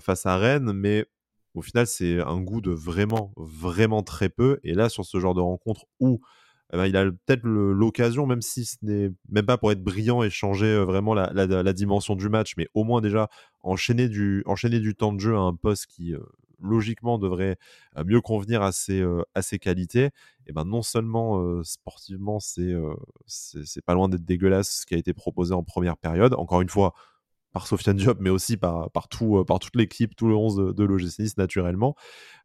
face 0.00 0.24
à 0.24 0.38
Rennes, 0.38 0.72
mais 0.72 1.06
au 1.54 1.62
final, 1.62 1.86
c'est 1.86 2.20
un 2.20 2.40
goût 2.40 2.60
de 2.60 2.70
vraiment, 2.70 3.32
vraiment 3.36 4.02
très 4.02 4.28
peu. 4.28 4.58
Et 4.64 4.74
là, 4.74 4.88
sur 4.88 5.04
ce 5.04 5.20
genre 5.20 5.34
de 5.34 5.40
rencontre 5.40 5.84
où 6.00 6.20
eh 6.72 6.76
ben, 6.78 6.86
il 6.86 6.96
a 6.96 7.04
peut-être 7.04 7.44
l'occasion, 7.44 8.26
même 8.26 8.40
si 8.40 8.64
ce 8.64 8.76
n'est 8.82 9.10
même 9.28 9.44
pas 9.44 9.58
pour 9.58 9.70
être 9.72 9.82
brillant 9.82 10.22
et 10.22 10.30
changer 10.30 10.66
euh, 10.66 10.84
vraiment 10.84 11.12
la, 11.12 11.72
dimension 11.74 12.16
du 12.16 12.30
match, 12.30 12.54
mais 12.56 12.66
au 12.72 12.84
moins 12.84 13.02
déjà 13.02 13.28
enchaîner 13.60 14.08
du, 14.08 14.42
enchaîner 14.46 14.80
du 14.80 14.94
temps 14.94 15.12
de 15.12 15.20
jeu 15.20 15.36
à 15.36 15.40
un 15.40 15.54
poste 15.54 15.86
qui, 15.86 16.14
euh, 16.14 16.20
logiquement, 16.62 17.18
devrait 17.18 17.58
euh, 17.98 18.04
mieux 18.04 18.22
convenir 18.22 18.62
à 18.62 18.72
ses, 18.72 19.04
à 19.34 19.42
ses 19.42 19.58
qualités. 19.58 20.10
Et 20.46 20.52
ben 20.52 20.64
non 20.64 20.82
seulement 20.82 21.62
sportivement, 21.62 22.40
c'est 22.40 22.74
c'est 23.26 23.84
pas 23.84 23.94
loin 23.94 24.08
d'être 24.08 24.24
dégueulasse 24.24 24.80
ce 24.80 24.86
qui 24.86 24.94
a 24.94 24.98
été 24.98 25.12
proposé 25.12 25.54
en 25.54 25.62
première 25.62 25.96
période. 25.98 26.34
Encore 26.34 26.62
une 26.62 26.68
fois, 26.70 26.94
par 27.52 27.66
Sofiane 27.66 27.96
Diop, 27.96 28.18
mais 28.20 28.30
aussi 28.30 28.56
par, 28.56 28.90
par, 28.90 29.08
euh, 29.22 29.44
par 29.44 29.58
toute 29.58 29.76
l'équipe, 29.76 30.16
tout 30.16 30.26
le 30.26 30.34
11 30.34 30.56
de, 30.56 30.72
de 30.72 30.84
l'OGC 30.84 31.36
naturellement. 31.36 31.94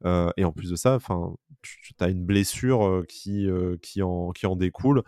Euh, 0.06 0.30
et 0.38 0.46
en 0.46 0.52
plus 0.52 0.70
de 0.70 0.76
ça, 0.76 0.98
tu 1.62 1.94
as 2.00 2.10
une 2.10 2.26
blessure 2.26 2.86
euh, 2.86 3.04
qui, 3.08 3.48
qui, 3.82 4.02
en, 4.02 4.32
qui 4.32 4.46
en 4.46 4.56
découle. 4.56 5.04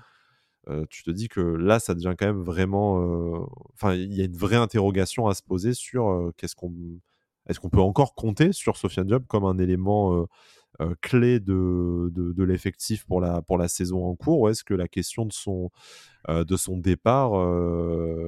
tu 0.90 1.04
te 1.04 1.12
dis 1.12 1.28
que 1.28 1.42
là, 1.42 1.80
ça 1.80 1.96
devient 1.96 2.16
quand 2.18 2.28
même 2.28 2.42
vraiment. 2.42 3.48
Enfin, 3.74 3.94
il 3.94 4.14
y 4.14 4.22
a 4.22 4.26
une 4.26 4.38
vraie 4.38 4.56
interrogation 4.56 5.28
à 5.28 5.34
se 5.34 5.44
poser 5.44 5.74
sur 5.74 6.32
qu'est-ce 6.38 6.56
qu'on. 6.56 6.74
est-ce 7.48 7.60
qu'on 7.60 7.70
peut 7.70 7.82
encore 7.82 8.16
compter 8.16 8.54
sur 8.54 8.78
Sofiane 8.78 9.08
Diop 9.08 9.26
comme 9.28 9.46
un 9.46 9.58
élément 9.58 10.28
clé 11.02 11.40
de, 11.40 12.10
de, 12.12 12.44
l'effectif 12.44 13.06
pour 13.06 13.22
la, 13.22 13.42
pour 13.42 13.58
la 13.58 13.68
saison 13.68 14.06
en 14.06 14.16
cours 14.16 14.40
ou 14.40 14.48
est-ce 14.48 14.64
que 14.64 14.74
la 14.74 14.88
question 14.88 15.26
de 15.26 15.34
son, 15.34 15.70
de 16.28 16.58
son 16.58 16.78
départ, 16.78 17.32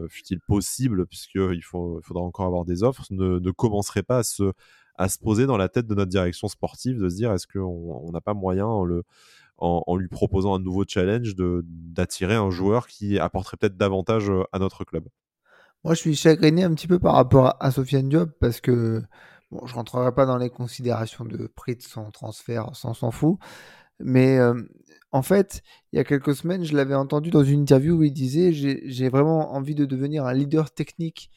fut-il 0.09 0.39
possible, 0.39 1.05
puisqu'il 1.05 1.63
faudra 1.63 2.21
encore 2.21 2.45
avoir 2.45 2.65
des 2.65 2.83
offres, 2.83 3.05
ne, 3.11 3.39
ne 3.39 3.51
commencerait 3.51 4.03
pas 4.03 4.19
à 4.19 4.23
se, 4.23 4.51
à 4.95 5.09
se 5.09 5.17
poser 5.17 5.45
dans 5.45 5.57
la 5.57 5.69
tête 5.69 5.87
de 5.87 5.95
notre 5.95 6.11
direction 6.11 6.47
sportive, 6.47 6.99
de 6.99 7.09
se 7.09 7.15
dire 7.15 7.31
est-ce 7.31 7.47
qu'on 7.47 8.11
n'a 8.11 8.21
pas 8.21 8.33
moyen 8.33 8.65
en, 8.65 8.83
le, 8.83 9.03
en, 9.57 9.95
lui 9.95 10.07
proposant 10.07 10.55
un 10.55 10.59
nouveau 10.59 10.83
challenge 10.87 11.35
d'attirer 11.35 12.35
un 12.35 12.49
joueur 12.49 12.87
qui 12.87 13.19
apporterait 13.19 13.57
peut-être 13.57 13.77
davantage 13.77 14.31
à 14.51 14.59
notre 14.59 14.83
club? 14.83 15.07
Moi, 15.83 15.93
je 15.93 15.99
suis 15.99 16.15
chagriné 16.15 16.63
un 16.63 16.73
petit 16.73 16.87
peu 16.87 16.99
par 16.99 17.15
rapport 17.15 17.55
à 17.59 17.71
Sofiane 17.71 18.09
Diop 18.09 18.31
parce 18.39 18.61
que 18.61 19.01
bon, 19.51 19.65
je 19.65 19.73
rentrerai 19.75 20.13
pas 20.13 20.25
dans 20.25 20.37
les 20.37 20.49
considérations 20.49 21.25
de 21.25 21.47
prix 21.47 21.75
de 21.75 21.81
son 21.81 22.09
transfert, 22.11 22.75
sans 22.75 22.93
s'en 22.93 23.11
fout. 23.11 23.37
Mais 23.99 24.39
en 25.11 25.21
fait, 25.21 25.61
il 25.91 25.97
y 25.97 25.99
a 25.99 26.03
quelques 26.03 26.35
semaines, 26.35 26.63
je 26.63 26.75
l'avais 26.75 26.95
entendu 26.95 27.29
dans 27.29 27.43
une 27.43 27.61
interview 27.61 27.97
où 27.97 28.03
il 28.03 28.13
disait 28.13 28.51
J'ai 28.51 29.09
vraiment 29.09 29.53
envie 29.53 29.75
de 29.75 29.85
devenir 29.85 30.25
un 30.25 30.33
leader 30.33 30.71
technique 30.73 31.29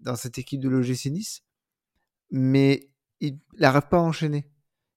dans 0.00 0.16
cette 0.16 0.38
équipe 0.38 0.60
de 0.60 0.68
l'OGC 0.68 1.06
Nice, 1.06 1.42
mais 2.30 2.90
il 3.20 3.38
n'arrive 3.58 3.88
pas 3.90 3.98
à 3.98 4.02
enchaîner. 4.02 4.48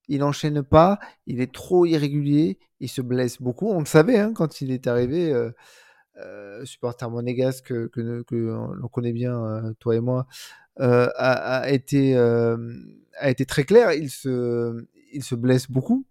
Il 0.08 0.20
n'enchaîne 0.20 0.64
pas, 0.64 1.00
il 1.28 1.40
est 1.40 1.54
trop 1.54 1.86
irrégulier, 1.86 2.58
il 2.80 2.90
se 2.90 3.02
blesse 3.02 3.42
beaucoup. 3.42 3.70
On 3.70 3.80
le 3.80 3.86
savait 3.86 4.18
hein, 4.18 4.34
quand 4.34 4.62
il 4.62 4.72
est 4.72 4.88
arrivé, 4.88 5.32
euh, 5.32 5.52
euh, 6.18 6.66
supporter 6.66 7.10
monégasque 7.10 7.68
que, 7.68 8.24
l'on 8.32 8.88
connaît 8.90 9.14
bien, 9.14 9.42
euh, 9.46 9.74
toi 9.80 9.96
et 9.96 10.00
moi, 10.02 10.28
euh, 10.28 10.69
a, 10.80 11.60
a, 11.60 11.70
été, 11.70 12.18
a 12.18 13.30
été 13.30 13.46
très 13.46 13.64
clair. 13.64 13.92
Il 13.94 14.10
se, 14.10 14.86
il 15.14 15.24
se 15.24 15.36
blesse 15.36 15.70
beaucoup. 15.70 16.06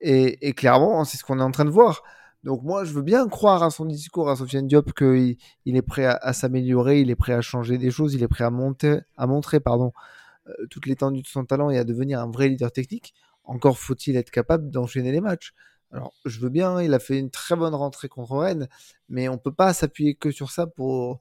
Et, 0.00 0.52
clairement, 0.54 1.04
c'est 1.04 1.18
ce 1.18 1.24
qu'on 1.24 1.40
est 1.40 1.42
en 1.42 1.50
train 1.50 1.64
de 1.64 1.70
voir. 1.70 2.02
Donc 2.44 2.62
moi, 2.62 2.84
je 2.84 2.92
veux 2.92 3.02
bien 3.02 3.28
croire 3.28 3.62
à 3.62 3.70
son 3.70 3.84
discours, 3.84 4.30
à 4.30 4.36
Sofiane 4.36 4.66
Diop, 4.68 4.92
qu'il 4.92 5.36
il 5.64 5.76
est 5.76 5.82
prêt 5.82 6.04
à, 6.04 6.12
à 6.12 6.32
s'améliorer, 6.32 7.00
il 7.00 7.10
est 7.10 7.16
prêt 7.16 7.32
à 7.32 7.40
changer 7.40 7.78
des 7.78 7.90
choses, 7.90 8.14
il 8.14 8.22
est 8.22 8.28
prêt 8.28 8.44
à, 8.44 8.50
monter, 8.50 9.00
à 9.16 9.26
montrer 9.26 9.58
pardon, 9.58 9.92
euh, 10.48 10.66
toute 10.70 10.86
l'étendue 10.86 11.22
de 11.22 11.26
son 11.26 11.44
talent 11.44 11.68
et 11.70 11.78
à 11.78 11.84
devenir 11.84 12.20
un 12.20 12.30
vrai 12.30 12.48
leader 12.48 12.70
technique, 12.70 13.12
encore 13.44 13.78
faut-il 13.78 14.16
être 14.16 14.30
capable 14.30 14.70
d'enchaîner 14.70 15.10
les 15.10 15.20
matchs. 15.20 15.52
Alors, 15.90 16.12
je 16.26 16.38
veux 16.40 16.48
bien, 16.48 16.80
il 16.80 16.94
a 16.94 16.98
fait 16.98 17.18
une 17.18 17.30
très 17.30 17.56
bonne 17.56 17.74
rentrée 17.74 18.08
contre 18.08 18.36
Rennes, 18.36 18.68
mais 19.08 19.28
on 19.28 19.34
ne 19.34 19.38
peut 19.38 19.52
pas 19.52 19.72
s'appuyer 19.72 20.14
que 20.14 20.30
sur 20.30 20.50
ça 20.50 20.66
pour, 20.66 21.20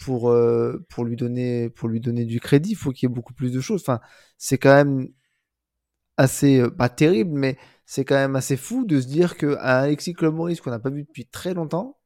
pour, 0.00 0.30
euh, 0.30 0.84
pour, 0.88 1.04
lui, 1.04 1.16
donner, 1.16 1.70
pour 1.70 1.88
lui 1.88 2.00
donner 2.00 2.24
du 2.24 2.40
crédit. 2.40 2.70
Il 2.70 2.76
faut 2.76 2.90
qu'il 2.90 3.08
y 3.08 3.12
ait 3.12 3.14
beaucoup 3.14 3.34
plus 3.34 3.52
de 3.52 3.60
choses. 3.60 3.82
Enfin, 3.82 4.00
c'est 4.38 4.58
quand 4.58 4.74
même 4.74 5.08
assez, 6.16 6.60
euh, 6.60 6.70
pas 6.70 6.88
terrible, 6.88 7.32
mais 7.32 7.56
c'est 7.86 8.04
quand 8.04 8.16
même 8.16 8.36
assez 8.36 8.56
fou 8.56 8.84
de 8.84 9.00
se 9.00 9.06
dire 9.06 9.36
qu'un 9.36 9.54
Alexis 9.54 10.14
Claude 10.14 10.34
Maurice 10.34 10.60
qu'on 10.60 10.70
n'a 10.70 10.78
pas 10.78 10.90
vu 10.90 11.04
depuis 11.04 11.26
très 11.26 11.54
longtemps, 11.54 11.96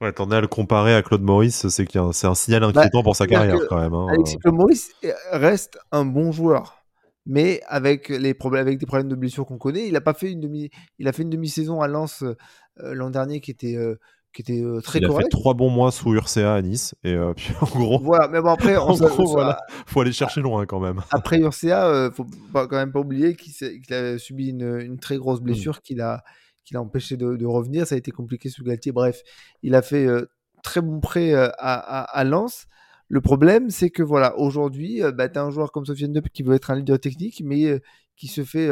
Ouais, 0.00 0.12
t'en 0.12 0.28
es 0.32 0.34
à 0.34 0.40
le 0.40 0.48
comparer 0.48 0.96
à 0.96 1.02
Claude 1.04 1.22
Maurice, 1.22 1.68
c'est 1.68 1.86
c'est 2.12 2.26
un 2.26 2.34
signal 2.34 2.62
bah, 2.62 2.70
inquiétant 2.70 3.04
pour 3.04 3.14
sa 3.14 3.28
carrière 3.28 3.60
quand 3.68 3.80
même. 3.80 3.94
Hein. 3.94 4.08
Alexis 4.10 4.36
Claude 4.38 4.56
Maurice 4.56 4.90
reste 5.30 5.78
un 5.92 6.04
bon 6.04 6.32
joueur, 6.32 6.82
mais 7.24 7.60
avec 7.68 8.08
les 8.08 8.34
problèmes, 8.34 8.66
avec 8.66 8.80
des 8.80 8.86
problèmes 8.86 9.08
de 9.08 9.14
blessure 9.14 9.46
qu'on 9.46 9.58
connaît, 9.58 9.86
il 9.86 9.94
a 9.94 10.00
pas 10.00 10.12
fait 10.12 10.32
une 10.32 10.40
demi, 10.40 10.70
il 10.98 11.06
a 11.06 11.12
fait 11.12 11.22
une 11.22 11.30
demi-saison 11.30 11.82
à 11.82 11.86
Lens 11.86 12.24
euh, 12.24 12.34
l'an 12.94 13.10
dernier 13.10 13.40
qui 13.40 13.52
était 13.52 13.76
euh, 13.76 14.00
qui 14.32 14.42
était 14.42 14.62
euh, 14.62 14.80
très 14.80 15.00
correct. 15.00 15.14
Il 15.14 15.20
a 15.20 15.22
fait 15.22 15.28
trois 15.28 15.54
bons 15.54 15.70
mois 15.70 15.92
sous 15.92 16.14
Urca 16.14 16.54
à 16.54 16.62
Nice 16.62 16.94
et 17.04 17.16
puis 17.36 17.52
en 17.60 17.78
gros. 17.78 18.00
Voilà, 18.00 18.28
mais 18.28 18.40
bon 18.40 18.50
après, 18.50 18.76
en 18.78 18.94
gros, 18.94 19.26
voilà, 19.26 19.58
faut 19.86 20.00
aller 20.00 20.12
chercher 20.12 20.40
loin 20.40 20.66
quand 20.66 20.80
même. 20.80 21.00
Après 21.10 21.38
Urca, 21.38 22.10
faut 22.12 22.26
pas, 22.52 22.66
quand 22.66 22.76
même 22.76 22.92
pas 22.92 23.00
oublier 23.00 23.36
qu'il 23.36 23.94
a 23.94 24.18
subi 24.18 24.48
une, 24.48 24.80
une, 24.80 24.98
très 24.98 25.16
grosse 25.16 25.40
mmh. 25.40 25.44
blessure 25.44 25.82
qu'il 25.82 26.00
a 26.00 26.22
qui 26.64 26.74
l'a 26.74 26.80
empêché 26.80 27.16
de, 27.16 27.46
revenir. 27.46 27.86
Ça 27.86 27.94
a 27.94 27.98
été 27.98 28.10
compliqué 28.10 28.48
sous 28.48 28.64
Galtier. 28.64 28.92
Bref, 28.92 29.22
il 29.62 29.74
a 29.74 29.82
fait 29.82 30.06
euh, 30.06 30.26
très 30.62 30.80
bon 30.80 31.00
prêt 31.00 31.32
euh, 31.34 31.48
à, 31.58 32.02
à, 32.02 32.24
Lens. 32.24 32.66
Le 33.08 33.20
problème, 33.20 33.70
c'est 33.70 33.90
que 33.90 34.02
voilà, 34.02 34.38
aujourd'hui, 34.38 35.02
euh, 35.02 35.12
bah, 35.12 35.28
tu 35.28 35.38
as 35.38 35.42
un 35.42 35.50
joueur 35.50 35.72
comme 35.72 35.84
Sofiane 35.84 36.12
Dep 36.12 36.28
qui 36.30 36.42
veut 36.42 36.54
être 36.54 36.70
un 36.70 36.76
leader 36.76 36.98
technique, 36.98 37.42
mais 37.44 37.80
qui 38.16 38.28
se 38.28 38.44
fait 38.44 38.70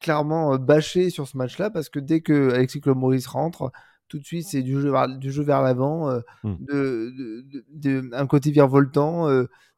clairement 0.00 0.56
bâcher 0.56 1.10
sur 1.10 1.28
ce 1.28 1.36
match-là 1.36 1.70
parce 1.70 1.88
que 1.88 1.98
dès 1.98 2.20
que 2.20 2.52
Alexis 2.52 2.80
Claude 2.80 2.96
Maurice 2.96 3.26
rentre, 3.26 3.70
tout 4.08 4.18
de 4.18 4.24
suite, 4.24 4.46
c'est 4.46 4.62
du 4.62 4.80
jeu 4.80 4.90
vers, 4.90 5.08
du 5.08 5.30
jeu 5.30 5.42
vers 5.42 5.62
l'avant, 5.62 6.08
mmh. 6.42 6.54
de, 6.60 7.44
de, 7.70 8.10
un 8.12 8.26
côté 8.26 8.50
virevoltant, 8.50 9.28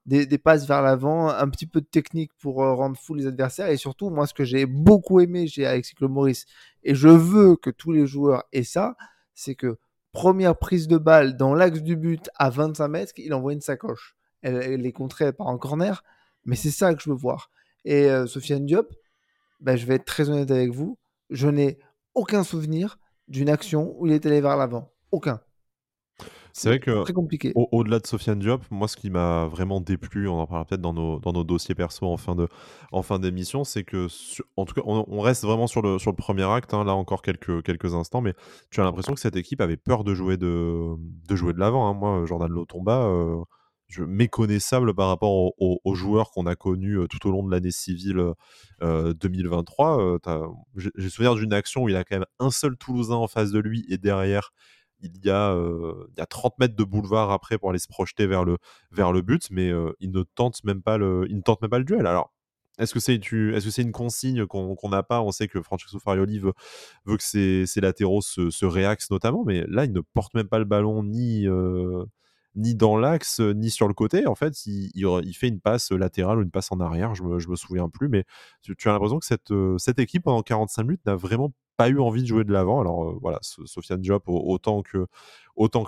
des, 0.05 0.27
des, 0.27 0.39
passes 0.39 0.67
vers 0.67 0.83
l'avant, 0.83 1.29
un 1.29 1.49
petit 1.49 1.67
peu 1.67 1.81
de 1.81 1.87
technique 1.87 2.31
pour 2.41 2.57
rendre 2.57 2.97
fou 2.97 3.15
les 3.15 3.27
adversaires. 3.27 3.69
Et 3.69 3.77
surtout, 3.77 4.11
moi, 4.11 4.27
ce 4.27 4.35
que 4.35 4.45
j'ai 4.45 4.67
beaucoup 4.67 5.21
aimé 5.21 5.47
chez 5.47 5.67
Alexis 5.67 5.95
Maurice, 6.01 6.47
et 6.83 6.95
je 6.95 7.09
veux 7.09 7.57
que 7.57 7.71
tous 7.71 7.93
les 7.93 8.07
joueurs 8.07 8.45
aient 8.53 8.63
ça, 8.63 8.97
c'est 9.35 9.55
que 9.55 9.79
première 10.13 10.57
prise 10.57 10.89
de 10.89 10.97
balle 10.97 11.37
dans 11.37 11.55
l'axe 11.55 11.83
du 11.83 11.95
but 11.95 12.31
à 12.37 12.49
25 12.49 12.89
mètres, 12.89 13.13
il 13.17 13.35
envoie 13.35 13.53
une 13.53 13.61
sacoche. 13.61 14.17
Elle, 14.43 14.87
est 14.87 14.93
contrée 14.93 15.33
par 15.33 15.49
un 15.49 15.59
corner, 15.59 16.05
mais 16.45 16.57
c'est 16.57 16.71
ça 16.71 16.95
que 16.95 17.03
je 17.03 17.11
veux 17.11 17.17
voir. 17.17 17.51
Et 17.85 18.09
Sofiane 18.27 18.65
Diop, 18.65 18.95
ben, 19.61 19.77
je 19.77 19.87
vais 19.87 19.97
être 19.97 20.05
très 20.05 20.31
honnête 20.31 20.51
avec 20.51 20.71
vous, 20.71 20.99
je 21.31 21.49
n'ai 21.49 21.79
aucun 22.15 22.45
souvenir 22.45 22.99
d'une 23.29 23.49
action 23.49 23.95
où 23.99 24.07
il 24.07 24.13
est 24.13 24.25
allé 24.27 24.41
vers 24.41 24.57
l'avant. 24.57 24.93
Aucun. 25.11 25.41
C'est 26.57 26.71
vrai 26.71 26.81
que, 26.81 27.13
compliqué. 27.13 27.53
Au-delà 27.55 27.99
de 27.99 28.07
Sofiane 28.07 28.39
Diop, 28.39 28.63
moi, 28.71 28.89
ce 28.89 28.97
qui 28.97 29.11
m'a 29.11 29.45
vraiment 29.45 29.79
déplu, 29.79 30.27
on 30.27 30.41
en 30.41 30.47
parlera 30.47 30.65
peut-être 30.65 30.81
dans 30.81 30.95
nos, 30.95 31.21
dans 31.21 31.35
nos 31.35 31.45
dossiers 31.45 31.75
perso 31.75 32.07
en 32.07 32.17
fin 32.17 32.35
de 32.35 32.49
en 32.93 33.03
fin 33.03 33.19
d'émission, 33.19 33.63
c'est 33.63 33.85
que, 33.85 34.07
en 34.57 34.65
tout 34.65 34.73
cas, 34.73 34.81
on, 34.87 35.21
reste 35.21 35.45
vraiment 35.45 35.67
sur 35.67 35.83
le, 35.83 35.99
sur 35.99 36.11
le 36.11 36.17
premier 36.17 36.45
acte, 36.45 36.73
hein, 36.73 36.83
là 36.83 36.95
encore 36.95 37.21
quelques, 37.21 37.63
quelques 37.63 37.95
instants, 37.95 38.23
mais 38.23 38.33
tu 38.71 38.81
as 38.81 38.85
l'impression 38.85 39.13
que 39.13 39.21
cette 39.21 39.37
équipe 39.37 39.61
avait 39.61 39.77
peur 39.77 40.03
de 40.03 40.15
jouer 40.15 40.39
de, 40.39 40.95
de 41.29 41.37
jouer 41.37 41.53
de 41.53 41.59
l'avant. 41.59 41.91
Hein. 41.91 41.93
Moi, 41.93 42.25
Jordan 42.25 42.51
Lotomba, 42.51 43.03
euh, 43.03 43.43
je, 43.89 44.03
méconnaissable 44.03 44.95
par 44.95 45.09
rapport 45.09 45.53
aux, 45.59 45.95
joueurs 45.95 46.31
qu'on 46.31 46.47
a 46.47 46.57
connus 46.57 46.99
tout 47.09 47.29
au 47.29 47.31
long 47.31 47.43
de 47.45 47.51
l'année 47.51 47.71
civile 47.71 48.33
2023. 48.81 50.19
Euh, 50.27 50.49
j'ai 50.77 51.09
souvenir 51.09 51.35
d'une 51.35 51.53
action 51.53 51.85
où 51.85 51.89
il 51.89 51.97
a 51.97 52.05
quand 52.05 52.17
même 52.17 52.27
un 52.39 52.51
seul 52.51 52.77
Toulousain 52.77 53.15
en 53.15 53.29
face 53.29 53.51
de 53.51 53.59
lui 53.59 53.85
et 53.89 53.99
derrière 53.99 54.53
il 55.01 55.13
y, 55.25 55.31
a, 55.31 55.55
il 55.55 56.19
y 56.19 56.21
a 56.21 56.27
30 56.27 56.59
mètres 56.59 56.75
de 56.75 56.85
boulevard 56.85 57.31
après 57.31 57.59
pour 57.59 57.71
aller 57.71 57.79
se 57.79 57.89
projeter 57.89 58.27
vers 58.27 58.45
le, 58.45 58.57
vers 58.91 59.13
le 59.13 59.23
but, 59.23 59.49
mais 59.51 59.71
il 60.01 60.11
ne 60.11 60.23
tente 60.23 60.65
même 60.65 60.83
pas 60.83 60.97
le, 60.97 61.27
il 61.29 61.37
ne 61.37 61.43
tente 61.43 61.61
même 61.61 61.71
pas 61.71 61.79
le 61.79 61.85
duel. 61.85 62.07
Alors, 62.07 62.33
est-ce 62.79 62.93
que 62.93 63.01
c'est 63.01 63.15
est 63.15 63.19
-ce 63.19 63.71
c'est 63.71 63.83
une 63.83 63.93
consigne 63.93 64.47
qu'on 64.47 64.89
n'a 64.89 65.03
pas? 65.03 65.23
On 65.23 65.33
sait 65.33 65.49
que 65.49 65.63
Francesco 65.63 65.99
Farioli 65.99 66.39
veut, 66.39 66.53
veut 67.05 67.17
que 67.17 67.23
ses, 67.23 67.67
ses 67.67 67.81
latéraux 67.81 68.21
se, 68.21 68.51
se, 68.51 68.67
réaxent 68.67 69.11
notamment, 69.11 69.45
mais 69.45 69.65
là, 69.69 69.85
il 69.85 69.93
ne 69.93 70.01
porte 70.01 70.35
même 70.35 70.49
pas 70.49 70.59
le 70.59 70.67
ballon 70.67 71.03
ni, 71.03 71.47
ni 72.57 72.75
dans 72.75 72.97
l'axe, 72.97 73.41
ni 73.41 73.71
sur 73.71 73.89
le 73.89 73.95
côté. 73.95 74.27
En 74.27 74.35
fait, 74.35 74.67
il, 74.67 74.91
il, 74.95 75.35
fait 75.35 75.49
une 75.49 75.61
passe 75.61 75.93
latérale 75.93 76.39
ou 76.39 76.43
une 76.43 76.51
passe 76.51 76.73
en 76.73 76.81
arrière, 76.81 77.15
je 77.15 77.23
me, 77.23 77.37
me 77.37 77.57
souviens 77.57 77.89
plus, 77.89 78.09
mais 78.09 78.25
tu, 78.63 78.75
tu 78.77 78.89
as 78.89 78.93
l'impression 78.93 79.19
que 79.19 79.27
cette, 79.27 79.53
cette 79.79 79.99
équipe, 79.99 80.25
pendant 80.25 80.43
45 80.43 80.83
minutes, 80.83 81.07
n'a 81.07 81.17
vraiment 81.17 81.53
pas 81.77 81.89
eu 81.89 82.01
envie 82.01 82.23
de 82.23 82.27
jouer 82.27 82.45
de 82.45 82.53
l'avant. 82.53 82.81
Alors 82.81 83.05
euh, 83.05 83.19
voilà, 83.21 83.39
Sofiane 83.43 84.01
Diop 84.01 84.25
autant 84.27 84.83
que 84.83 85.07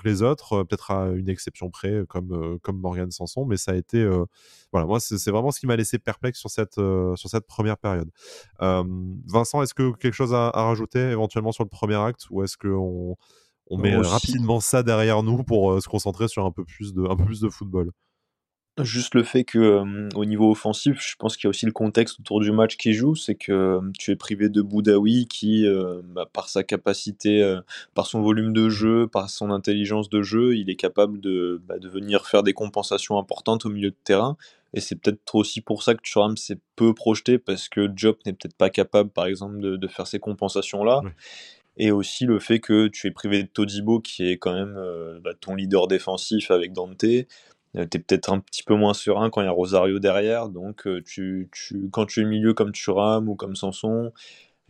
les 0.04 0.22
autres, 0.22 0.54
euh, 0.54 0.64
peut-être 0.64 0.90
à 0.90 1.09
une 1.11 1.28
exception 1.28 1.70
près 1.70 2.04
comme 2.09 2.33
euh, 2.33 2.72
Morgan 2.72 3.11
Sanson, 3.11 3.44
mais 3.46 3.57
ça 3.57 3.72
a 3.72 3.74
été 3.74 4.07
voilà, 4.72 4.87
moi 4.87 5.00
c'est 5.00 5.31
vraiment 5.31 5.50
ce 5.50 5.61
qui 5.61 5.66
m'a 5.66 5.76
laissé 5.76 5.98
perplexe 5.98 6.38
sur 6.38 6.50
cette 6.50 7.46
première 7.46 7.78
période. 7.78 8.11
Vincent, 8.61 9.62
est-ce 9.62 9.74
que 9.74 9.92
quelque 9.96 10.14
chose 10.14 10.35
à, 10.35 10.50
rajouter 10.50 11.00
éventuellement 11.00 11.52
sur 11.52 11.64
le 11.64 11.68
premier 11.68 11.96
acte 11.96 12.26
ou 12.31 12.42
est-ce 12.42 12.57
que 12.57 12.68
on, 13.70 13.78
met 13.78 13.96
rapidement 13.96 14.61
ça 14.61 14.83
derrière 14.83 15.22
nous 15.22 15.42
pour 15.42 15.81
se 15.83 15.88
concentrer 15.88 16.28
sur 16.28 16.44
un 16.44 16.52
peu 16.52 16.64
plus 16.64 16.94
de 16.94 17.02
un 17.02 17.16
peu 17.16 17.24
plus 17.24 17.40
de 17.40 17.48
football. 17.48 17.92
Juste 18.85 19.14
le 19.14 19.24
fait 19.24 19.42
que, 19.42 19.83
au 20.14 20.24
niveau 20.24 20.52
offensif, 20.52 20.98
je 21.00 21.16
pense 21.16 21.37
qu'il 21.37 21.44
y 21.44 21.48
a 21.48 21.50
aussi 21.50 21.66
le 21.66 21.72
contexte 21.72 22.20
autour 22.20 22.40
du 22.40 22.52
match 22.52 22.76
qui 22.76 22.92
joue. 22.92 23.16
C'est 23.16 23.35
que, 23.35 23.81
tu 23.98 24.12
es 24.12 24.16
privé 24.16 24.48
de 24.48 24.62
Boudaoui 24.62 25.26
qui, 25.26 25.66
bah, 26.14 26.28
par 26.33 26.48
sa 26.48 26.62
capacité, 26.62 27.59
par 27.94 28.07
son 28.07 28.22
volume 28.22 28.52
de 28.52 28.68
jeu, 28.68 29.09
par 29.09 29.31
son 29.31 29.50
intelligence 29.50 30.09
de 30.09 30.22
jeu, 30.22 30.57
il 30.57 30.70
est 30.70 30.76
capable 30.76 31.20
de, 31.20 31.61
bah, 31.66 31.78
de 31.78 31.88
venir 31.88 32.26
faire 32.26 32.44
des 32.44 32.52
compensations 32.52 33.18
importantes 33.18 33.66
au 33.66 33.68
milieu 33.68 33.90
de 33.90 33.96
terrain. 34.04 34.37
Et 34.74 34.81
c'est 34.81 34.96
peut-être 34.96 35.35
aussi 35.35 35.61
pour 35.61 35.83
ça 35.83 35.94
que 35.94 36.02
Thuram 36.02 36.37
s'est 36.37 36.59
peu 36.76 36.92
projeté 36.92 37.38
parce 37.38 37.68
que 37.68 37.88
Job 37.96 38.16
n'est 38.26 38.35
peut-être 38.35 38.57
pas 38.57 38.70
capable, 38.70 39.11
par 39.11 39.24
exemple, 39.24 39.59
de 39.61 39.76
de 39.76 39.88
faire 39.88 40.07
ces 40.07 40.18
compensations-là 40.18 41.02
et 41.78 41.90
aussi 41.92 42.26
le 42.26 42.38
fait 42.40 42.60
que 42.60 42.88
tu 42.88 43.06
es 43.06 43.10
privé 43.10 43.42
de 43.42 43.48
Todibo 43.48 44.00
qui 44.00 44.28
est 44.30 44.36
quand 44.38 44.52
même, 44.52 44.78
bah, 45.22 45.32
ton 45.40 45.54
leader 45.54 45.88
défensif 45.88 46.50
avec 46.50 46.72
Dante. 46.72 47.04
Euh, 47.76 47.86
tu 47.90 47.98
es 47.98 48.00
peut-être 48.00 48.30
un 48.32 48.40
petit 48.40 48.62
peu 48.62 48.74
moins 48.74 48.94
serein 48.94 49.30
quand 49.30 49.42
il 49.42 49.44
y 49.44 49.48
a 49.48 49.52
Rosario 49.52 49.98
derrière, 49.98 50.48
donc 50.48 50.86
euh, 50.86 51.02
tu, 51.04 51.48
tu, 51.52 51.88
quand 51.90 52.06
tu 52.06 52.22
es 52.22 52.24
milieu 52.24 52.54
comme 52.54 52.72
Thuram 52.72 53.28
ou 53.28 53.34
comme 53.36 53.56
Sanson, 53.56 54.12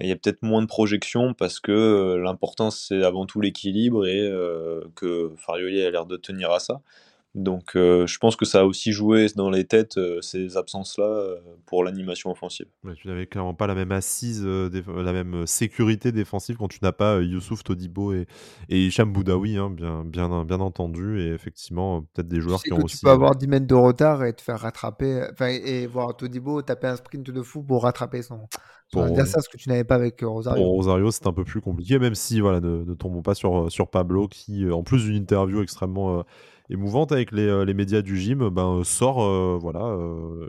il 0.01 0.09
y 0.09 0.13
a 0.13 0.17
peut-être 0.17 0.43
moins 0.43 0.63
de 0.63 0.67
projection 0.67 1.35
parce 1.35 1.61
que 1.61 1.73
euh, 1.73 2.19
l'important 2.23 2.71
c'est 2.71 3.03
avant 3.05 3.27
tout 3.27 3.41
l'équilibre 3.41 4.07
et 4.07 4.31
que 4.97 5.33
Farioli 5.37 5.83
a 5.83 5.91
l'air 5.91 6.07
de 6.07 6.17
tenir 6.17 6.51
à 6.53 6.61
ça. 6.61 6.81
Donc 7.35 7.71
je 7.75 8.19
pense 8.19 8.37
que 8.37 8.45
ça 8.45 8.61
a 8.61 8.65
aussi 8.65 8.93
joué 8.93 9.27
dans 9.37 9.51
les 9.51 9.65
têtes 9.65 9.99
ces 10.23 10.57
absences-là 10.57 11.37
pour 11.67 11.85
l'animation 11.85 12.31
offensive. 12.31 12.67
tu 12.97 13.09
n'avais 13.09 13.27
clairement 13.27 13.55
pas 13.55 13.67
la 13.67 13.75
même 13.75 13.93
assise, 13.93 14.45
la 14.45 15.13
même 15.13 15.47
sécurité 15.47 16.11
défensive 16.13 16.57
quand 16.57 16.69
tu 16.69 16.79
n'as 16.83 16.93
pas 16.93 17.21
Youssouf 17.21 17.63
Todibo 17.65 18.13
et, 18.13 18.27
et 18.69 18.87
Hicham 18.87 19.13
Boudaoui, 19.13 19.57
hein, 19.57 19.71
bien, 19.71 20.05
bien, 20.05 20.45
bien 20.45 20.61
entendu. 20.61 21.21
Et 21.21 21.29
effectivement, 21.29 22.03
peut-être 22.03 22.29
des 22.29 22.41
joueurs 22.41 22.63
qui 22.63 22.73
ont 22.73 22.83
aussi. 22.83 22.99
Tu 22.99 23.05
peux 23.05 23.11
avoir 23.11 23.37
10 23.37 23.47
mètres 23.49 23.67
de 23.67 23.75
retard 23.75 24.25
et 24.25 24.33
te 24.33 24.43
faire 24.43 24.59
rattraper, 24.61 25.29
et 25.41 25.87
voir 25.87 26.17
Todibo 26.17 26.63
taper 26.63 26.89
un 26.89 26.97
sprint 26.97 27.31
de 27.31 27.43
fou 27.43 27.63
pour 27.63 27.83
rattraper 27.83 28.23
son, 28.23 28.49
son 28.93 29.03
adversaire, 29.03 29.43
ce 29.43 29.49
que 29.49 29.57
tu 29.57 29.69
n'avais 29.69 29.85
pas 29.85 29.97
avec 29.97 30.21
Rosario. 30.23 30.63
Pour 30.63 30.73
Rosario, 30.73 31.11
c'est 31.11 31.27
un 31.27 31.33
peu 31.33 31.45
plus 31.45 31.61
compliqué, 31.61 31.99
même 31.99 32.15
si 32.15 32.41
voilà, 32.41 32.61
ne, 32.61 32.85
ne 32.85 32.95
tombons 32.95 33.23
pas 33.23 33.35
sur, 33.35 33.71
sur 33.71 33.89
Pablo 33.89 34.29
qui, 34.29 34.71
en 34.71 34.83
plus 34.83 35.05
d'une 35.05 35.17
interview 35.17 35.63
extrêmement 35.63 36.25
émouvante 36.71 37.13
avec 37.13 37.33
les, 37.33 37.47
euh, 37.47 37.65
les, 37.65 37.75
médias 37.75 38.03
du 38.03 38.19
gym, 38.19 38.49
ben, 38.51 38.81
euh, 38.81 38.85
sort 38.85 39.23
euh, 39.23 39.59
voilà, 39.61 39.97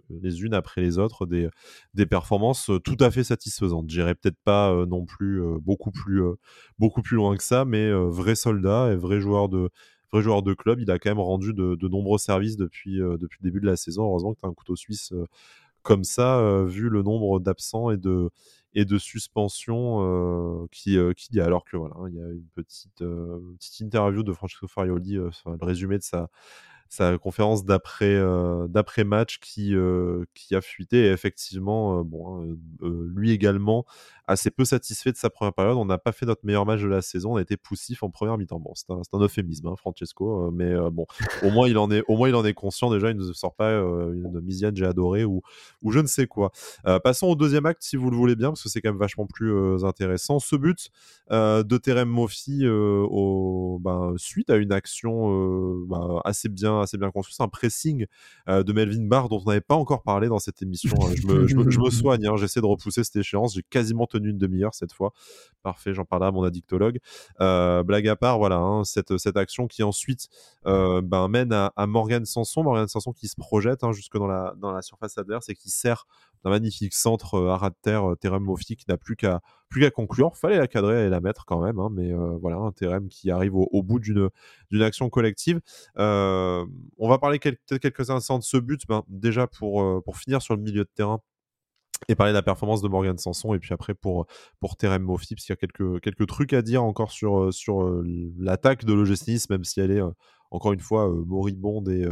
les 0.10 0.42
unes 0.44 0.54
après 0.54 0.82
les 0.82 0.98
autres 0.98 1.26
des, 1.26 1.50
des 1.94 2.06
performances 2.06 2.72
tout 2.84 2.98
à 3.00 3.12
fait 3.12 3.24
satisfaisantes. 3.24 3.90
J'irai 3.90 4.16
peut-être 4.16 4.40
pas 4.44 4.86
non 4.86 5.06
plus 5.06 5.42
beaucoup, 5.62 5.92
plus, 5.92 6.22
beaucoup 6.78 7.02
plus 7.02 7.16
loin 7.16 7.36
que 7.38 7.44
ça, 7.44 7.66
mais 7.66 7.92
vrai 7.92 8.36
soldat 8.36 8.92
et 8.92 8.96
vrai 8.96 9.20
joueur 9.20 9.50
de, 9.50 9.70
vrai 10.12 10.22
joueur 10.22 10.44
de 10.44 10.54
club. 10.54 10.80
Il 10.80 10.92
a 10.92 11.00
quand 11.00 11.10
même 11.10 11.20
rendu 11.20 11.54
de, 11.54 11.76
de 11.76 11.88
nombreux 11.88 12.18
services 12.18 12.58
depuis, 12.58 12.98
depuis 12.98 13.40
le 13.42 13.50
début 13.50 13.62
de 13.62 13.66
la 13.66 13.76
saison. 13.76 14.04
Heureusement 14.04 14.34
que 14.34 14.40
tu 14.40 14.46
as 14.46 14.50
un 14.50 14.54
couteau 14.54 14.76
suisse 14.76 15.14
comme 15.82 16.04
ça, 16.04 16.64
vu 16.66 16.90
le 16.90 17.04
nombre 17.04 17.40
d'absents 17.40 17.92
et 17.92 17.98
de, 17.98 18.30
et 18.74 18.86
de 18.86 18.98
suspension 18.98 20.68
qui, 20.72 20.98
qui 21.16 21.32
dit 21.32 21.42
alors 21.42 21.64
que 21.64 21.78
voilà, 21.78 21.96
il 22.08 22.16
y 22.16 22.22
a 22.22 22.28
une 22.28 22.48
petite, 22.54 23.00
petite 23.00 23.80
interview 23.80 24.24
de 24.24 24.34
Francesco 24.34 24.68
Farioli, 24.68 25.14
le 25.14 25.32
résumé 25.62 25.98
de 25.98 26.04
sa, 26.04 26.30
sa 26.89 27.19
conférence 27.19 27.63
d'après 27.63 28.15
euh, 28.15 28.67
d'après 28.67 29.04
match 29.04 29.38
qui 29.39 29.75
euh, 29.75 30.25
qui 30.34 30.56
a 30.56 30.62
fuité 30.62 31.06
et 31.06 31.12
effectivement 31.12 31.99
euh, 31.99 32.04
bon 32.04 32.41
hein, 32.41 32.58
lui 33.15 33.30
également 33.32 33.86
assez 34.25 34.52
peu 34.52 34.63
satisfait 34.63 35.12
de 35.12 35.17
sa 35.17 35.32
première 35.32 35.54
période. 35.54 35.78
On 35.78 35.86
n'a 35.86 35.97
pas 35.97 36.12
fait 36.12 36.28
notre 36.28 36.45
meilleur 36.45 36.63
match 36.63 36.82
de 36.82 36.88
la 36.88 37.02
saison. 37.02 37.34
On 37.34 37.38
a 37.38 37.41
été 37.41 37.58
poussif 37.58 38.04
en 38.04 38.12
première 38.12 38.38
mi-temps. 38.38 38.60
Bon 38.60 38.73
c'est 38.75 38.89
un, 38.91 39.02
un, 39.13 39.19
euphémisme 39.19 39.67
hein, 39.67 39.75
Francesco 39.75 40.52
mais 40.52 40.75
bon 40.91 41.06
au 41.43 41.52
moins 41.52 41.67
il 41.67 41.78
en 41.78 41.91
est 41.91 42.04
au 42.08 42.17
moins 42.17 42.28
il 42.28 42.36
en 42.36 42.43
est 42.43 42.54
conscient. 42.54 42.91
Déjà 42.91 43.12
il 43.12 43.17
ne 43.17 43.34
sort 43.34 43.54
pas 43.54 43.71
une 43.71 44.41
Misiane 44.41 44.75
j'ai 44.75 44.86
adoré 44.86 45.25
ou 45.25 45.41
ou 45.84 45.91
je 45.91 45.99
ne 45.99 46.08
sais 46.08 46.25
quoi. 46.25 46.52
Passons 47.04 47.28
au 47.28 47.36
deuxième 47.36 47.67
acte 47.67 47.84
si 47.84 47.97
vous 47.97 48.10
le 48.10 48.17
voulez 48.17 48.36
bien 48.36 48.49
parce 48.49 48.63
que 48.63 48.69
c'est 48.69 48.82
quand 48.82 48.89
même 48.89 48.99
vachement 48.99 49.28
plus 49.28 49.84
intéressant. 49.84 50.39
Ce 50.39 50.56
but 50.56 50.89
de 51.30 51.78
Terem 51.78 52.10
Mofi 52.10 52.67
au 52.67 53.80
ben, 53.82 54.13
suite 54.17 54.49
à 54.49 54.58
une 54.58 54.71
action 54.71 55.86
ben, 55.88 56.19
assez 56.23 56.49
bien 56.49 56.79
assez 56.82 56.98
bien 56.98 57.12
construit. 57.12 57.34
C'est 57.36 57.44
un 57.44 57.48
pressing 57.48 58.06
euh, 58.48 58.63
de 58.63 58.74
Melvin 58.74 59.06
Barr 59.06 59.30
dont 59.30 59.42
on 59.46 59.50
n'avait 59.50 59.62
pas 59.62 59.76
encore 59.76 60.04
parlé 60.04 60.28
dans 60.28 60.39
cette 60.39 60.62
émission. 60.62 60.98
Hein. 61.02 61.13
Je 61.15 61.28
me, 61.28 61.48
je 61.48 61.56
me, 61.56 61.89
soigne, 61.89 62.28
hein. 62.28 62.36
j'essaie 62.38 62.62
de 62.62 62.65
repousser 62.65 63.04
cette 63.04 63.15
échéance. 63.15 63.56
J'ai 63.56 63.63
quasiment 63.63 64.08
tenu 64.08 64.30
une 64.30 64.38
demi-heure 64.38 64.74
cette 64.74 64.94
fois. 64.94 65.13
Parfait, 65.63 65.94
j'en 65.94 66.06
parlerai 66.06 66.30
à 66.30 66.32
mon 66.32 66.44
addictologue. 66.44 67.00
Euh, 67.42 67.84
blague 67.84 68.08
à 68.08 68.15
part, 68.15 68.38
voilà, 68.38 68.58
hein, 68.58 68.84
cette, 68.84 69.18
cette 69.18 69.38
action 69.38 69.68
qui 69.68 69.84
ensuite 69.84 70.30
euh, 70.65 71.02
ben, 71.02 71.28
mène 71.28 71.54
à, 71.54 71.72
Morgan 71.88 72.26
Sanson. 72.26 72.63
Morgan 72.63 72.88
Sanson 72.88 73.13
qui 73.13 73.28
se 73.28 73.36
projette 73.36 73.80
jusque 73.92 74.18
dans 74.18 74.28
la, 74.28 74.54
dans 74.58 74.72
la 74.72 74.82
surface 74.82 75.18
adverse 75.18 75.50
et 75.50 75.56
qui 75.56 75.70
sert 75.70 76.06
d'un 76.43 76.49
magnifique 76.49 76.93
centre 76.93 77.47
à 77.47 77.58
ras 77.58 77.69
de 77.69 77.75
terre, 77.82 78.13
Terem 78.19 78.43
Moffi 78.43 78.75
qui 78.75 78.86
n'a 78.88 78.97
plus 78.97 79.15
qu'à 79.15 79.41
plus 79.69 79.82
qu'à 79.82 79.91
conclure. 79.91 80.36
Fallait 80.36 80.58
la 80.58 80.67
cadrer 80.67 81.06
et 81.06 81.10
la 81.10 81.21
mettre 81.21 81.45
quand 81.45 81.62
même, 81.62 81.80
mais 81.91 82.12
voilà, 82.39 82.58
un 82.58 82.71
Terem 82.71 83.08
qui 83.10 83.32
arrive 83.32 83.56
au, 83.56 83.84
bout 83.84 83.99
d'une 83.99 84.30
action 84.82 85.10
collective. 85.10 85.60
on 85.95 86.65
va 86.99 87.17
parler 87.19 87.39
peut-être 87.39 87.82
quelques 87.82 88.10
instants 88.10 88.39
de 88.39 88.43
ce 88.43 88.58
but. 88.58 88.82
Ben, 88.88 89.04
déjà 89.08 89.47
pour, 89.47 90.04
pour 90.04 90.17
finir 90.17 90.41
sur 90.41 90.56
le 90.56 90.62
milieu 90.62 90.84
de 90.84 90.89
terrain, 90.95 91.21
et 92.08 92.15
parler 92.15 92.32
de 92.32 92.38
la 92.38 92.41
performance 92.41 92.82
de 92.82 92.88
Morgan 92.88 93.17
Sanson 93.17 93.54
et 93.54 93.60
puis 93.60 93.73
après 93.73 93.93
pour 93.93 94.25
pour 94.60 94.78
Terem 94.78 95.04
Moffi 95.04 95.36
parce 95.36 95.45
qu'il 95.45 95.54
y 95.54 95.58
a 95.58 95.58
quelques 95.58 96.02
quelques 96.02 96.28
trucs 96.28 96.54
à 96.54 96.62
dire 96.62 96.84
encore 96.84 97.12
sur 97.12 97.54
sur 97.54 98.02
l'attaque 98.38 98.86
de 98.86 98.93
l'OGC 98.93 99.49
même 99.49 99.65
si 99.65 99.82
elle 99.82 99.91
est 99.91 100.02
encore 100.52 100.74
une 100.74 100.80
fois 100.80 101.10
moribonde 101.26 101.90
et 101.90 102.06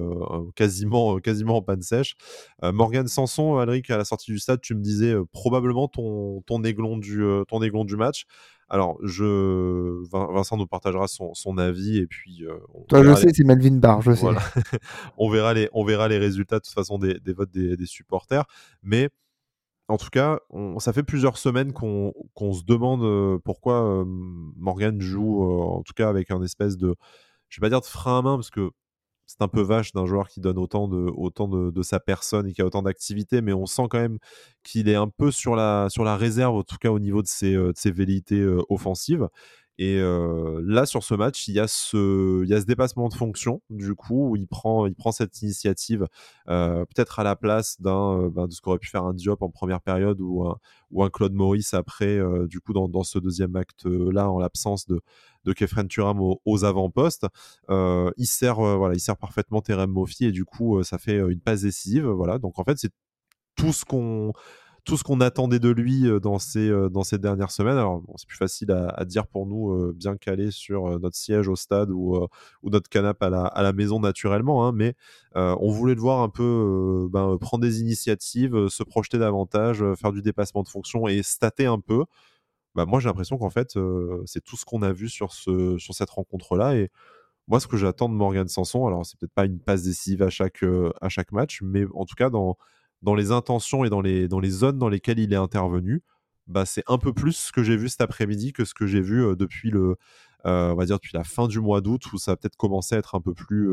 quasiment 0.55 1.17
quasiment 1.17 1.57
en 1.57 1.61
panne 1.61 1.81
sèche. 1.81 2.15
Morgan 2.61 3.07
Sanson, 3.07 3.57
Alric 3.57 3.89
à 3.89 3.97
la 3.97 4.05
sortie 4.05 4.31
du 4.31 4.39
stade, 4.39 4.61
tu 4.61 4.75
me 4.75 4.81
disais 4.81 5.15
probablement 5.31 5.87
ton 5.87 6.41
ton 6.41 6.63
aiglon 6.63 6.97
du 6.97 7.23
ton 7.47 7.61
aiglon 7.61 7.85
du 7.85 7.95
match. 7.95 8.25
Alors, 8.69 8.97
je... 9.01 10.03
Vincent 10.11 10.57
nous 10.57 10.67
partagera 10.67 11.07
son, 11.07 11.33
son 11.33 11.57
avis 11.57 11.99
et 11.99 12.05
puis. 12.05 12.43
Toi, 12.89 13.01
je 13.01 13.15
sais, 13.15 13.29
c'est 13.33 13.45
Melvin 13.45 13.77
Barr, 13.77 14.01
je 14.01 14.11
sais. 14.11 14.27
on, 15.17 15.29
verra 15.29 15.53
les, 15.53 15.69
on 15.71 15.85
verra 15.85 16.09
les 16.09 16.17
résultats 16.17 16.57
de 16.57 16.63
toute 16.63 16.73
façon 16.73 16.97
des, 16.97 17.17
des 17.21 17.31
votes 17.31 17.49
des, 17.49 17.77
des 17.77 17.85
supporters. 17.85 18.43
Mais 18.83 19.09
en 19.89 19.97
tout 19.97 20.09
cas, 20.09 20.39
ça 20.79 20.91
fait 20.91 21.03
plusieurs 21.03 21.37
semaines 21.37 21.71
qu'on 21.71 22.13
se 22.53 22.63
demande 22.65 23.03
euh, 23.03 23.39
pourquoi 23.43 23.83
euh, 23.83 24.03
Morgan 24.05 24.99
joue, 24.99 25.43
euh, 25.43 25.63
en 25.63 25.83
tout 25.83 25.93
cas 25.95 26.09
avec 26.09 26.29
un 26.29 26.41
espèce 26.43 26.77
de, 26.77 26.95
je 27.49 27.59
vais 27.59 27.65
pas 27.65 27.69
dire 27.69 27.81
de 27.81 27.85
frein 27.85 28.19
à 28.19 28.21
main, 28.21 28.35
parce 28.35 28.49
que 28.49 28.71
c'est 29.25 29.41
un 29.41 29.47
peu 29.47 29.61
vache 29.61 29.91
d'un 29.91 30.05
joueur 30.05 30.29
qui 30.29 30.39
donne 30.39 30.57
autant 30.57 30.87
de, 30.87 31.83
sa 31.83 31.99
personne 31.99 32.47
et 32.47 32.53
qui 32.53 32.61
a 32.61 32.65
autant 32.65 32.81
d'activité, 32.81 33.41
mais 33.41 33.53
on 33.53 33.65
sent 33.65 33.83
quand 33.89 33.99
même 33.99 34.19
qu'il 34.63 34.87
est 34.89 34.95
un 34.95 35.09
peu 35.09 35.31
sur 35.31 35.55
la, 35.55 35.89
réserve, 36.15 36.55
en 36.55 36.63
tout 36.63 36.77
cas 36.77 36.89
au 36.89 36.99
niveau 36.99 37.21
de 37.21 37.27
ses, 37.27 37.53
de 37.53 37.73
ses 37.75 37.91
velléités 37.91 38.45
offensives. 38.69 39.27
Et 39.79 39.99
là, 39.99 40.85
sur 40.85 41.03
ce 41.03 41.13
match, 41.13 41.47
il 41.47 41.53
y, 41.53 41.59
a 41.59 41.67
ce, 41.67 42.43
il 42.43 42.49
y 42.49 42.53
a 42.53 42.61
ce 42.61 42.65
dépassement 42.65 43.09
de 43.09 43.13
fonction, 43.13 43.61
du 43.69 43.93
coup, 43.93 44.31
où 44.31 44.35
il 44.35 44.47
prend, 44.47 44.87
il 44.87 44.95
prend 44.95 45.11
cette 45.11 45.41
initiative, 45.43 46.07
peut-être 46.47 47.19
à 47.19 47.23
la 47.23 47.35
place 47.35 47.79
d'un, 47.79 48.27
ben, 48.29 48.47
de 48.47 48.51
ce 48.53 48.61
qu'aurait 48.61 48.79
pu 48.79 48.89
faire 48.89 49.03
un 49.03 49.13
Diop 49.13 49.41
en 49.43 49.49
première 49.49 49.81
période 49.81 50.19
ou 50.19 50.47
un, 50.47 50.57
ou 50.89 51.03
un 51.03 51.09
Claude 51.09 51.33
Maurice 51.33 51.75
après, 51.75 52.19
du 52.47 52.59
coup, 52.59 52.73
dans, 52.73 53.03
ce 53.03 53.19
deuxième 53.19 53.55
acte-là, 53.55 54.31
en 54.31 54.39
l'absence 54.39 54.87
de, 54.87 54.99
de 55.45 55.53
Kefren 55.53 55.87
Turam 55.87 56.19
aux, 56.21 56.65
avant-postes. 56.65 57.27
il, 57.69 58.25
sert, 58.25 58.55
voilà, 58.55 58.95
il 58.95 58.99
sert 58.99 59.17
parfaitement 59.17 59.61
Terem 59.61 59.91
Mofi 59.91 60.25
et 60.25 60.31
du 60.31 60.43
coup, 60.43 60.81
ça 60.83 60.97
fait 60.97 61.17
une 61.17 61.39
passe 61.39 61.61
décisive. 61.61 62.07
Voilà. 62.07 62.39
Donc, 62.39 62.57
en 62.57 62.63
fait, 62.63 62.77
c'est 62.79 62.91
tout 63.55 63.73
ce 63.73 63.85
qu'on 63.85 64.33
tout 64.87 64.95
ce 64.95 65.03
qu'on 65.03 65.19
attendait 65.19 65.59
de 65.59 65.69
lui 65.69 66.07
euh, 66.07 66.21
dans 66.21 66.39
ces, 66.39 66.69
euh, 66.69 66.89
dans 66.89 67.03
ces 67.03 67.17
dernières 67.17 67.51
semaines. 67.51 67.77
Alors, 67.77 68.01
c'est 68.15 68.27
plus 68.27 68.37
facile 68.37 68.71
à, 68.71 69.03
dire 69.03 69.27
pour 69.27 69.45
nous, 69.45 69.71
euh, 69.73 69.93
bien 69.93 70.15
calé 70.15 70.49
sur 70.49 70.97
notre 70.99 71.17
siège 71.17 71.49
au 71.49 71.57
stade 71.57 71.91
ou, 71.91 72.25
notre 72.63 72.89
canapé 72.89 73.25
à 73.25 73.29
la, 73.29 73.43
à 73.43 73.63
la 73.63 73.73
maison 73.73 73.99
naturellement, 73.99 74.65
hein, 74.65 74.71
mais 74.73 74.95
on 75.35 75.69
voulait 75.71 75.93
le 75.93 76.01
voir 76.01 76.21
un 76.21 76.29
peu 76.29 77.07
ben, 77.11 77.37
prendre 77.39 77.61
des 77.63 77.81
initiatives, 77.81 78.69
se 78.69 78.83
projeter 78.83 79.19
davantage, 79.19 79.83
faire 79.95 80.11
du 80.11 80.21
dépassement 80.21 80.63
de 80.63 80.69
fonction 80.69 81.07
et 81.07 81.21
stater 81.21 81.65
un 81.65 81.79
peu. 81.79 82.05
Bah, 82.75 82.85
moi, 82.85 82.99
j'ai 82.99 83.09
l'impression 83.09 83.37
qu'en 83.37 83.49
fait, 83.49 83.77
c'est 84.25 84.43
tout 84.43 84.55
ce 84.55 84.65
qu'on 84.65 84.81
a 84.81 84.93
vu 84.93 85.09
sur, 85.09 85.33
ce, 85.33 85.77
sur 85.77 85.93
cette 85.93 86.09
rencontre-là. 86.09 86.75
Et 86.77 86.89
moi, 87.47 87.59
ce 87.59 87.67
que 87.67 87.77
j'attends 87.77 88.09
de 88.09 88.13
Morgan 88.15 88.47
Sanson, 88.47 88.87
alors 88.87 89.05
c'est 89.05 89.19
peut-être 89.19 89.33
pas 89.33 89.45
une 89.45 89.59
passe 89.59 89.83
décisive 89.83 90.23
à 90.23 90.29
chaque, 90.29 90.63
à 91.01 91.09
chaque 91.09 91.31
match, 91.33 91.59
mais 91.61 91.85
en 91.93 92.05
tout 92.05 92.15
cas, 92.15 92.29
dans 92.29 92.57
dans 93.01 93.15
les 93.15 93.31
intentions 93.31 93.85
et 93.85 93.89
dans 93.89 94.01
les, 94.01 94.27
dans 94.27 94.39
les 94.39 94.49
zones 94.49 94.77
dans 94.77 94.89
lesquelles 94.89 95.19
il 95.19 95.33
est 95.33 95.37
intervenu, 95.37 96.01
bah, 96.47 96.65
c'est 96.65 96.83
un 96.87 96.97
peu 96.97 97.13
plus 97.13 97.33
ce 97.33 97.51
que 97.51 97.63
j'ai 97.63 97.77
vu 97.77 97.89
cet 97.89 98.01
après-midi 98.01 98.53
que 98.53 98.65
ce 98.65 98.73
que 98.73 98.87
j'ai 98.87 99.01
vu 99.01 99.35
depuis 99.35 99.69
le, 99.69 99.97
on 100.45 100.75
va 100.75 100.85
dire 100.85 100.95
depuis 100.95 101.15
la 101.15 101.23
fin 101.23 101.47
du 101.47 101.59
mois 101.59 101.81
d'août 101.81 102.01
où 102.13 102.17
ça 102.17 102.31
a 102.31 102.35
peut-être 102.37 102.55
commencé 102.55 102.95
à 102.95 102.99
être 102.99 103.15
un 103.15 103.21
peu 103.21 103.33
plus, 103.33 103.69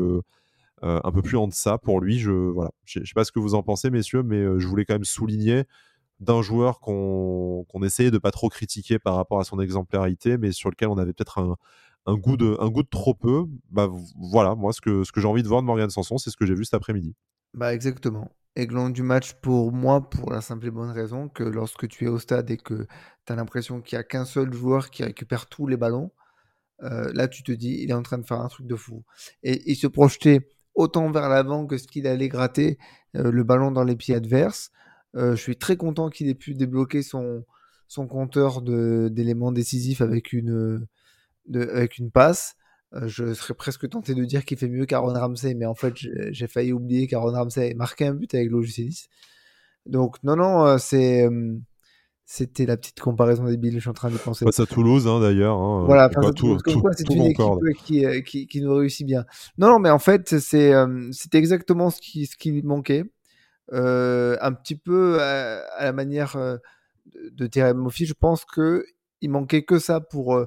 un 0.81 1.11
peu 1.11 1.21
plus 1.21 1.37
en 1.37 1.47
deçà 1.47 1.77
pour 1.77 2.01
lui. 2.01 2.19
Je 2.19 2.31
voilà, 2.31 2.71
sais 2.85 3.01
pas 3.15 3.23
ce 3.23 3.31
que 3.31 3.39
vous 3.39 3.55
en 3.55 3.63
pensez, 3.63 3.89
messieurs, 3.89 4.23
mais 4.23 4.43
je 4.59 4.67
voulais 4.67 4.83
quand 4.83 4.95
même 4.95 5.05
souligner 5.05 5.63
d'un 6.19 6.41
joueur 6.41 6.79
qu'on 6.79 7.65
essayait 7.83 8.11
de 8.11 8.17
pas 8.17 8.31
trop 8.31 8.49
critiquer 8.49 8.99
par 8.99 9.15
rapport 9.15 9.39
à 9.39 9.43
son 9.43 9.59
exemplarité, 9.59 10.37
mais 10.37 10.51
sur 10.51 10.69
lequel 10.69 10.89
on 10.89 10.97
avait 10.97 11.13
peut-être 11.13 11.39
un, 11.39 11.55
un, 12.05 12.15
goût 12.15 12.37
de, 12.37 12.57
un 12.59 12.69
goût 12.69 12.83
de 12.83 12.89
trop 12.89 13.13
peu. 13.13 13.45
Bah 13.69 13.89
voilà, 14.19 14.55
moi 14.55 14.73
ce 14.73 14.81
que, 14.81 15.03
ce 15.03 15.11
que 15.11 15.19
j'ai 15.21 15.27
envie 15.27 15.43
de 15.43 15.47
voir 15.47 15.61
de 15.61 15.65
Morgan 15.65 15.89
Sanson, 15.89 16.17
c'est 16.17 16.29
ce 16.29 16.37
que 16.37 16.45
j'ai 16.45 16.55
vu 16.55 16.65
cet 16.65 16.73
après-midi. 16.73 17.15
Bah 17.53 17.73
exactement. 17.73 18.29
Du 18.57 19.03
match 19.03 19.33
pour 19.41 19.73
moi, 19.73 20.09
pour 20.09 20.31
la 20.31 20.39
simple 20.39 20.67
et 20.67 20.71
bonne 20.71 20.89
raison 20.89 21.27
que 21.27 21.43
lorsque 21.43 21.89
tu 21.89 22.05
es 22.05 22.07
au 22.07 22.19
stade 22.19 22.49
et 22.49 22.55
que 22.55 22.87
tu 23.25 23.35
l'impression 23.35 23.81
qu'il 23.81 23.97
n'y 23.97 23.99
a 23.99 24.03
qu'un 24.05 24.23
seul 24.23 24.53
joueur 24.53 24.91
qui 24.91 25.03
récupère 25.03 25.47
tous 25.47 25.67
les 25.67 25.75
ballons, 25.75 26.11
euh, 26.81 27.11
là 27.13 27.27
tu 27.27 27.43
te 27.43 27.51
dis 27.51 27.79
il 27.81 27.89
est 27.89 27.93
en 27.93 28.01
train 28.01 28.17
de 28.17 28.25
faire 28.25 28.39
un 28.39 28.47
truc 28.47 28.65
de 28.65 28.77
fou. 28.77 29.03
Et 29.43 29.69
il 29.69 29.75
se 29.75 29.87
projetait 29.87 30.47
autant 30.73 31.11
vers 31.11 31.27
l'avant 31.27 31.65
que 31.67 31.77
ce 31.77 31.85
qu'il 31.85 32.07
allait 32.07 32.29
gratter 32.29 32.77
euh, 33.17 33.29
le 33.29 33.43
ballon 33.43 33.71
dans 33.71 33.83
les 33.83 33.97
pieds 33.97 34.15
adverses. 34.15 34.71
Euh, 35.17 35.35
je 35.35 35.41
suis 35.41 35.57
très 35.57 35.75
content 35.75 36.09
qu'il 36.09 36.29
ait 36.29 36.33
pu 36.33 36.53
débloquer 36.55 37.01
son, 37.01 37.43
compteur 38.07 38.61
d'éléments 38.61 39.51
décisifs 39.51 39.99
avec 39.99 40.31
une 40.31 40.87
passe. 42.13 42.55
Euh, 42.95 43.07
je 43.07 43.33
serais 43.33 43.53
presque 43.53 43.89
tenté 43.89 44.13
de 44.13 44.23
dire 44.23 44.45
qu'il 44.45 44.57
fait 44.57 44.69
mieux 44.69 44.85
qu'Aaron 44.85 45.13
Ramsey, 45.13 45.53
mais 45.53 45.65
en 45.65 45.75
fait, 45.75 45.93
j'ai 45.95 46.47
failli 46.47 46.71
oublier 46.73 47.07
qu'Aaron 47.07 47.31
Ramsey 47.31 47.71
ait 47.71 47.73
marqué 47.73 48.05
un 48.05 48.13
but 48.13 48.33
avec 48.33 48.49
l'OGC 48.49 49.09
Donc, 49.85 50.17
non, 50.23 50.35
non, 50.35 50.65
euh, 50.65 50.77
c'est. 50.77 51.27
C'était 52.27 52.65
la 52.65 52.75
petite 52.75 52.99
comparaison 52.99 53.45
débile, 53.45 53.75
je 53.75 53.81
suis 53.81 53.89
en 53.89 53.93
train 53.93 54.09
de 54.09 54.17
penser. 54.17 54.45
Face 54.45 54.59
à 54.59 54.65
Toulouse, 54.65 55.07
hein, 55.07 55.19
d'ailleurs. 55.19 55.59
Hein, 55.59 55.83
voilà, 55.85 56.09
face 56.09 56.25
à 56.25 56.33
Toulouse, 56.33 56.59
tout, 56.65 56.81
c'est 56.97 57.07
une 57.11 57.21
équipe 57.21 57.45
qui, 57.83 58.03
euh, 58.03 58.21
qui, 58.21 58.47
qui, 58.47 58.61
nous 58.61 58.73
réussit 58.73 59.05
bien. 59.05 59.25
Non, 59.59 59.67
non, 59.67 59.77
mais 59.77 59.91
en 59.91 59.99
fait, 59.99 60.39
c'est 60.39 60.73
euh, 60.73 61.11
exactement 61.33 61.91
ce 61.91 62.01
qui, 62.01 62.25
ce 62.25 62.35
qui 62.35 62.63
manquait. 62.63 63.03
Euh, 63.73 64.37
un 64.41 64.53
petit 64.53 64.75
peu 64.75 65.21
à, 65.21 65.83
la 65.83 65.93
manière 65.93 66.35
de 67.31 67.45
Terem 67.45 67.77
Moffi, 67.77 68.07
je 68.07 68.15
pense 68.15 68.43
que 68.43 68.83
il 69.21 69.29
manquait 69.29 69.61
que 69.61 69.77
ça 69.77 70.01
pour, 70.01 70.43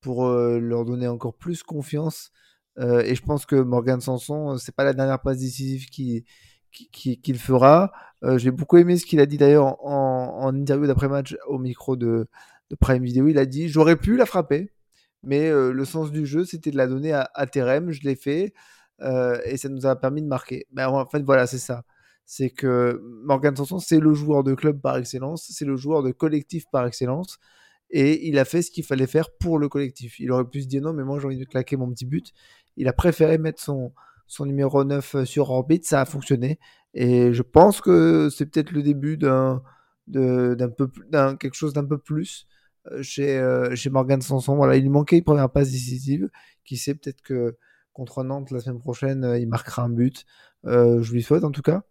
pour 0.00 0.28
leur 0.28 0.84
donner 0.84 1.08
encore 1.08 1.34
plus 1.34 1.62
confiance. 1.62 2.32
et 2.78 3.14
je 3.14 3.22
pense 3.22 3.46
que 3.46 3.56
Morgan 3.56 4.00
Sanson, 4.00 4.56
c'est 4.58 4.74
pas 4.74 4.84
la 4.84 4.94
dernière 4.94 5.20
passe 5.20 5.38
décisive 5.38 5.86
qui 5.90 6.24
qu'il 6.70 7.38
fera. 7.38 7.92
Euh, 8.24 8.38
j'ai 8.38 8.50
beaucoup 8.50 8.76
aimé 8.76 8.96
ce 8.96 9.06
qu'il 9.06 9.20
a 9.20 9.26
dit 9.26 9.38
d'ailleurs 9.38 9.84
en, 9.84 10.54
interview 10.54 10.86
d'après-match 10.86 11.36
au 11.46 11.58
micro 11.58 11.96
de, 11.96 12.28
Prime 12.80 13.02
Video. 13.02 13.26
Il 13.28 13.38
a 13.38 13.46
dit 13.46 13.68
J'aurais 13.68 13.96
pu 13.96 14.16
la 14.16 14.26
frapper, 14.26 14.72
mais 15.22 15.48
euh, 15.48 15.72
le 15.72 15.84
sens 15.84 16.12
du 16.12 16.26
jeu, 16.26 16.44
c'était 16.44 16.70
de 16.70 16.76
la 16.76 16.86
donner 16.86 17.12
à, 17.12 17.30
à 17.34 17.46
Terem. 17.46 17.90
Je 17.90 18.02
l'ai 18.02 18.14
fait 18.14 18.54
euh, 19.02 19.40
et 19.44 19.56
ça 19.56 19.68
nous 19.68 19.86
a 19.86 19.96
permis 19.96 20.22
de 20.22 20.28
marquer. 20.28 20.66
Ben, 20.72 20.88
en 20.88 21.06
fait, 21.06 21.22
voilà, 21.22 21.46
c'est 21.46 21.58
ça. 21.58 21.84
C'est 22.26 22.50
que 22.50 23.00
Morgan 23.24 23.56
Sanson, 23.56 23.80
c'est 23.80 23.98
le 23.98 24.14
joueur 24.14 24.44
de 24.44 24.54
club 24.54 24.80
par 24.80 24.96
excellence, 24.98 25.48
c'est 25.50 25.64
le 25.64 25.76
joueur 25.76 26.02
de 26.04 26.12
collectif 26.12 26.64
par 26.70 26.86
excellence. 26.86 27.38
Et 27.90 28.28
il 28.28 28.38
a 28.38 28.44
fait 28.44 28.62
ce 28.62 28.70
qu'il 28.70 28.84
fallait 28.84 29.06
faire 29.06 29.30
pour 29.30 29.58
le 29.58 29.68
collectif. 29.68 30.20
Il 30.20 30.30
aurait 30.30 30.44
pu 30.44 30.62
se 30.62 30.68
dire 30.68 30.82
non, 30.82 30.92
mais 30.92 31.02
moi 31.02 31.18
j'ai 31.18 31.26
envie 31.26 31.38
de 31.38 31.44
claquer 31.44 31.76
mon 31.76 31.90
petit 31.90 32.06
but. 32.06 32.32
Il 32.76 32.86
a 32.88 32.92
préféré 32.92 33.36
mettre 33.36 33.60
son, 33.60 33.92
son 34.30 34.46
numéro 34.46 34.84
9 34.84 35.14
euh, 35.16 35.24
sur 35.24 35.50
orbite, 35.50 35.84
ça 35.84 36.00
a 36.00 36.04
fonctionné. 36.04 36.58
Et 36.94 37.32
je 37.32 37.42
pense 37.42 37.80
que 37.80 38.28
c'est 38.30 38.46
peut-être 38.46 38.70
le 38.70 38.82
début 38.82 39.16
d'un, 39.16 39.62
d'un 40.06 40.68
peu, 40.68 40.88
d'un 41.10 41.36
quelque 41.36 41.54
chose 41.54 41.72
d'un 41.72 41.84
peu 41.84 41.98
plus 41.98 42.46
euh, 42.92 43.02
chez, 43.02 43.38
euh, 43.38 43.74
chez 43.74 43.90
Morgan 43.90 44.22
Sanson. 44.22 44.54
Voilà, 44.54 44.76
il 44.76 44.82
lui 44.82 44.88
manquait 44.88 45.18
une 45.18 45.24
première 45.24 45.50
passe 45.50 45.72
décisive. 45.72 46.30
Qui 46.64 46.76
sait, 46.76 46.94
peut-être 46.94 47.22
que 47.22 47.56
contre 47.92 48.22
Nantes 48.22 48.52
la 48.52 48.60
semaine 48.60 48.78
prochaine, 48.78 49.36
il 49.38 49.48
marquera 49.48 49.82
un 49.82 49.90
but. 49.90 50.24
je 50.64 51.12
lui 51.12 51.22
souhaite 51.22 51.42
en 51.42 51.50
tout 51.50 51.62
cas. 51.62 51.82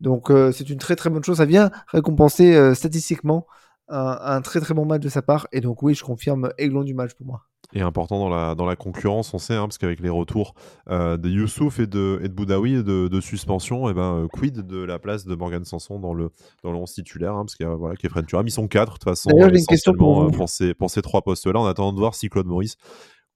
Donc 0.00 0.30
c'est 0.52 0.70
une 0.70 0.78
très 0.78 0.94
très 0.94 1.10
bonne 1.10 1.24
chose. 1.24 1.38
Ça 1.38 1.46
vient 1.46 1.70
récompenser 1.88 2.74
statistiquement 2.74 3.46
un, 3.88 4.18
un, 4.20 4.40
très 4.40 4.60
très 4.60 4.74
bon 4.74 4.84
match 4.84 5.02
de 5.02 5.08
sa 5.08 5.22
part. 5.22 5.46
Et 5.52 5.60
donc 5.60 5.82
oui, 5.82 5.94
je 5.94 6.04
confirme 6.04 6.50
aiglon 6.58 6.84
du 6.84 6.94
match 6.94 7.14
pour 7.14 7.26
moi. 7.26 7.42
Et 7.74 7.82
important 7.82 8.18
dans 8.18 8.30
la, 8.30 8.54
dans 8.54 8.64
la 8.64 8.76
concurrence, 8.76 9.34
on 9.34 9.38
sait, 9.38 9.54
hein, 9.54 9.64
parce 9.64 9.76
qu'avec 9.76 10.00
les 10.00 10.08
retours 10.08 10.54
euh, 10.88 11.18
de 11.18 11.28
Youssouf 11.28 11.80
et 11.80 11.86
de, 11.86 12.18
et 12.22 12.28
de 12.28 12.32
Boudaoui 12.32 12.82
de, 12.82 13.08
de 13.08 13.20
suspension, 13.20 13.88
et 13.88 13.90
eh 13.90 13.94
ben, 13.94 14.24
euh, 14.24 14.26
quid 14.26 14.66
de 14.66 14.78
la 14.78 14.98
place 14.98 15.26
de 15.26 15.34
Morgan 15.34 15.62
Sanson 15.66 15.98
dans 15.98 16.14
le, 16.14 16.30
dans 16.62 16.72
le 16.72 16.78
11 16.78 16.90
titulaire, 16.90 17.34
hein, 17.34 17.44
parce 17.44 17.56
qu'il 17.56 17.66
y 17.66 17.68
a 17.68 17.74
voilà, 17.74 17.94
Kefren 17.96 18.24
Turam, 18.24 18.46
ils 18.46 18.52
sont 18.52 18.68
quatre 18.68 18.94
de 18.94 18.98
toute 18.98 19.04
façon, 19.04 19.28
euh, 19.34 19.50
essentiellement 19.50 19.98
pour, 19.98 20.30
pour, 20.30 20.48
ces, 20.48 20.72
pour 20.72 20.88
ces 20.88 21.02
trois 21.02 21.20
postes-là, 21.20 21.60
en 21.60 21.66
attendant 21.66 21.92
de 21.92 21.98
voir 21.98 22.14
si 22.14 22.30
Claude 22.30 22.46
Maurice 22.46 22.76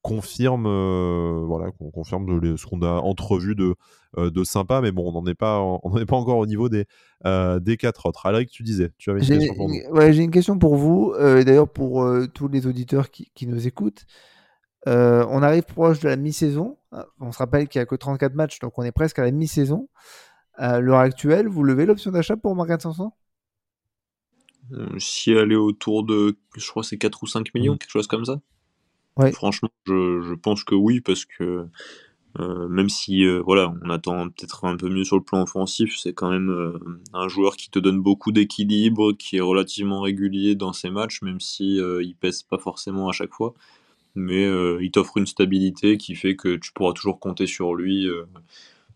confirme, 0.02 0.64
voilà, 1.46 1.70
qu'on 1.70 1.90
confirme 1.90 2.56
ce 2.56 2.66
qu'on 2.66 2.82
a 2.82 3.00
entrevu 3.00 3.54
de, 3.54 3.76
de 4.16 4.44
sympa, 4.44 4.80
mais 4.80 4.92
bon, 4.92 5.08
on 5.08 5.12
n'en 5.12 5.26
est 5.26 5.34
pas, 5.34 5.60
on 5.82 5.96
est 5.98 6.06
pas 6.06 6.16
encore 6.16 6.38
au 6.38 6.46
niveau 6.46 6.68
des, 6.68 6.86
des 7.24 7.76
quatre 7.76 8.06
autres. 8.06 8.26
Alric, 8.26 8.50
tu 8.50 8.62
disais, 8.62 8.92
tu 8.98 9.10
avais 9.10 9.20
une 9.20 9.28
question 9.28 9.54
pour 9.54 9.68
nous. 9.68 9.80
Ouais, 9.90 10.12
j'ai 10.12 10.22
une 10.22 10.30
question 10.30 10.58
pour 10.58 10.76
vous, 10.76 11.14
et 11.16 11.44
d'ailleurs 11.44 11.68
pour 11.68 12.06
tous 12.34 12.48
les 12.48 12.66
auditeurs 12.66 13.10
qui, 13.10 13.30
qui 13.34 13.46
nous 13.46 13.66
écoutent. 13.66 14.04
on 14.86 15.42
arrive 15.42 15.64
proche 15.64 16.00
de 16.00 16.08
la 16.08 16.16
mi-saison. 16.16 16.78
On 17.20 17.32
se 17.32 17.38
rappelle 17.38 17.68
qu'il 17.68 17.78
n'y 17.78 17.84
a 17.84 17.86
que 17.86 17.94
34 17.94 18.34
matchs, 18.34 18.58
donc 18.58 18.78
on 18.78 18.82
est 18.82 18.92
presque 18.92 19.18
à 19.18 19.22
la 19.22 19.30
mi-saison. 19.30 19.88
À 20.54 20.80
l'heure 20.80 20.98
actuelle, 20.98 21.48
vous 21.48 21.62
levez 21.62 21.86
l'option 21.86 22.10
d'achat 22.10 22.36
pour 22.36 22.54
Morgan 22.54 22.78
Sanson? 22.78 23.12
Si 24.98 25.32
elle 25.32 25.52
est 25.52 25.56
autour 25.56 26.04
de, 26.04 26.38
je 26.56 26.68
crois, 26.68 26.82
c'est 26.82 26.98
4 26.98 27.22
ou 27.22 27.26
5 27.26 27.54
millions, 27.54 27.74
mmh. 27.74 27.78
quelque 27.78 27.90
chose 27.90 28.06
comme 28.06 28.24
ça. 28.24 28.40
Franchement, 29.32 29.70
je, 29.86 30.34
pense 30.34 30.64
que 30.64 30.74
oui, 30.74 31.00
parce 31.00 31.24
que 31.24 31.66
euh, 32.40 32.66
même 32.68 32.88
si 32.88 33.26
euh, 33.26 33.42
voilà, 33.44 33.74
on 33.84 33.90
attend 33.90 34.28
peut-être 34.30 34.64
un 34.64 34.76
peu 34.76 34.88
mieux 34.88 35.04
sur 35.04 35.16
le 35.16 35.22
plan 35.22 35.42
offensif, 35.42 35.98
c'est 35.98 36.14
quand 36.14 36.30
même 36.30 36.48
euh, 36.48 36.78
un 37.12 37.28
joueur 37.28 37.56
qui 37.56 37.70
te 37.70 37.78
donne 37.78 38.00
beaucoup 38.00 38.32
d'équilibre, 38.32 39.12
qui 39.12 39.36
est 39.36 39.40
relativement 39.40 40.00
régulier 40.00 40.54
dans 40.54 40.72
ses 40.72 40.88
matchs, 40.88 41.20
même 41.22 41.40
si 41.40 41.76
il 41.76 42.14
pèse 42.18 42.42
pas 42.42 42.58
forcément 42.58 43.08
à 43.08 43.12
chaque 43.12 43.32
fois. 43.32 43.54
Mais 44.14 44.44
il 44.80 44.90
t'offre 44.90 45.16
une 45.16 45.26
stabilité 45.26 45.96
qui 45.96 46.14
fait 46.14 46.36
que 46.36 46.56
tu 46.56 46.72
pourras 46.72 46.92
toujours 46.92 47.18
compter 47.18 47.46
sur 47.46 47.74
lui. 47.74 48.08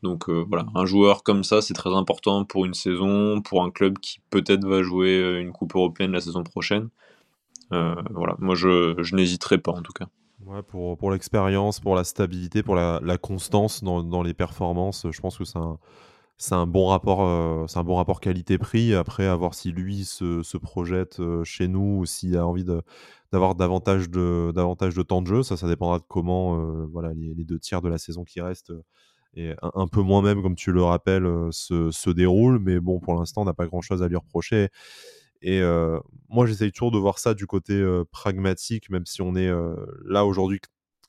donc 0.02 0.28
voilà, 0.30 0.66
un 0.74 0.86
joueur 0.86 1.22
comme 1.22 1.44
ça, 1.44 1.62
c'est 1.62 1.74
très 1.74 1.94
important 1.94 2.44
pour 2.44 2.64
une 2.66 2.74
saison, 2.74 3.40
pour 3.42 3.62
un 3.62 3.70
club 3.70 3.98
qui 3.98 4.20
peut-être 4.30 4.66
va 4.66 4.82
jouer 4.82 5.40
une 5.40 5.52
Coupe 5.52 5.74
européenne 5.74 6.12
la 6.12 6.20
saison 6.20 6.42
prochaine. 6.42 6.90
Euh, 7.72 7.94
voilà, 8.10 8.36
moi 8.38 8.54
je, 8.54 8.94
je 8.98 9.14
n'hésiterai 9.14 9.58
pas 9.58 9.72
en 9.72 9.82
tout 9.82 9.92
cas. 9.92 10.06
Pour, 10.68 10.96
pour 10.96 11.10
l'expérience, 11.10 11.80
pour 11.80 11.96
la 11.96 12.04
stabilité, 12.04 12.62
pour 12.62 12.76
la, 12.76 13.18
constance 13.18 13.82
dans, 13.82 14.04
dans, 14.04 14.22
les 14.22 14.34
performances, 14.34 15.06
je 15.10 15.20
pense 15.20 15.38
que 15.38 15.44
c'est 15.44 15.58
un, 15.58 15.78
c'est 16.36 16.54
un 16.54 16.66
bon 16.68 16.86
rapport, 16.86 17.26
euh, 17.26 17.66
c'est 17.66 17.78
un 17.78 17.84
bon 17.84 17.96
rapport 17.96 18.20
qualité-prix. 18.20 18.94
Après, 18.94 19.26
à 19.26 19.34
voir 19.34 19.54
si 19.54 19.72
lui 19.72 20.04
se, 20.04 20.42
se 20.42 20.56
projette 20.56 21.18
euh, 21.18 21.42
chez 21.42 21.66
nous 21.66 22.00
ou 22.00 22.06
s'il 22.06 22.36
a 22.36 22.46
envie 22.46 22.64
d'avoir 23.32 23.56
davantage 23.56 24.08
de, 24.08 24.52
davantage 24.54 24.94
de 24.94 25.02
temps 25.02 25.20
de 25.20 25.26
jeu. 25.26 25.42
Ça, 25.42 25.56
ça 25.56 25.66
dépendra 25.66 25.98
de 25.98 26.04
comment 26.06 26.86
voilà, 26.86 27.12
les, 27.14 27.44
deux 27.44 27.58
tiers 27.58 27.82
de 27.82 27.88
la 27.88 27.98
saison 27.98 28.22
qui 28.22 28.40
restent 28.40 28.72
et 29.34 29.50
un, 29.62 29.70
un, 29.74 29.88
peu 29.88 30.00
moins 30.00 30.22
même, 30.22 30.42
comme 30.42 30.54
tu 30.54 30.70
le 30.72 30.82
rappelles, 30.82 31.28
se, 31.50 31.90
se 31.90 32.10
déroulent. 32.10 32.60
Mais 32.60 32.78
bon, 32.78 33.00
pour 33.00 33.14
l'instant, 33.14 33.42
on 33.42 33.46
n'a 33.46 33.54
pas 33.54 33.66
grand-chose 33.66 34.02
à 34.02 34.08
lui 34.08 34.16
reprocher. 34.16 34.68
Et 35.48 35.62
moi, 36.28 36.44
j'essaye 36.44 36.72
toujours 36.72 36.90
de 36.90 36.98
voir 36.98 37.20
ça 37.20 37.32
du 37.32 37.46
côté 37.46 37.80
pragmatique, 38.10 38.90
même 38.90 39.06
si 39.06 39.22
on 39.22 39.36
est 39.36 39.48
là 40.04 40.26
aujourd'hui 40.26 40.58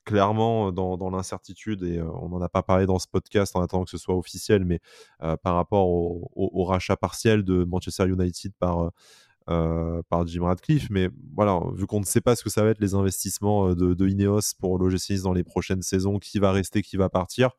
clairement 0.04 0.70
dans, 0.70 1.10
l'incertitude, 1.10 1.82
et 1.82 2.00
on 2.00 2.28
n'en 2.28 2.40
a 2.40 2.48
pas 2.48 2.62
parlé 2.62 2.86
dans 2.86 3.00
ce 3.00 3.08
podcast 3.08 3.56
en 3.56 3.62
attendant 3.62 3.82
que 3.82 3.90
ce 3.90 3.98
soit 3.98 4.16
officiel, 4.16 4.64
mais 4.64 4.78
par 5.42 5.56
rapport 5.56 5.88
au, 5.88 6.64
rachat 6.64 6.96
partiel 6.96 7.42
de 7.42 7.64
Manchester 7.64 8.06
United 8.06 8.52
par, 8.60 8.92
Jim 10.26 10.44
Radcliffe. 10.44 10.88
Mais 10.88 11.10
voilà, 11.34 11.60
vu 11.74 11.88
qu'on 11.88 11.98
ne 11.98 12.04
sait 12.04 12.20
pas 12.20 12.36
ce 12.36 12.44
que 12.44 12.50
ça 12.50 12.62
va 12.62 12.70
être 12.70 12.80
les 12.80 12.94
investissements 12.94 13.74
de, 13.74 14.08
Ineos 14.08 14.54
pour 14.60 14.78
l'OGC 14.78 15.20
dans 15.20 15.32
les 15.32 15.42
prochaines 15.42 15.82
saisons, 15.82 16.20
qui 16.20 16.38
va 16.38 16.52
rester, 16.52 16.82
qui 16.82 16.96
va 16.96 17.08
partir, 17.08 17.50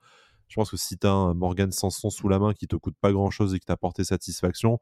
je 0.47 0.55
pense 0.55 0.71
que 0.71 0.77
si 0.77 0.97
tu 0.97 1.05
as 1.05 1.11
un 1.11 1.34
Morgan 1.34 1.73
Sanson 1.73 2.09
sous 2.09 2.30
la 2.30 2.39
main 2.39 2.53
qui 2.53 2.67
te 2.67 2.77
coûte 2.77 2.95
pas 3.01 3.11
grand 3.11 3.32
chose 3.32 3.53
et 3.53 3.59
qui 3.59 3.65
t'a 3.65 3.73
apporté 3.73 4.05
satisfaction, 4.05 4.80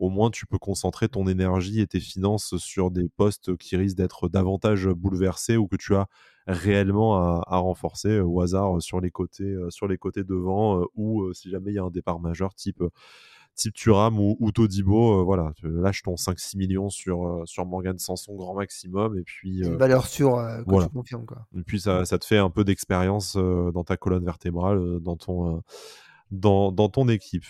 au 0.00 0.08
moins 0.08 0.30
tu 0.30 0.46
peux 0.46 0.58
concentrer 0.58 1.08
ton 1.08 1.28
énergie 1.28 1.80
et 1.80 1.86
tes 1.86 2.00
finances 2.00 2.56
sur 2.56 2.90
des 2.90 3.08
postes 3.08 3.56
qui 3.58 3.76
risquent 3.76 3.98
d'être 3.98 4.28
davantage 4.28 4.88
bouleversés 4.88 5.58
ou 5.58 5.68
que 5.68 5.76
tu 5.76 5.94
as 5.94 6.08
réellement 6.46 7.42
à, 7.42 7.58
renforcer 7.58 8.18
au 8.18 8.40
hasard 8.40 8.80
sur 8.80 9.00
les 9.00 9.10
côtés, 9.10 9.44
euh, 9.44 9.68
sur 9.70 9.86
les 9.86 9.98
côtés 9.98 10.24
devant 10.24 10.80
euh, 10.80 10.84
ou 10.94 11.22
euh, 11.22 11.34
si 11.34 11.50
jamais 11.50 11.70
il 11.70 11.74
y 11.74 11.78
a 11.78 11.84
un 11.84 11.90
départ 11.90 12.18
majeur 12.18 12.54
type 12.54 12.82
type 13.56 13.74
Turam 13.74 14.18
ou, 14.18 14.38
ou 14.40 14.52
Todibo, 14.52 15.22
voilà, 15.24 15.52
tu 15.56 15.68
lâches 15.68 16.02
ton 16.02 16.14
5-6 16.14 16.56
millions 16.56 16.88
sur, 16.88 17.42
sur 17.44 17.66
Morgan 17.66 17.98
Sanson 17.98 18.34
grand 18.34 18.54
maximum 18.54 19.18
et 19.18 19.22
puis... 19.22 19.58
une 19.58 19.76
valeur 19.76 20.06
sûre 20.06 20.36
que 20.66 20.82
tu 20.82 20.88
confirmes. 20.88 21.26
Quoi. 21.26 21.46
Et 21.54 21.62
puis 21.62 21.78
ça, 21.78 22.06
ça 22.06 22.18
te 22.18 22.24
fait 22.24 22.38
un 22.38 22.48
peu 22.48 22.64
d'expérience 22.64 23.36
dans 23.36 23.84
ta 23.84 23.98
colonne 23.98 24.24
vertébrale, 24.24 25.00
dans 25.00 25.16
ton, 25.16 25.62
dans, 26.30 26.72
dans, 26.72 26.88
ton 26.88 27.08
équipe. 27.08 27.44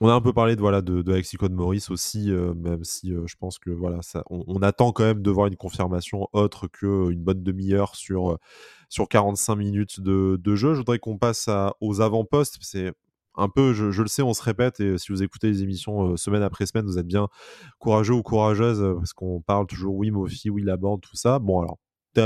On 0.00 0.08
a 0.08 0.12
un 0.12 0.20
peu 0.20 0.32
parlé 0.32 0.56
de 0.56 0.60
voilà 0.60 0.82
de, 0.82 1.00
de 1.00 1.54
Maurice 1.54 1.90
aussi, 1.90 2.30
euh, 2.30 2.54
même 2.54 2.82
si 2.84 3.12
euh, 3.12 3.22
je 3.26 3.36
pense 3.36 3.58
que 3.58 3.70
voilà 3.70 4.02
ça, 4.02 4.24
on, 4.30 4.60
attend 4.62 4.92
quand 4.92 5.04
même 5.04 5.22
de 5.22 5.30
voir 5.30 5.46
une 5.46 5.56
confirmation 5.56 6.28
autre 6.32 6.66
qu'une 6.66 7.22
bonne 7.22 7.42
demi-heure 7.42 7.94
sur 7.94 8.32
euh, 8.32 8.36
sur 8.88 9.08
45 9.08 9.54
minutes 9.54 10.00
de, 10.00 10.54
jeu. 10.56 10.74
Je 10.74 10.78
voudrais 10.78 10.98
qu'on 10.98 11.18
passe 11.18 11.48
aux 11.80 12.00
avant-postes. 12.00 12.58
C'est 12.60 12.92
un 13.36 13.48
peu, 13.48 13.74
je, 13.74 13.90
je, 13.90 14.02
le 14.02 14.08
sais, 14.08 14.22
on 14.22 14.34
se 14.34 14.42
répète 14.42 14.80
et 14.80 14.98
si 14.98 15.12
vous 15.12 15.22
écoutez 15.22 15.48
les 15.48 15.62
émissions 15.62 16.16
semaine 16.16 16.42
après 16.42 16.66
semaine, 16.66 16.86
vous 16.86 16.98
êtes 16.98 17.06
bien 17.06 17.28
courageux 17.78 18.14
ou 18.14 18.22
courageuse 18.22 18.82
parce 18.96 19.12
qu'on 19.12 19.40
parle 19.40 19.66
toujours 19.66 19.94
oui 19.94 20.10
Mofi, 20.10 20.50
oui 20.50 20.62
la 20.62 20.76
bande, 20.76 21.00
tout 21.00 21.16
ça. 21.16 21.38
Bon 21.38 21.60
alors 21.60 21.78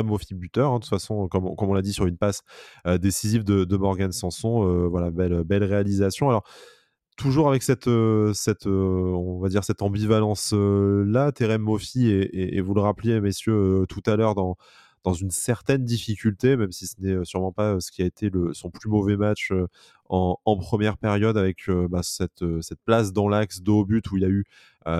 Mofi 0.04 0.34
buteur, 0.34 0.70
hein, 0.72 0.76
de 0.76 0.82
toute 0.82 0.90
façon, 0.90 1.26
comme, 1.28 1.54
comme 1.56 1.68
on 1.68 1.74
l'a 1.74 1.82
dit 1.82 1.92
sur 1.92 2.06
une 2.06 2.16
passe 2.16 2.42
décisive 3.00 3.44
de, 3.44 3.64
de 3.64 3.76
Morgan 3.76 4.12
Sanson, 4.12 4.88
voilà 4.88 5.10
belle 5.10 5.42
belle 5.44 5.64
réalisation. 5.64 6.28
Alors 6.28 6.44
toujours 7.16 7.48
avec 7.48 7.62
cette, 7.62 7.88
euh, 7.88 8.32
cette 8.32 8.66
euh, 8.66 9.12
on 9.14 9.40
va 9.40 9.48
dire 9.48 9.64
cette 9.64 9.82
ambivalence 9.82 10.52
euh, 10.54 11.04
là, 11.06 11.32
Terem 11.32 11.62
Mofi 11.62 12.08
et, 12.08 12.60
vous 12.60 12.74
le 12.74 12.80
rappeliez 12.80 13.20
messieurs 13.20 13.84
tout 13.88 14.02
à 14.06 14.16
l'heure 14.16 14.34
dans 14.34 14.56
dans 15.02 15.14
une 15.14 15.30
certaine 15.30 15.82
difficulté, 15.82 16.58
même 16.58 16.72
si 16.72 16.86
ce 16.86 16.94
n'est 17.00 17.24
sûrement 17.24 17.52
pas 17.52 17.80
ce 17.80 17.90
qui 17.90 18.02
a 18.02 18.04
été 18.04 18.30
son 18.52 18.68
plus 18.70 18.90
mauvais 18.90 19.16
match 19.16 19.50
en, 20.10 20.36
première 20.58 20.98
période 20.98 21.38
avec 21.38 21.70
bah, 21.88 22.02
cette, 22.02 22.44
cette 22.60 22.80
place 22.84 23.10
dans 23.10 23.26
l'axe 23.26 23.62
dos 23.62 23.78
au 23.78 23.84
but 23.86 24.10
où 24.10 24.18
il 24.18 24.26
a 24.26 24.28
eu 24.28 24.44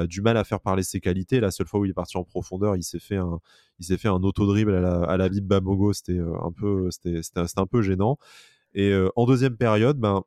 du 0.06 0.22
mal 0.22 0.38
à 0.38 0.44
faire 0.44 0.60
parler 0.60 0.84
ses 0.84 1.00
qualités. 1.00 1.38
La 1.38 1.50
seule 1.50 1.66
fois 1.66 1.80
où 1.80 1.84
il 1.84 1.90
est 1.90 1.94
parti 1.94 2.16
en 2.16 2.24
profondeur, 2.24 2.76
il 2.76 2.82
s'est 2.82 2.98
fait 2.98 3.18
un, 3.18 3.40
il 3.78 3.84
s'est 3.84 3.98
fait 3.98 4.08
un 4.08 4.22
auto-dribble 4.22 4.74
à 4.74 4.80
la, 4.80 5.02
à 5.02 5.18
la 5.18 5.28
Bamogo. 5.28 5.92
C'était 5.92 6.18
un 6.18 6.50
peu, 6.50 6.88
un 7.56 7.66
peu 7.66 7.82
gênant. 7.82 8.16
Et 8.72 8.98
en 9.16 9.26
deuxième 9.26 9.58
période, 9.58 9.98
ben, 9.98 10.22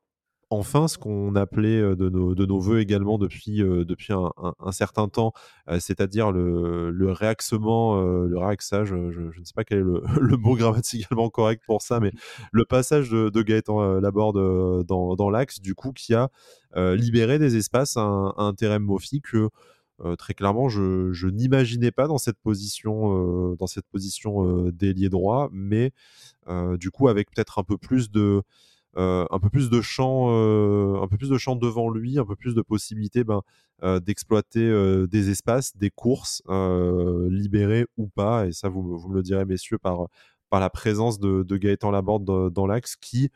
enfin 0.54 0.88
ce 0.88 0.98
qu'on 0.98 1.36
appelait 1.36 1.96
de 1.96 2.10
nos, 2.10 2.36
de 2.36 2.46
nos 2.46 2.60
voeux 2.60 2.80
également 2.80 3.18
depuis, 3.18 3.58
depuis 3.58 4.14
un, 4.14 4.72
certain 4.72 5.08
temps, 5.08 5.34
c'est-à-dire 5.80 6.32
le, 6.32 6.92
le 6.92 7.12
réaxement, 7.12 8.02
le 8.02 8.38
réaxage, 8.38 8.90
je, 8.90 9.22
ne 9.22 9.44
sais 9.44 9.54
pas 9.56 9.64
quel 9.64 9.80
est 9.80 9.82
le, 10.22 10.38
mot 10.38 10.56
grammaticalement 10.56 11.30
correct 11.30 11.64
pour 11.66 11.82
ça, 11.82 12.00
mais 12.00 12.12
le 12.52 12.66
passage 12.66 13.10
de, 13.10 13.30
de 13.30 13.42
Gaëtan 13.42 14.00
Laborde 14.00 14.86
dans, 14.86 15.16
dans 15.16 15.30
l'axe, 15.30 15.60
du 15.60 15.76
coup, 15.76 15.92
qui 15.92 16.14
a 16.14 16.30
libéré 16.76 17.40
des 17.40 17.56
espaces 17.56 17.98
à 17.98 18.02
un, 18.02 18.80
Mofi 18.80 19.22
que 19.22 19.50
très 20.18 20.34
clairement, 20.34 20.70
je, 20.70 21.28
n'imaginais 21.28 21.92
pas 21.92 22.08
dans 22.08 22.18
cette 22.18 22.40
position, 22.40 23.56
dans 23.56 23.68
cette 23.68 23.88
position 23.88 24.70
d'ailier 24.72 25.10
droit, 25.10 25.50
mais 25.52 25.92
du 26.48 26.92
coup 26.92 27.08
avec 27.08 27.30
peut-être 27.32 27.60
un 27.60 27.64
peu 27.64 27.78
plus 27.78 28.12
de 28.12 28.44
un 28.96 29.40
peu 29.42 29.50
plus 29.50 29.70
de 29.70 29.82
champ, 29.82 30.30
un 30.30 31.08
peu 31.08 31.18
plus 31.18 31.30
de 31.30 31.38
champ 31.38 31.56
devant 31.56 31.90
lui, 31.90 32.20
un 32.20 32.26
peu 32.26 32.36
plus 32.36 32.56
de 32.56 32.62
possibilités 32.62 33.24
ben, 33.24 33.42
d'exploiter 34.00 35.06
des 35.08 35.30
espaces, 35.30 35.76
des 35.76 35.90
courses 35.90 36.42
libérées 37.30 37.86
ou 37.98 38.08
pas. 38.08 38.48
Et 38.48 38.52
ça, 38.52 38.70
vous, 38.70 39.08
me 39.10 39.16
le 39.16 39.24
direz, 39.24 39.46
messieurs, 39.46 39.78
par, 39.78 40.08
la 40.52 40.70
présence 40.70 41.20
de, 41.20 41.44
de 41.44 41.58
Gaëtan 41.58 41.92
Laborde 41.92 42.52
dans, 42.52 42.68
l'axe 42.68 42.96
qui, 42.96 43.32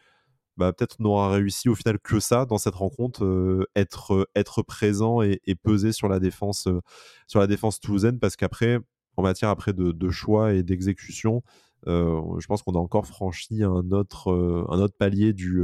bah, 0.57 0.73
peut-être 0.73 0.99
n'aura 0.99 1.29
réussi 1.29 1.69
au 1.69 1.75
final 1.75 1.99
que 1.99 2.19
ça 2.19 2.45
dans 2.45 2.57
cette 2.57 2.73
rencontre, 2.73 3.23
euh, 3.23 3.65
être, 3.75 4.27
euh, 4.35 4.63
présent 4.63 5.21
et, 5.21 5.39
peser 5.63 5.91
sur 5.91 6.09
la 6.09 6.19
défense, 6.19 6.67
euh, 6.67 6.81
sur 7.27 7.39
la 7.39 7.47
défense 7.47 7.79
toulousaine, 7.79 8.19
parce 8.19 8.35
qu'après, 8.35 8.79
en 9.17 9.23
matière 9.23 9.49
après 9.49 9.73
de, 9.73 10.09
choix 10.09 10.53
et 10.53 10.63
d'exécution, 10.63 11.43
je 11.85 12.45
pense 12.47 12.63
qu'on 12.63 12.73
a 12.73 12.79
encore 12.79 13.07
franchi 13.07 13.63
un 13.63 13.91
autre, 13.91 14.31
un 14.69 14.79
autre 14.79 14.95
palier 14.97 15.33
du, 15.33 15.63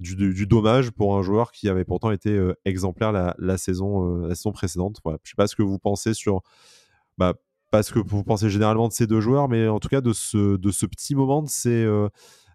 du, 0.00 0.46
dommage 0.46 0.90
pour 0.90 1.16
un 1.16 1.22
joueur 1.22 1.52
qui 1.52 1.68
avait 1.68 1.84
pourtant 1.84 2.10
été 2.10 2.40
exemplaire 2.64 3.12
la, 3.12 3.58
saison, 3.58 4.28
saison 4.30 4.52
précédente. 4.52 5.00
Je 5.04 5.10
ne 5.10 5.16
sais 5.24 5.34
pas 5.36 5.46
ce 5.46 5.56
que 5.56 5.62
vous 5.62 5.78
pensez 5.78 6.14
sur. 6.14 6.42
Bah, 7.18 7.34
pas 7.70 7.82
ce 7.82 7.92
que 7.92 7.98
vous 7.98 8.24
pensez 8.24 8.48
généralement 8.48 8.88
de 8.88 8.94
ces 8.94 9.06
deux 9.06 9.20
joueurs, 9.20 9.48
mais 9.48 9.68
en 9.68 9.78
tout 9.78 9.88
cas 9.88 10.00
de 10.00 10.14
ce, 10.14 10.56
de 10.56 10.70
ce 10.70 10.86
petit 10.86 11.14
moment 11.14 11.42
de 11.42 11.50
ces, 11.50 11.86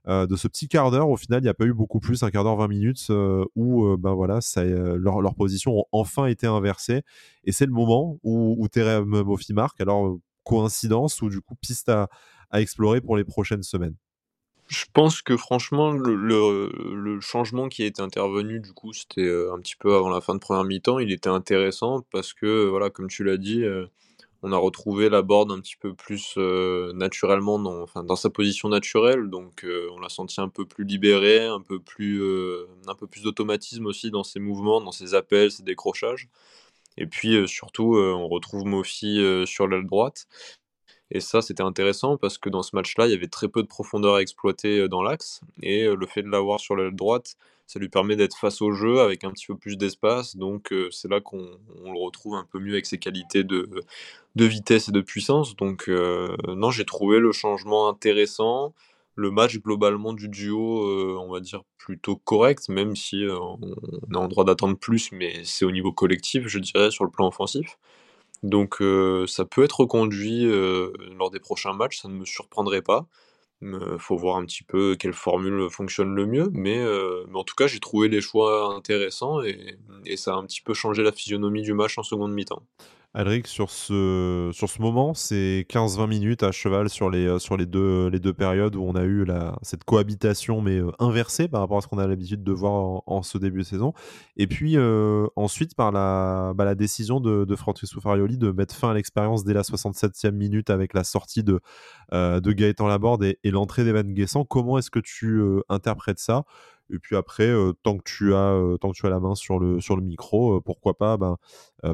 euh, 0.07 0.27
de 0.27 0.35
ce 0.35 0.47
petit 0.47 0.67
quart 0.67 0.91
d'heure, 0.91 1.09
au 1.09 1.15
final, 1.15 1.39
il 1.39 1.43
n'y 1.43 1.49
a 1.49 1.53
pas 1.53 1.65
eu 1.65 1.73
beaucoup 1.73 1.99
plus, 1.99 2.23
un 2.23 2.31
quart 2.31 2.43
d'heure, 2.43 2.57
20 2.57 2.67
minutes, 2.67 3.07
euh, 3.09 3.45
où 3.55 3.85
euh, 3.85 3.97
ben 3.97 4.13
voilà, 4.13 4.41
ça, 4.41 4.63
leur, 4.63 5.21
leur 5.21 5.33
ont 5.67 5.85
enfin 5.91 6.25
été 6.25 6.45
inversées. 6.45 7.03
Et 7.45 7.51
c'est 7.51 7.65
le 7.65 7.71
moment 7.71 8.19
où, 8.23 8.55
où 8.57 8.67
Terem 8.67 9.23
marque. 9.51 9.79
Alors, 9.81 10.17
coïncidence 10.43 11.21
ou 11.21 11.29
du 11.29 11.39
coup 11.39 11.55
piste 11.55 11.87
à, 11.87 12.09
à, 12.53 12.61
explorer 12.61 13.01
pour 13.01 13.17
les 13.17 13.23
prochaines 13.23 13.63
semaines 13.63 13.95
Je 14.67 14.85
pense 14.93 15.21
que 15.21 15.35
franchement, 15.35 15.91
le, 15.91 17.19
changement 17.19 17.67
qui 17.67 17.83
a 17.83 17.85
été 17.85 18.01
intervenu, 18.01 18.59
du 18.59 18.71
coup, 18.73 18.93
c'était 18.93 19.29
un 19.51 19.59
petit 19.59 19.75
peu 19.75 19.95
avant 19.95 20.09
la 20.09 20.21
fin 20.21 20.35
de 20.35 20.39
première 20.39 20.63
mi-temps, 20.63 20.99
il 20.99 21.11
était 21.11 21.29
intéressant 21.29 22.05
parce 22.11 22.33
que, 22.33 22.67
voilà, 22.67 22.89
comme 22.89 23.07
tu 23.07 23.23
l'as 23.23 23.37
dit, 23.37 23.65
on 24.43 24.51
a 24.51 24.57
retrouvé 24.57 25.09
la 25.09 25.21
board 25.21 25.51
un 25.51 25.61
petit 25.61 25.77
peu 25.77 25.93
plus 25.93 26.35
euh, 26.37 26.91
naturellement 26.93 27.59
dans, 27.59 28.15
sa 28.17 28.29
position 28.29 28.67
naturelle, 28.67 29.29
donc 29.29 29.63
euh, 29.63 29.87
on 29.93 29.99
l'a 29.99 30.09
senti 30.09 30.41
un 30.41 30.49
peu 30.49 30.65
plus 30.65 30.83
libéré, 30.83 31.45
un 31.45 31.61
peu 31.61 31.79
plus, 31.79 32.21
euh, 32.21 32.67
un 32.87 32.93
peu 32.93 33.07
plus 33.07 33.23
d'automatisme 33.23 33.85
aussi 33.85 34.11
dans 34.11 34.23
ses 34.23 34.41
mouvements, 34.41 34.81
dans 34.81 34.91
ses 34.91 35.15
appels, 35.15 35.49
ses 35.49 35.63
décrochages. 35.63 36.27
Et 36.97 37.07
puis 37.07 37.47
surtout, 37.47 37.95
on 37.95 38.27
retrouve 38.27 38.65
Mofi 38.65 39.19
sur 39.47 39.67
l'aile 39.67 39.87
droite. 39.87 40.27
Et 41.11 41.19
ça, 41.19 41.41
c'était 41.41 41.63
intéressant 41.63 42.17
parce 42.17 42.37
que 42.37 42.49
dans 42.49 42.63
ce 42.63 42.75
match-là, 42.75 43.07
il 43.07 43.11
y 43.11 43.15
avait 43.15 43.27
très 43.27 43.47
peu 43.47 43.61
de 43.61 43.67
profondeur 43.67 44.15
à 44.15 44.21
exploiter 44.21 44.87
dans 44.87 45.03
l'axe. 45.03 45.41
Et 45.61 45.85
le 45.85 46.05
fait 46.07 46.23
de 46.23 46.29
l'avoir 46.29 46.59
sur 46.59 46.75
l'aile 46.75 46.95
droite, 46.95 47.35
ça 47.67 47.79
lui 47.79 47.89
permet 47.89 48.15
d'être 48.15 48.37
face 48.37 48.61
au 48.61 48.71
jeu 48.71 48.99
avec 48.99 49.23
un 49.23 49.31
petit 49.31 49.47
peu 49.47 49.55
plus 49.55 49.77
d'espace. 49.77 50.35
Donc 50.35 50.73
c'est 50.91 51.09
là 51.09 51.21
qu'on 51.21 51.37
le 51.37 52.03
retrouve 52.03 52.35
un 52.35 52.45
peu 52.51 52.59
mieux 52.59 52.73
avec 52.73 52.85
ses 52.85 52.97
qualités 52.97 53.43
de, 53.43 53.67
vitesse 54.35 54.89
et 54.89 54.91
de 54.91 55.01
puissance. 55.01 55.55
Donc 55.55 55.85
euh, 55.87 56.35
non, 56.47 56.71
j'ai 56.71 56.85
trouvé 56.85 57.19
le 57.19 57.31
changement 57.31 57.89
intéressant. 57.89 58.73
Le 59.15 59.29
match 59.29 59.59
globalement 59.59 60.13
du 60.13 60.27
duo, 60.27 60.87
euh, 60.87 61.17
on 61.19 61.31
va 61.31 61.39
dire 61.39 61.63
plutôt 61.77 62.15
correct, 62.15 62.67
même 62.69 62.95
si 62.95 63.23
euh, 63.23 63.37
on 63.39 63.59
a 64.15 64.17
en 64.17 64.27
droit 64.27 64.43
d'attendre 64.43 64.75
plus, 64.75 65.11
mais 65.11 65.41
c'est 65.43 65.65
au 65.65 65.71
niveau 65.71 65.91
collectif, 65.91 66.47
je 66.47 66.57
dirais, 66.57 66.89
sur 66.89 67.03
le 67.03 67.11
plan 67.11 67.27
offensif. 67.27 67.77
Donc 68.43 68.81
ça 69.27 69.45
peut 69.45 69.63
être 69.63 69.79
reconduit 69.79 70.45
lors 71.17 71.31
des 71.31 71.39
prochains 71.39 71.73
matchs, 71.73 72.01
ça 72.01 72.09
ne 72.09 72.13
me 72.13 72.25
surprendrait 72.25 72.81
pas. 72.81 73.07
Il 73.61 73.97
faut 73.97 74.17
voir 74.17 74.35
un 74.37 74.45
petit 74.45 74.63
peu 74.63 74.97
quelle 74.97 75.13
formule 75.13 75.69
fonctionne 75.69 76.13
le 76.13 76.25
mieux, 76.25 76.49
mais, 76.53 76.83
en 77.33 77.43
tout 77.43 77.55
cas 77.55 77.67
j'ai 77.67 77.79
trouvé 77.79 78.09
les 78.09 78.21
choix 78.21 78.75
intéressants 78.75 79.41
et, 79.41 79.77
ça 80.17 80.33
a 80.33 80.35
un 80.35 80.45
petit 80.45 80.61
peu 80.61 80.73
changé 80.73 81.03
la 81.03 81.13
physionomie 81.13 81.61
du 81.61 81.73
match 81.73 81.97
en 81.97 82.03
seconde 82.03 82.33
mi-temps. 82.33 82.63
Alric, 83.15 83.45
sur 83.45 83.69
ce, 83.69 84.49
sur 84.53 84.67
ce 84.67 84.81
moment, 84.81 85.13
c'est 85.13 85.67
15-20 85.69 86.07
minutes 86.07 86.41
à 86.41 86.51
cheval 86.51 86.89
sur 86.89 87.11
les, 87.11 87.27
euh, 87.27 87.37
sur 87.37 87.57
les, 87.57 87.67
deux, 87.67 88.07
les 88.07 88.19
deux 88.19 88.33
périodes 88.33 88.75
où 88.75 88.81
on 88.81 88.95
a 88.95 89.03
eu 89.03 89.23
cette 89.61 89.83
cohabitation, 89.83 90.61
mais 90.61 90.79
euh, 90.79 90.89
inversée 90.97 91.47
par 91.47 91.61
rapport 91.61 91.77
à 91.77 91.81
ce 91.81 91.87
qu'on 91.87 91.99
a 91.99 92.07
l'habitude 92.07 92.43
de 92.43 92.51
voir 92.51 93.03
en, 93.05 93.21
ce 93.21 93.37
début 93.37 93.59
de 93.59 93.65
saison. 93.65 93.93
Et 94.35 94.47
puis 94.47 94.77
euh, 94.77 95.27
ensuite, 95.35 95.75
par 95.75 95.91
la, 95.91 96.53
bah, 96.55 96.65
la 96.65 96.73
décision 96.73 97.19
de, 97.19 97.45
de 97.45 97.55
Francesco 97.55 98.01
Farioli 98.01 98.39
de 98.39 98.49
mettre 98.49 98.73
fin 98.73 98.89
à 98.89 98.93
l'expérience 98.95 99.43
dès 99.43 99.53
la 99.53 99.61
67e 99.61 100.31
minute 100.31 100.71
avec 100.71 100.95
la 100.95 101.03
sortie 101.03 101.43
de, 101.43 101.59
de 102.11 102.51
Gaëtan 102.51 102.87
Laborde 102.87 103.23
et, 103.23 103.37
et 103.43 103.51
l'entrée 103.51 103.83
d'Evan 103.83 104.11
Guessant. 104.11 104.43
Comment 104.43 104.79
est-ce 104.79 104.89
que 104.89 104.99
tu 104.99 105.39
interprètes 105.69 106.19
ça? 106.19 106.45
Et 106.89 106.99
puis 106.99 107.15
après, 107.15 107.51
tant, 107.83 107.97
que 107.97 108.03
tu 108.03 108.33
as, 108.33 108.77
tant 108.79 108.91
que 108.91 108.97
tu 108.97 109.05
as 109.05 109.09
la 109.09 109.19
main 109.19 109.35
sur 109.35 109.59
le, 109.59 109.79
sur 109.79 109.95
le 109.95 110.03
micro, 110.03 110.61
pourquoi 110.61 110.97
pas 110.97 111.17
ben, 111.17 111.37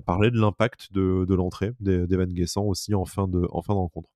parler 0.06 0.32
de 0.32 0.40
l'impact 0.40 0.92
de, 0.92 1.26
de 1.26 1.36
l'entrée 1.36 1.72
d'Evan 1.80 2.32
Guessant 2.32 2.64
aussi 2.64 2.96
en 2.96 3.06
fin 3.06 3.28
de, 3.28 3.48
en 3.52 3.62
fin 3.62 3.74
de 3.74 3.80
rencontre. 3.80 4.10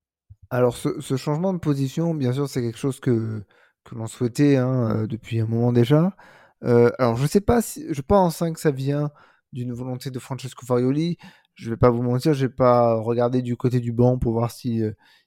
Alors, 0.50 0.76
ce, 0.76 1.16
changement 1.16 1.52
de 1.52 1.58
position, 1.58 2.14
bien 2.14 2.32
sûr, 2.32 2.48
c'est 2.48 2.60
quelque 2.60 2.78
chose 2.78 3.00
que, 3.00 3.44
que 3.84 3.94
l'on 3.94 4.06
souhaitait 4.06 4.56
hein, 4.56 5.06
depuis 5.08 5.40
un 5.40 5.46
moment 5.46 5.72
déjà. 5.72 6.16
alors, 6.62 7.16
je 7.16 7.26
sais 7.26 7.40
pas 7.40 7.62
si, 7.62 7.86
je 7.90 8.02
pense 8.02 8.42
hein, 8.42 8.52
que 8.52 8.60
ça 8.60 8.70
vient 8.70 9.10
d'une 9.52 9.72
volonté 9.72 10.10
de 10.10 10.18
Francesco 10.18 10.66
Farioli. 10.66 11.16
Je 11.54 11.70
vais 11.70 11.76
pas 11.76 11.90
vous 11.90 12.02
mentir, 12.02 12.34
j'ai 12.34 12.48
pas 12.48 12.94
regardé 12.94 13.40
du 13.40 13.56
côté 13.56 13.80
du 13.80 13.92
banc 13.92 14.18
pour 14.18 14.32
voir 14.32 14.50
si 14.50 14.82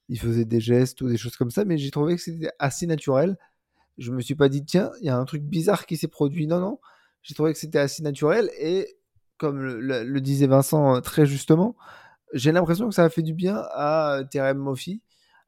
il 0.09 0.19
faisait 0.19 0.45
des 0.45 0.59
gestes 0.59 1.01
ou 1.01 1.09
des 1.09 1.17
choses 1.17 1.35
comme 1.35 1.51
ça, 1.51 1.65
mais 1.65 1.77
j'ai 1.77 1.91
trouvé 1.91 2.15
que 2.15 2.21
c'était 2.21 2.51
assez 2.59 2.85
naturel 2.85 3.37
je 3.97 4.11
me 4.11 4.21
suis 4.21 4.35
pas 4.35 4.49
dit, 4.49 4.63
tiens, 4.63 4.91
il 5.01 5.07
y 5.07 5.09
a 5.09 5.17
un 5.17 5.25
truc 5.25 5.43
bizarre 5.43 5.85
qui 5.85 5.97
s'est 5.97 6.07
produit. 6.07 6.47
Non, 6.47 6.59
non. 6.59 6.79
J'ai 7.23 7.33
trouvé 7.33 7.53
que 7.53 7.59
c'était 7.59 7.79
assez 7.79 8.03
naturel. 8.03 8.49
Et 8.59 8.97
comme 9.37 9.59
le, 9.59 10.21
disait 10.21 10.47
Vincent 10.47 10.95
euh, 10.95 10.99
très 10.99 11.25
justement, 11.25 11.75
j'ai 12.33 12.51
l'impression 12.51 12.87
que 12.89 12.95
ça 12.95 13.03
a 13.03 13.09
fait 13.09 13.21
du 13.21 13.33
bien 13.33 13.63
à 13.73 14.21
Terem 14.29 14.57
Mofi. 14.57 15.01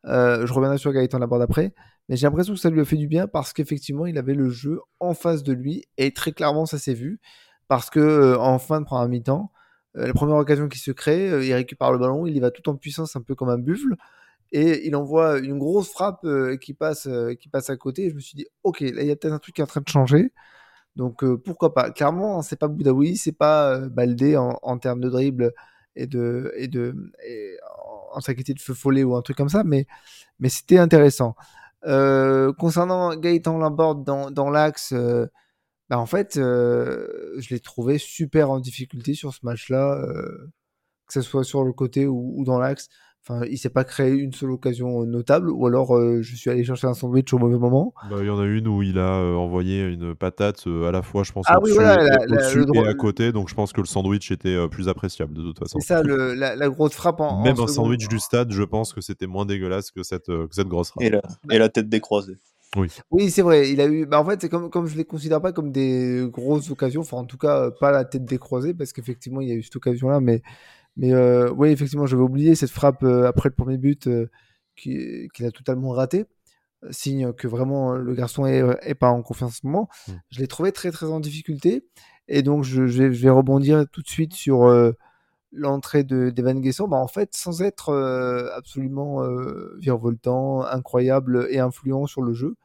Euh, 0.05 0.45
je 0.45 0.53
reviendrai 0.53 0.77
sur 0.77 0.91
Gaëtan 0.91 1.19
Laborde 1.19 1.41
après. 1.41 1.73
Mais 2.07 2.15
j'ai 2.15 2.25
l'impression 2.25 2.53
que 2.53 2.59
ça 2.59 2.69
lui 2.71 2.81
a 2.81 2.85
fait 2.85 2.97
du 2.97 3.07
bien 3.07 3.27
parce 3.27 3.53
qu'effectivement, 3.53 4.07
il 4.07 4.17
avait 4.17 4.33
le 4.33 4.49
jeu 4.49 4.79
en 4.99 5.13
face 5.13 5.43
de 5.43 5.53
lui. 5.53 5.85
Et 5.97 6.11
très 6.11 6.31
clairement, 6.31 6.65
ça 6.65 6.79
s'est 6.79 6.93
vu. 6.93 7.19
Parce 7.67 7.89
que 7.91 7.99
euh, 7.99 8.39
en 8.39 8.57
fin 8.57 8.81
de 8.81 8.85
première 8.85 9.07
mi-temps, 9.07 9.51
la 9.95 10.13
première 10.13 10.37
occasion 10.37 10.69
qui 10.69 10.79
se 10.79 10.91
crée, 10.91 11.45
il 11.45 11.53
récupère 11.53 11.91
le 11.91 11.97
ballon, 11.97 12.25
il 12.27 12.37
y 12.37 12.39
va 12.39 12.51
tout 12.51 12.69
en 12.69 12.75
puissance, 12.75 13.15
un 13.15 13.21
peu 13.21 13.33
comme 13.35 13.49
un 13.49 13.57
buffle 13.57 13.95
et 14.51 14.87
il 14.87 14.95
envoie 14.95 15.39
une 15.39 15.59
grosse 15.59 15.89
frappe 15.89 16.23
euh, 16.25 16.57
qui, 16.57 16.73
passe, 16.73 17.07
euh, 17.07 17.35
qui 17.35 17.49
passe 17.49 17.69
à 17.69 17.77
côté. 17.77 18.05
Et 18.05 18.09
je 18.09 18.15
me 18.15 18.19
suis 18.19 18.35
dit, 18.35 18.47
ok, 18.63 18.81
là, 18.81 19.01
il 19.01 19.07
y 19.07 19.11
a 19.11 19.15
peut-être 19.15 19.33
un 19.33 19.39
truc 19.39 19.55
qui 19.55 19.61
est 19.61 19.63
en 19.63 19.67
train 19.67 19.81
de 19.81 19.89
changer. 19.89 20.33
Donc, 20.95 21.23
euh, 21.23 21.37
pourquoi 21.37 21.73
pas 21.73 21.91
Clairement, 21.91 22.41
c'est 22.41 22.57
pas 22.57 22.67
Boudaoui, 22.67 23.17
c'est 23.17 23.31
pas 23.33 23.79
Baldé 23.89 24.37
en, 24.37 24.77
termes 24.79 25.01
de 25.01 25.09
dribble 25.09 25.53
et 25.95 26.07
de, 26.07 26.53
et 26.57 26.67
de 26.67 27.11
en 28.13 28.19
qualité 28.21 28.53
de 28.53 28.59
feu 28.59 28.73
follet 28.73 29.03
ou 29.03 29.15
un 29.15 29.21
truc 29.21 29.37
comme 29.37 29.49
ça, 29.49 29.63
mais, 29.63 29.87
mais 30.39 30.49
c'était 30.49 30.79
intéressant. 30.79 31.35
concernant 31.83 33.15
Gaëtan 33.15 33.57
Laborde 33.59 34.03
dans, 34.03 34.31
dans 34.31 34.49
l'axe, 34.49 34.93
bah, 35.89 35.99
en 35.99 36.05
fait, 36.05 36.35
je 36.35 37.49
l'ai 37.49 37.59
trouvé 37.59 37.97
super 37.97 38.51
en 38.51 38.59
difficulté 38.59 39.13
sur 39.13 39.33
ce 39.33 39.39
match-là, 39.43 40.03
que 41.07 41.13
ce 41.13 41.21
soit 41.21 41.43
sur 41.43 41.63
le 41.63 41.73
côté 41.73 42.07
ou 42.07 42.43
dans 42.45 42.59
l'axe. 42.59 42.89
Enfin, 43.27 43.45
il 43.49 43.57
s'est 43.57 43.69
pas 43.69 43.83
créé 43.83 44.11
une 44.11 44.33
seule 44.33 44.51
occasion 44.51 45.05
notable, 45.05 45.51
ou 45.51 45.67
alors 45.67 45.95
euh, 45.95 46.21
je 46.21 46.35
suis 46.35 46.49
allé 46.49 46.63
chercher 46.63 46.87
un 46.87 46.93
sandwich 46.93 47.31
au 47.33 47.37
mauvais 47.37 47.57
moment. 47.57 47.93
Bah, 48.09 48.17
il 48.21 48.25
y 48.25 48.29
en 48.29 48.39
a 48.39 48.45
une 48.45 48.67
où 48.67 48.81
il 48.81 48.97
a 48.97 49.19
euh, 49.19 49.35
envoyé 49.35 49.83
une 49.83 50.15
patate 50.15 50.65
euh, 50.67 50.87
à 50.87 50.91
la 50.91 51.01
fois, 51.01 51.23
je 51.23 51.31
pense, 51.31 51.45
ah, 51.47 51.59
au-dessus, 51.59 52.65
et 52.73 52.79
à 52.79 52.93
côté, 52.93 53.31
donc 53.31 53.49
je 53.49 53.55
pense 53.55 53.73
que 53.73 53.81
le 53.81 53.87
sandwich 53.87 54.31
était 54.31 54.67
plus 54.69 54.87
appréciable 54.87 55.33
de 55.33 55.41
toute 55.41 55.59
façon. 55.59 55.79
C'est 55.79 55.87
ça, 55.87 56.01
le, 56.01 56.33
la, 56.33 56.69
grosse 56.69 56.93
frappe 56.93 57.19
en. 57.19 57.43
Même 57.43 57.59
un 57.59 57.67
sandwich 57.67 58.07
du 58.07 58.19
stade, 58.19 58.51
je 58.51 58.63
pense 58.63 58.93
que 58.93 59.01
c'était 59.01 59.27
moins 59.27 59.45
dégueulasse 59.45 59.91
que 59.91 60.01
cette, 60.01 60.27
que 60.27 60.49
cette 60.51 60.67
grosse 60.67 60.89
frappe. 60.89 61.03
Et 61.03 61.09
la, 61.09 61.21
et 61.51 61.57
la 61.59 61.69
tête 61.69 61.89
décroisée. 61.89 62.37
Oui, 62.75 62.87
oui 63.11 63.31
c'est 63.31 63.41
vrai. 63.41 63.71
Il 63.71 63.81
a 63.81 63.85
eu. 63.85 64.05
Bah, 64.05 64.19
en 64.19 64.25
fait, 64.25 64.41
c'est 64.41 64.49
comme, 64.49 64.69
comme 64.69 64.87
je 64.87 64.95
les 64.95 65.05
considère 65.05 65.41
pas 65.41 65.51
comme 65.51 65.71
des 65.71 66.27
grosses 66.31 66.69
occasions. 66.69 67.01
Enfin, 67.01 67.17
en 67.17 67.25
tout 67.25 67.37
cas, 67.37 67.71
pas 67.71 67.91
la 67.91 68.05
tête 68.05 68.25
décroisée, 68.25 68.73
parce 68.73 68.93
qu'effectivement, 68.93 69.41
il 69.41 69.49
y 69.49 69.51
a 69.51 69.55
eu 69.55 69.63
cette 69.63 69.75
occasion-là, 69.75 70.19
mais 70.19 70.41
mais 70.99 71.13
euh, 71.13 71.49
oui, 71.55 71.69
effectivement, 71.69 72.05
j'avais 72.05 72.21
oublié 72.21 72.55
cette 72.55 72.71
frappe 72.71 73.03
euh, 73.03 73.25
après 73.25 73.47
le 73.47 73.55
premier 73.55 73.77
but 73.77 74.07
euh, 74.07 74.29
qu'il 74.75 75.29
a 75.45 75.51
totalement 75.51 75.91
raté. 75.91 76.25
signe 76.91 77.31
que 77.31 77.47
vraiment 77.47 77.93
le 77.93 78.13
garçon 78.13 78.45
est, 78.45 78.95
pas 78.95 79.09
en 79.09 79.21
confiance 79.21 79.51
en 79.51 79.55
ce 79.61 79.65
moment. 79.65 79.89
Mmh. 80.07 80.11
Je 80.31 80.39
l'ai 80.39 80.47
trouvé 80.47 80.73
très 80.73 80.91
très 80.91 81.05
en 81.05 81.21
difficulté. 81.21 81.87
Et 82.27 82.41
donc 82.43 82.65
je, 82.65 82.81
vais, 82.81 83.29
rebondir 83.29 83.85
tout 83.93 84.01
de 84.01 84.09
suite 84.09 84.33
sur 84.33 84.69
l'entrée 85.53 86.03
d'Evan 86.03 86.59
Guesson. 86.59 86.89
Bah, 86.89 86.97
en 86.97 87.07
fait, 87.07 87.33
sans 87.33 87.61
être 87.61 87.93
absolument 88.55 89.21
virevoltant, 89.77 90.63
incroyable 90.63 91.47
et 91.49 91.59
influent 91.59 92.07
sur 92.07 92.21
le 92.21 92.33
jeu, 92.33 92.55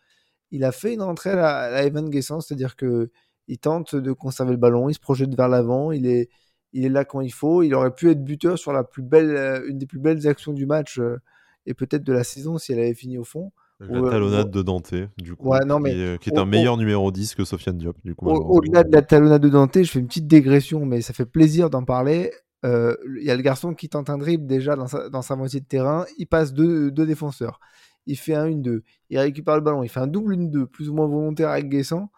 il 0.51 0.65
a 0.65 0.73
fait 0.73 0.95
une 0.95 1.03
entrée 1.03 1.31
à, 1.31 1.71
la, 1.71 1.85
Evan 1.85 2.11
Guesson, 2.11 2.41
c'est-à-dire 2.41 2.75
que 2.75 3.11
il 3.47 3.59
tente 3.59 3.95
de 3.95 4.13
conserver 4.13 4.53
le 4.53 4.59
ballon, 4.59 4.89
il 4.89 4.95
se 4.95 5.01
projette 5.01 5.35
vers 5.35 5.49
l'avant, 5.49 5.93
il 5.93 6.07
est, 6.07 6.31
il 6.75 6.85
est 6.85 6.91
là 6.91 7.05
quand 7.05 7.21
il 7.23 7.33
faut. 7.33 7.63
Il 7.63 7.75
aurait 7.75 7.95
pu 7.95 8.11
être 8.11 8.23
buteur 8.23 8.59
sur 8.59 8.73
la 8.73 8.85
plus 8.85 9.03
belle, 9.03 9.65
une 9.67 9.79
des 9.79 9.87
plus 9.87 9.99
belles 9.99 10.27
actions 10.29 10.53
du 10.53 10.67
match 10.67 11.01
et 11.67 11.73
peut-être 11.75 12.05
de 12.05 12.13
la 12.13 12.25
saison 12.25 12.59
si 12.59 12.73
elle 12.73 12.81
avait 12.81 12.95
fini 12.95 13.17
au 13.17 13.25
fond. 13.25 13.53
La 13.81 14.11
talonnade 14.11 14.51
de 14.51 14.63
Dante, 14.63 14.95
du 15.19 15.35
coup, 15.35 15.51
qui, 15.51 16.31
est, 16.31 16.39
un 16.39 16.47
meilleur 16.47 16.77
numéro 16.77 17.11
10 17.11 17.35
que 17.35 17.45
Sofiane 17.45 17.77
Diop. 17.77 17.97
Du 18.05 18.15
coup, 18.15 18.29
au-delà 18.29 18.85
de 18.85 18.93
la 18.93 19.03
talonnade 19.03 19.43
de 19.43 19.49
Dante, 19.49 19.83
je 19.83 19.91
fais 19.91 19.99
une 19.99 20.07
petite 20.07 20.27
dégression, 20.27 20.87
mais 20.87 21.01
ça 21.01 21.13
fait 21.13 21.27
plaisir 21.27 21.71
d'en 21.71 21.85
parler. 21.85 22.31
Il 22.63 23.23
y 23.23 23.31
a 23.31 23.37
le 23.37 23.43
garçon 23.43 23.75
qui 23.75 23.89
tente 23.89 24.11
un 24.11 24.19
dribble 24.19 24.47
déjà 24.47 24.77
dans 24.77 24.87
sa, 24.87 25.09
dans 25.09 25.23
sa 25.23 25.37
moitié 25.37 25.61
de 25.61 25.67
terrain, 25.67 26.05
il 26.19 26.27
passe 26.27 26.53
deux, 26.53 26.91
deux 26.91 27.07
défenseurs 27.07 27.61
il 28.07 28.17
fait 28.17 28.35
un 28.35 28.49
1-2, 28.49 28.83
il 29.11 29.19
récupère 29.19 29.57
le 29.57 29.61
ballon, 29.61 29.83
il 29.83 29.89
fait 29.89 30.01
un 30.01 30.07
double 30.07 30.37
1-2, 30.37 30.67
plus 30.67 30.89
ou 30.89 30.95
moins 30.95 31.07
volontaire 31.07 31.51
avec 31.51 31.69
Guessant. 31.69 32.11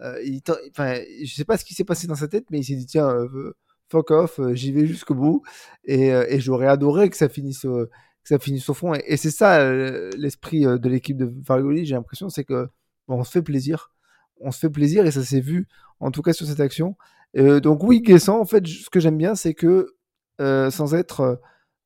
Euh, 0.00 0.20
il 0.24 0.40
enfin, 0.70 0.98
je 1.22 1.34
sais 1.34 1.44
pas 1.44 1.58
ce 1.58 1.64
qui 1.64 1.74
s'est 1.74 1.84
passé 1.84 2.06
dans 2.06 2.14
sa 2.14 2.28
tête, 2.28 2.46
mais 2.50 2.60
il 2.60 2.64
s'est 2.64 2.74
dit 2.74 2.86
tiens, 2.86 3.08
euh, 3.08 3.54
fuck 3.90 4.10
off, 4.10 4.38
euh, 4.38 4.54
j'y 4.54 4.72
vais 4.72 4.86
jusqu'au 4.86 5.14
bout. 5.14 5.42
Et, 5.84 6.08
et 6.08 6.40
j'aurais 6.40 6.68
adoré 6.68 7.10
que 7.10 7.16
ça 7.16 7.28
finisse, 7.28 7.62
que 7.62 7.88
ça 8.24 8.38
finisse 8.38 8.68
au 8.68 8.74
fond. 8.74 8.94
Et, 8.94 9.16
c'est 9.16 9.30
ça 9.30 9.72
l'esprit 10.16 10.62
de 10.62 10.88
l'équipe 10.88 11.16
de 11.16 11.32
Farioli, 11.44 11.84
j'ai 11.84 11.94
l'impression, 11.94 12.28
c'est 12.28 12.44
que 12.44 12.68
on 13.08 13.24
se 13.24 13.32
fait 13.32 13.42
plaisir. 13.42 13.92
On 14.40 14.52
se 14.52 14.58
fait 14.58 14.70
plaisir 14.70 15.04
et 15.06 15.10
ça 15.10 15.22
s'est 15.22 15.40
vu, 15.40 15.68
en 15.98 16.10
tout 16.10 16.22
cas 16.22 16.32
sur 16.32 16.46
cette 16.46 16.60
action. 16.60 16.96
donc 17.34 17.82
oui, 17.82 18.00
Guessant, 18.00 18.40
en 18.40 18.46
fait, 18.46 18.66
ce 18.66 18.88
que 18.90 19.00
j'aime 19.00 19.18
bien, 19.18 19.34
c'est 19.34 19.54
que 19.54 19.94
sans 20.38 20.94
être 20.94 21.40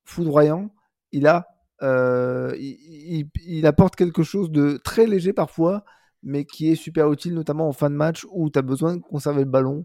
foudroyant, 0.05 0.71
il 1.13 1.27
a 1.27 1.47
euh, 1.83 2.55
il, 2.57 3.67
apporte 3.67 3.97
quelque 3.97 4.23
chose 4.23 4.51
de 4.51 4.79
très 4.83 5.07
léger 5.07 5.33
parfois, 5.33 5.85
mais 6.23 6.45
qui 6.45 6.71
est 6.71 6.77
super 6.77 7.13
utile, 7.13 7.35
notamment 7.35 7.69
en 7.69 7.73
fin 7.73 7.91
de 7.91 7.95
match 7.95 8.27
où 8.31 8.49
tu 8.51 8.59
as 8.59 8.63
besoin 8.63 8.97
de 8.97 9.03
conserver 9.03 9.41
le 9.41 9.51
ballon, 9.51 9.85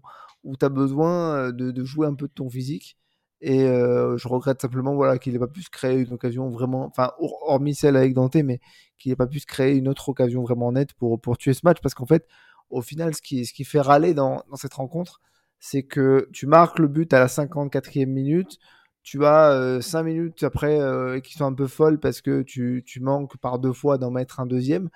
où 0.49 0.57
tu 0.57 0.65
as 0.65 0.69
besoin 0.69 1.35
euh, 1.35 1.51
de, 1.51 1.83
jouer 1.83 2.07
un 2.07 2.15
peu 2.15 2.27
de 2.27 2.33
ton 2.33 2.49
physique. 2.49 2.97
Et 3.41 3.63
euh, 3.63 4.17
je 4.17 4.27
regrette 4.27 4.61
simplement 4.61 4.95
voilà, 4.95 5.17
qu'il 5.17 5.33
n'ait 5.33 5.39
pas 5.39 5.47
pu 5.47 5.61
se 5.61 5.69
créer 5.69 5.99
une 5.99 6.11
occasion 6.13 6.49
vraiment, 6.49 6.85
enfin, 6.87 7.13
hormis 7.19 7.75
celle 7.75 7.95
avec 7.95 8.13
Dante, 8.13 8.35
mais 8.35 8.59
qu'il 8.97 9.11
n'ait 9.11 9.15
pas 9.15 9.27
pu 9.27 9.39
se 9.39 9.45
créer 9.45 9.75
une 9.77 9.87
autre 9.87 10.09
occasion 10.09 10.41
vraiment 10.43 10.71
nette 10.71 10.93
pour, 10.93 11.21
pour 11.21 11.37
tuer 11.37 11.53
ce 11.53 11.61
match. 11.63 11.77
Parce 11.81 11.93
qu'en 11.93 12.07
fait, 12.07 12.27
au 12.69 12.81
final, 12.81 13.15
ce 13.15 13.21
qui, 13.21 13.45
ce 13.45 13.53
qui 13.53 13.63
fait 13.63 13.79
râler 13.79 14.13
dans, 14.13 14.43
cette 14.55 14.73
rencontre, 14.73 15.21
c'est 15.59 15.83
que 15.83 16.27
tu 16.33 16.47
marques 16.47 16.79
le 16.79 16.87
but 16.87 17.13
à 17.13 17.19
la 17.19 17.27
54e 17.27 18.07
minute, 18.07 18.57
tu 19.03 19.25
as 19.25 19.79
5 19.81 20.03
minutes 20.03 20.43
après 20.43 20.79
qui 21.23 21.33
sont 21.33 21.45
un 21.45 21.53
peu 21.53 21.67
folles 21.67 21.99
parce 21.99 22.21
que 22.21 22.41
tu, 22.43 22.83
tu 22.85 22.99
manques 22.99 23.37
par 23.37 23.59
deux 23.59 23.73
fois 23.73 23.97
d'en 23.97 24.11
mettre 24.11 24.39
un 24.39 24.45
deuxième. 24.45 24.89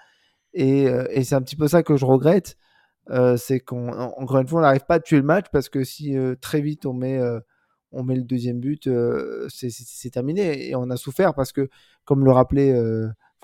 Et 0.54 0.88
c'est 1.24 1.36
un 1.36 1.42
petit 1.42 1.56
peu 1.56 1.68
ça 1.68 1.84
que 1.84 1.98
je 1.98 2.06
regrette. 2.06 2.58
C'est 3.38 3.60
qu'encore 3.60 4.40
une 4.40 4.48
fois, 4.48 4.60
on 4.60 4.64
n'arrive 4.64 4.86
pas 4.86 4.96
à 4.96 5.00
tuer 5.00 5.18
le 5.18 5.24
match 5.24 5.48
parce 5.52 5.70
que 5.70 5.84
si 5.84 6.16
très 6.42 6.62
vite 6.62 6.86
on 6.86 6.94
met, 6.94 7.20
on 7.92 8.04
met 8.04 8.16
le 8.16 8.24
deuxième 8.24 8.60
but, 8.60 8.90
c'est 9.50 10.10
terminé. 10.12 10.70
Et 10.70 10.76
on 10.76 10.90
a 10.90 10.98
souffert 10.98 11.34
parce 11.34 11.52
que, 11.52 11.70
comme 12.06 12.26
le 12.26 12.32
rappelait 12.32 12.74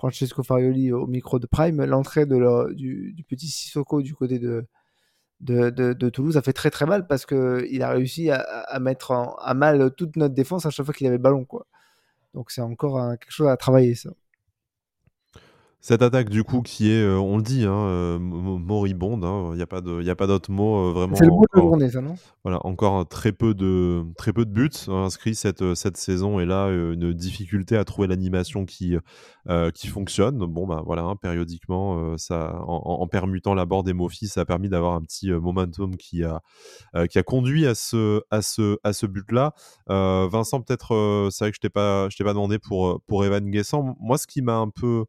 Francesco 0.00 0.42
Farioli 0.42 0.92
au 0.92 1.06
micro 1.06 1.38
de 1.38 1.46
Prime, 1.46 1.84
l'entrée 1.84 2.24
du, 2.24 3.24
petit 3.28 3.48
Sissoko 3.48 4.00
du 4.00 4.14
côté 4.14 4.38
de, 4.38 6.08
Toulouse 6.08 6.38
a 6.38 6.42
fait 6.42 6.54
très 6.54 6.70
très 6.70 6.86
mal 6.86 7.06
parce 7.06 7.26
qu'il 7.26 7.82
a 7.82 7.90
réussi 7.90 8.30
à, 8.30 8.78
mettre 8.80 9.12
à 9.12 9.54
mal 9.54 9.94
toute 9.94 10.16
notre 10.16 10.34
défense 10.34 10.64
à 10.64 10.70
chaque 10.70 10.86
fois 10.86 10.94
qu'il 10.94 11.06
avait 11.06 11.18
ballon. 11.18 11.44
Quoi. 11.44 11.66
Donc 12.32 12.50
c'est 12.50 12.62
encore 12.62 12.98
quelque 13.18 13.30
chose 13.30 13.48
à 13.48 13.58
travailler 13.58 13.94
ça. 13.94 14.10
Cette 15.82 16.02
attaque, 16.02 16.28
du 16.28 16.44
coup, 16.44 16.60
qui 16.60 16.90
est, 16.90 17.02
euh, 17.02 17.18
on 17.18 17.38
le 17.38 17.42
dit, 17.42 17.64
hein, 17.64 17.72
euh, 17.72 18.18
moribonde, 18.18 19.24
hein, 19.24 19.48
il 19.52 19.56
n'y 19.56 19.62
a 19.62 19.66
pas 20.14 20.26
d'autre 20.26 20.50
mot 20.50 20.76
euh, 20.76 20.92
vraiment. 20.92 21.16
C'est 21.16 21.24
le 21.24 21.30
mot 21.30 21.44
de 21.54 21.58
la 21.58 21.62
journée, 21.62 21.88
ça, 21.88 22.02
non? 22.02 22.16
Voilà, 22.44 22.60
encore 22.66 23.08
très 23.08 23.32
peu 23.32 23.54
de, 23.54 24.04
très 24.18 24.34
peu 24.34 24.44
de 24.44 24.50
buts 24.50 24.68
inscrits 24.88 25.34
cette, 25.34 25.74
cette 25.74 25.96
saison, 25.96 26.38
et 26.38 26.44
là, 26.44 26.68
une 26.68 27.14
difficulté 27.14 27.78
à 27.78 27.84
trouver 27.84 28.08
l'animation 28.08 28.66
qui, 28.66 28.94
qui 29.74 29.86
fonctionne. 29.86 30.38
Bon, 30.38 30.66
bah 30.66 30.82
voilà, 30.84 31.02
hein, 31.02 31.16
périodiquement, 31.16 32.16
ça, 32.18 32.60
en, 32.66 33.06
permutant 33.06 33.54
la 33.54 33.64
bord 33.64 33.82
des 33.82 33.94
Mofi, 33.94 34.28
ça 34.28 34.42
a 34.42 34.44
permis 34.44 34.68
d'avoir 34.68 34.94
un 34.94 35.00
petit 35.00 35.30
momentum 35.30 35.96
qui 35.96 36.24
a, 36.24 36.40
qui 37.08 37.18
a 37.18 37.22
conduit 37.22 37.66
à 37.66 37.74
ce, 37.74 38.20
à 38.30 38.42
ce, 38.42 38.78
à 38.84 38.92
ce 38.92 39.06
but-là. 39.06 39.54
Vincent, 39.88 40.60
peut-être, 40.60 41.28
c'est 41.30 41.44
vrai 41.44 41.52
que 41.52 41.58
je 41.62 41.68
pas, 41.68 42.08
t'ai 42.14 42.24
pas 42.24 42.34
demandé 42.34 42.58
pour, 42.58 43.00
pour 43.06 43.24
Evan 43.24 43.50
Guessant. 43.50 43.96
Moi, 43.98 44.18
ce 44.18 44.26
qui 44.26 44.42
m'a 44.42 44.56
un 44.56 44.68
peu 44.68 45.04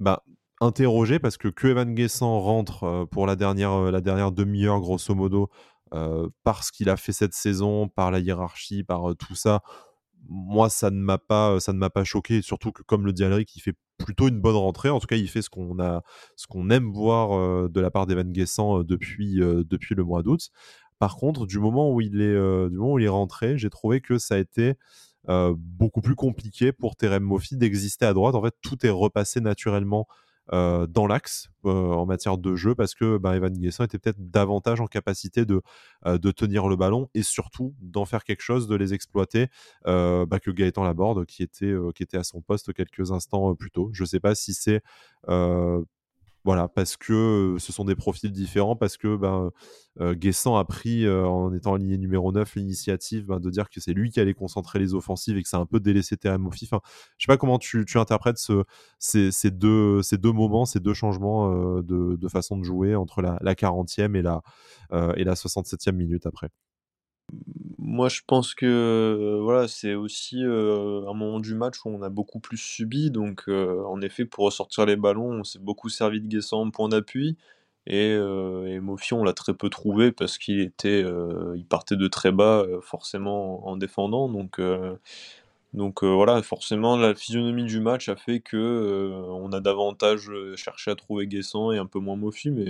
bah, 0.00 0.24
interrogé 0.60 1.18
parce 1.18 1.36
que 1.36 1.48
que 1.48 1.68
Evan 1.68 1.94
Guessant 1.94 2.40
rentre 2.40 2.84
euh, 2.84 3.06
pour 3.06 3.26
la 3.26 3.36
dernière, 3.36 3.72
euh, 3.72 3.90
la 3.90 4.00
dernière 4.00 4.32
demi-heure, 4.32 4.80
grosso 4.80 5.14
modo, 5.14 5.50
euh, 5.94 6.28
parce 6.44 6.70
qu'il 6.70 6.88
a 6.90 6.96
fait 6.96 7.12
cette 7.12 7.34
saison, 7.34 7.88
par 7.88 8.10
la 8.10 8.18
hiérarchie, 8.18 8.84
par 8.84 9.14
tout 9.16 9.34
ça, 9.34 9.62
moi, 10.28 10.68
ça 10.68 10.90
ne 10.90 11.00
m'a 11.00 11.18
pas, 11.18 11.58
ça 11.60 11.72
choqué. 12.04 12.42
Surtout 12.42 12.72
que, 12.72 12.82
comme 12.82 13.06
le 13.06 13.12
dit 13.12 13.24
Alric, 13.24 13.56
il 13.56 13.60
fait 13.60 13.74
plutôt 13.98 14.28
une 14.28 14.40
bonne 14.40 14.56
rentrée. 14.56 14.90
En 14.90 15.00
tout 15.00 15.06
cas, 15.06 15.16
il 15.16 15.28
fait 15.28 15.42
ce 15.42 15.50
qu'on 15.50 15.80
a, 15.80 16.02
ce 16.36 16.46
qu'on 16.46 16.70
aime 16.70 16.92
voir 16.92 17.68
de 17.70 17.80
la 17.80 17.90
part 17.90 18.06
d'Evan 18.06 18.30
Guessant 18.30 18.82
depuis, 18.82 19.36
depuis 19.36 19.94
le 19.94 20.04
mois 20.04 20.22
d'août. 20.22 20.50
Par 20.98 21.16
contre, 21.16 21.46
du 21.46 21.58
moment 21.58 21.92
où 21.92 22.02
il 22.02 22.20
est, 22.20 22.68
du 22.68 22.76
moment 22.76 22.92
où 22.92 22.98
il 22.98 23.06
est 23.06 23.08
rentré, 23.08 23.56
j'ai 23.56 23.70
trouvé 23.70 24.02
que 24.02 24.18
ça 24.18 24.34
a 24.34 24.38
été 24.38 24.74
euh, 25.28 25.54
beaucoup 25.56 26.00
plus 26.00 26.14
compliqué 26.14 26.72
pour 26.72 26.96
Terem 26.96 27.22
Moffi 27.22 27.56
d'exister 27.56 28.06
à 28.06 28.14
droite. 28.14 28.34
En 28.34 28.42
fait, 28.42 28.54
tout 28.62 28.86
est 28.86 28.90
repassé 28.90 29.40
naturellement 29.40 30.06
euh, 30.52 30.86
dans 30.86 31.06
l'axe 31.06 31.48
euh, 31.64 31.70
en 31.70 32.06
matière 32.06 32.38
de 32.38 32.56
jeu 32.56 32.74
parce 32.74 32.94
que 32.94 33.18
bah, 33.18 33.36
Evan 33.36 33.54
était 33.54 33.98
peut-être 33.98 34.30
davantage 34.30 34.80
en 34.80 34.86
capacité 34.86 35.44
de, 35.44 35.62
de 36.06 36.30
tenir 36.30 36.66
le 36.68 36.76
ballon 36.76 37.08
et 37.14 37.22
surtout 37.22 37.74
d'en 37.80 38.04
faire 38.04 38.24
quelque 38.24 38.42
chose, 38.42 38.66
de 38.66 38.74
les 38.74 38.94
exploiter 38.94 39.48
bah, 39.84 40.40
que 40.42 40.50
Gaëtan 40.50 40.82
Laborde 40.82 41.26
qui 41.26 41.42
était, 41.42 41.74
qui 41.94 42.02
était 42.02 42.16
à 42.16 42.24
son 42.24 42.40
poste 42.40 42.72
quelques 42.72 43.12
instants 43.12 43.54
plus 43.54 43.70
tôt. 43.70 43.90
Je 43.92 44.02
ne 44.02 44.06
sais 44.06 44.20
pas 44.20 44.34
si 44.34 44.54
c'est 44.54 44.82
voilà, 46.44 46.68
parce 46.68 46.96
que 46.96 47.56
ce 47.58 47.72
sont 47.72 47.84
des 47.84 47.94
profils 47.94 48.32
différents, 48.32 48.76
parce 48.76 48.96
que 48.96 49.16
ben, 49.16 49.50
Guessant 50.14 50.56
a 50.56 50.64
pris, 50.64 51.08
en 51.08 51.52
étant 51.52 51.74
aligné 51.74 51.98
numéro 51.98 52.32
9, 52.32 52.54
l'initiative 52.56 53.26
ben, 53.26 53.40
de 53.40 53.50
dire 53.50 53.68
que 53.68 53.80
c'est 53.80 53.92
lui 53.92 54.10
qui 54.10 54.20
allait 54.20 54.34
concentrer 54.34 54.78
les 54.78 54.94
offensives 54.94 55.36
et 55.36 55.42
que 55.42 55.56
a 55.56 55.58
un 55.58 55.66
peu 55.66 55.80
délaissé 55.80 56.16
Terem 56.16 56.40
Moffi. 56.42 56.66
Enfin, 56.66 56.80
je 57.18 57.26
sais 57.26 57.30
pas 57.32 57.36
comment 57.36 57.58
tu, 57.58 57.84
interprètes 57.96 58.38
ce, 58.38 58.64
ces, 58.98 59.50
deux, 59.50 60.02
ces 60.02 60.16
deux 60.16 60.32
moments, 60.32 60.64
ces 60.64 60.80
deux 60.80 60.94
changements 60.94 61.82
de, 61.82 62.28
façon 62.28 62.56
de 62.56 62.64
jouer 62.64 62.94
entre 62.94 63.20
la, 63.20 63.38
la 63.42 63.54
40e 63.54 64.16
et 64.16 64.22
la, 64.22 64.42
et 65.16 65.24
la 65.24 65.34
67e 65.34 65.92
minute 65.92 66.26
après. 66.26 66.50
Moi, 67.90 68.08
je 68.08 68.20
pense 68.24 68.54
que 68.54 68.66
euh, 68.66 69.40
voilà, 69.42 69.66
c'est 69.66 69.94
aussi 69.94 70.44
euh, 70.44 71.02
un 71.08 71.12
moment 71.12 71.40
du 71.40 71.56
match 71.56 71.74
où 71.84 71.88
on 71.88 72.02
a 72.02 72.08
beaucoup 72.08 72.38
plus 72.38 72.56
subi. 72.56 73.10
Donc, 73.10 73.42
euh, 73.48 73.82
en 73.84 74.00
effet, 74.00 74.24
pour 74.24 74.44
ressortir 74.44 74.86
les 74.86 74.94
ballons, 74.94 75.40
on 75.40 75.42
s'est 75.42 75.58
beaucoup 75.58 75.88
servi 75.88 76.20
de 76.20 76.28
Guessant 76.28 76.60
en 76.62 76.70
point 76.70 76.88
d'appui. 76.88 77.36
Et, 77.86 78.10
et 78.12 78.80
Mofi, 78.80 79.14
on 79.14 79.24
l'a 79.24 79.32
très 79.32 79.54
peu 79.54 79.68
trouvé 79.70 80.12
parce 80.12 80.38
qu'il 80.38 80.60
était, 80.60 81.00
il 81.56 81.64
partait 81.66 81.96
de 81.96 82.06
très 82.08 82.30
bas, 82.30 82.64
forcément 82.82 83.66
en 83.66 83.76
défendant. 83.76 84.28
Donc, 84.28 84.60
donc 85.72 86.04
voilà, 86.04 86.42
forcément, 86.42 86.96
la 86.96 87.14
physionomie 87.14 87.64
du 87.64 87.80
match 87.80 88.08
a 88.08 88.16
fait 88.16 88.40
que 88.40 89.12
on 89.30 89.50
a 89.52 89.60
davantage 89.60 90.30
cherché 90.56 90.92
à 90.92 90.94
trouver 90.94 91.26
Guessant 91.26 91.72
et 91.72 91.78
un 91.78 91.86
peu 91.86 91.98
moins 91.98 92.16
Mofi. 92.16 92.50
Mais 92.50 92.66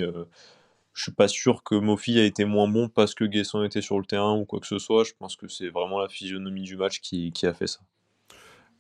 je 0.92 1.04
suis 1.04 1.12
pas 1.12 1.28
sûr 1.28 1.62
que 1.62 1.74
Mofi 1.74 2.18
a 2.18 2.24
été 2.24 2.44
moins 2.44 2.68
bon 2.68 2.88
parce 2.88 3.14
que 3.14 3.24
Guesson 3.24 3.62
était 3.62 3.82
sur 3.82 3.98
le 3.98 4.04
terrain 4.04 4.36
ou 4.36 4.44
quoi 4.44 4.60
que 4.60 4.66
ce 4.66 4.78
soit. 4.78 5.04
Je 5.04 5.12
pense 5.18 5.36
que 5.36 5.48
c'est 5.48 5.68
vraiment 5.68 6.00
la 6.00 6.08
physionomie 6.08 6.62
du 6.62 6.76
match 6.76 7.00
qui, 7.00 7.32
a 7.42 7.54
fait 7.54 7.66
ça. 7.66 7.80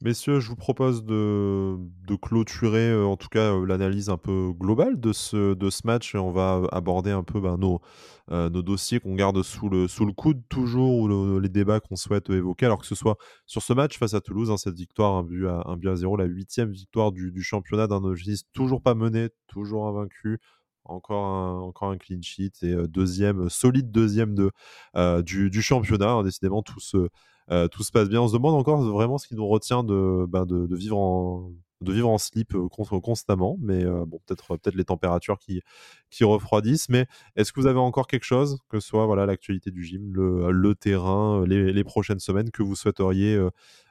Messieurs, 0.02 0.40
je 0.40 0.48
vous 0.48 0.56
propose 0.56 1.04
de, 1.04 1.76
clôturer 2.22 2.90
euh, 2.90 3.04
en 3.04 3.16
tout 3.16 3.28
cas 3.28 3.52
euh, 3.52 3.66
l'analyse 3.66 4.08
un 4.08 4.16
peu 4.16 4.50
globale 4.58 4.98
de 4.98 5.12
ce, 5.12 5.52
de 5.52 5.70
ce 5.70 5.82
match 5.84 6.14
et 6.14 6.18
on 6.18 6.32
va 6.32 6.62
aborder 6.72 7.10
un 7.10 7.22
peu 7.22 7.38
ben, 7.38 7.58
nos, 7.58 7.82
euh, 8.30 8.48
nos 8.48 8.62
dossiers 8.62 8.98
qu'on 8.98 9.14
garde 9.14 9.42
sous 9.42 9.68
le, 9.68 9.88
sous 9.88 10.06
le 10.06 10.12
coude 10.12 10.42
toujours 10.48 10.96
ou 10.96 11.38
les 11.38 11.50
débats 11.50 11.80
qu'on 11.80 11.96
souhaite 11.96 12.30
évoquer 12.30 12.64
alors 12.64 12.80
que 12.80 12.86
ce 12.86 12.94
soit 12.94 13.18
sur 13.44 13.62
ce 13.62 13.74
match 13.74 13.98
face 13.98 14.14
à 14.14 14.22
Toulouse, 14.22 14.50
hein, 14.50 14.56
cette 14.56 14.76
victoire, 14.76 15.16
un 15.16 15.22
but, 15.22 15.46
à, 15.46 15.64
un 15.66 15.76
but 15.76 15.88
à 15.88 15.96
zéro, 15.96 16.16
la 16.16 16.24
huitième 16.24 16.70
victoire 16.70 17.12
du, 17.12 17.30
du 17.30 17.42
championnat 17.42 17.86
d'un 17.86 18.02
objectif 18.02 18.48
toujours 18.54 18.80
pas 18.80 18.94
mené, 18.94 19.28
toujours 19.48 19.86
invaincu, 19.86 20.40
encore 20.84 21.24
un, 21.24 21.60
encore 21.60 21.90
un 21.90 21.98
clean 21.98 22.22
sheet 22.22 22.52
et 22.62 22.74
deuxième, 22.88 23.48
solide 23.48 23.90
deuxième 23.90 24.34
de, 24.34 24.50
du, 25.22 25.62
championnat. 25.62 26.10
Hein, 26.10 26.22
décidément, 26.22 26.62
tout 26.62 26.80
se, 26.80 27.08
tout 27.68 27.82
se 27.82 27.92
passe 27.92 28.08
bien. 28.08 28.22
On 28.22 28.28
se 28.28 28.34
demande 28.34 28.54
encore 28.54 28.82
vraiment 28.82 29.18
ce 29.18 29.28
qui 29.28 29.34
nous 29.34 29.46
retient 29.46 29.84
de, 29.84 30.26
ben, 30.28 30.46
de, 30.46 30.74
vivre 30.74 30.98
en, 30.98 31.52
de 31.80 31.92
vivre 31.92 32.08
en 32.08 32.18
slip 32.18 32.56
constamment. 33.02 33.56
Mais 33.60 33.84
bon, 33.84 34.20
peut-être 34.26 34.56
peut-être 34.56 34.76
les 34.76 34.84
températures 34.84 35.38
qui, 35.38 35.62
qui 36.10 36.24
refroidissent. 36.24 36.88
Mais 36.88 37.06
est-ce 37.36 37.52
que 37.52 37.60
vous 37.60 37.66
avez 37.66 37.78
encore 37.78 38.06
quelque 38.06 38.24
chose, 38.24 38.58
que 38.68 38.80
ce 38.80 38.88
soit 38.88 39.06
voilà 39.06 39.26
l'actualité 39.26 39.70
du 39.70 39.84
gym, 39.84 40.12
le, 40.12 40.74
terrain, 40.74 41.44
les, 41.46 41.84
prochaines 41.84 42.20
semaines 42.20 42.50
que 42.50 42.62
vous 42.62 42.76
souhaiteriez 42.76 43.38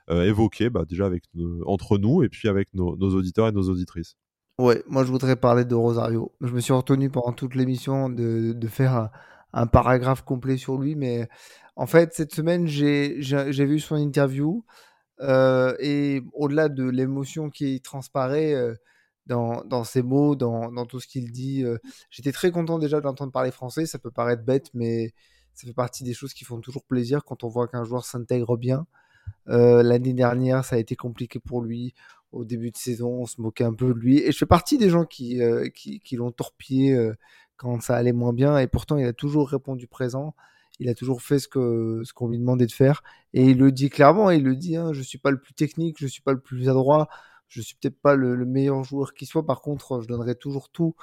évoquer, 0.09 0.69
bah, 0.69 0.85
déjà 0.85 1.05
avec 1.05 1.23
entre 1.65 1.97
nous 1.97 2.23
et 2.23 2.29
puis 2.29 2.47
avec 2.49 2.73
nos 2.73 2.95
auditeurs 2.95 3.47
et 3.47 3.51
nos 3.51 3.69
auditrices? 3.69 4.15
Ouais, 4.59 4.83
moi 4.87 5.05
je 5.05 5.09
voudrais 5.09 5.37
parler 5.37 5.63
de 5.63 5.73
Rosario. 5.73 6.33
Je 6.41 6.51
me 6.51 6.59
suis 6.59 6.73
retenu 6.73 7.09
pendant 7.09 7.31
toute 7.31 7.55
l'émission 7.55 8.09
de, 8.09 8.51
de, 8.51 8.67
faire 8.67 9.09
un, 9.53 9.67
paragraphe 9.67 10.23
complet 10.23 10.57
sur 10.57 10.77
lui, 10.77 10.95
mais 10.97 11.29
en 11.77 11.85
fait, 11.85 12.13
cette 12.13 12.35
semaine, 12.35 12.67
j'ai 12.67 13.15
vu 13.65 13.79
son 13.79 13.95
interview 13.95 14.65
euh, 15.21 15.77
et 15.79 16.23
au-delà 16.33 16.67
de 16.67 16.83
l'émotion 16.83 17.49
qui 17.49 17.79
transparaît 17.79 18.53
euh, 18.53 18.75
dans, 19.27 19.63
dans, 19.63 19.85
ses 19.85 20.01
mots, 20.01 20.35
dans, 20.35 20.69
dans 20.73 20.85
tout 20.85 20.99
ce 20.99 21.07
qu'il 21.07 21.31
dit, 21.31 21.63
euh, 21.63 21.77
j'étais 22.09 22.33
très 22.33 22.51
content 22.51 22.79
déjà 22.79 22.99
d'entendre 22.99 23.31
parler 23.31 23.51
français. 23.51 23.85
Ça 23.85 23.97
peut 23.97 24.11
paraître 24.11 24.43
bête, 24.43 24.71
mais 24.73 25.13
ça 25.53 25.67
fait 25.67 25.73
partie 25.73 26.03
des 26.03 26.13
choses 26.13 26.33
qui 26.33 26.43
font 26.43 26.59
toujours 26.59 26.83
plaisir 26.83 27.23
quand 27.23 27.45
on 27.45 27.47
voit 27.47 27.69
qu'un 27.69 27.85
joueur 27.85 28.03
s'intègre 28.03 28.57
bien. 28.57 28.85
L'année 29.45 30.13
dernière, 30.13 30.65
ça 30.65 30.75
a 30.75 30.79
été 30.79 30.95
compliqué 30.95 31.39
pour 31.39 31.61
lui 31.61 31.93
au 32.31 32.45
début 32.45 32.71
de 32.71 32.77
saison, 32.77 33.21
on 33.21 33.25
se 33.25 33.41
moquait 33.41 33.63
un 33.63 33.73
peu 33.73 33.87
de 33.93 33.99
lui. 33.99 34.19
Et 34.19 34.31
je 34.31 34.37
fais 34.37 34.45
partie 34.45 34.77
des 34.77 34.89
gens 34.89 35.05
qui, 35.05 35.41
euh, 35.41 35.67
qui, 35.69 36.15
l'ont 36.15 36.31
torpillé 36.31 36.93
euh, 36.93 37.13
quand 37.57 37.81
ça 37.81 37.95
allait 37.95 38.13
moins 38.13 38.33
bien. 38.33 38.57
Et 38.59 38.67
pourtant, 38.67 38.97
il 38.97 39.05
a 39.05 39.13
toujours 39.13 39.49
répondu 39.49 39.87
présent. 39.87 40.35
Il 40.79 40.89
a 40.89 40.95
toujours 40.95 41.21
fait 41.21 41.39
ce 41.39 41.47
ce 42.05 42.13
qu'on 42.13 42.27
lui 42.29 42.39
demandait 42.39 42.67
de 42.67 42.71
faire. 42.71 43.03
Et 43.33 43.45
il 43.45 43.57
le 43.57 43.71
dit 43.71 43.89
clairement. 43.89 44.29
Il 44.31 44.43
le 44.43 44.55
dit 44.55 44.77
hein, 44.77 44.93
je 44.93 45.01
suis 45.01 45.17
pas 45.17 45.31
le 45.31 45.39
plus 45.39 45.53
technique, 45.53 45.97
je 45.99 46.07
suis 46.07 46.21
pas 46.21 46.31
le 46.31 46.39
plus 46.39 46.69
adroit, 46.69 47.09
je 47.47 47.61
suis 47.61 47.75
peut-être 47.75 47.99
pas 48.01 48.15
le, 48.15 48.45
meilleur 48.45 48.83
joueur 48.83 49.13
qui 49.13 49.25
soit. 49.25 49.45
Par 49.45 49.61
contre, 49.61 50.01
je 50.01 50.07
donnerai 50.07 50.35
toujours 50.35 50.69
tout 50.69 50.95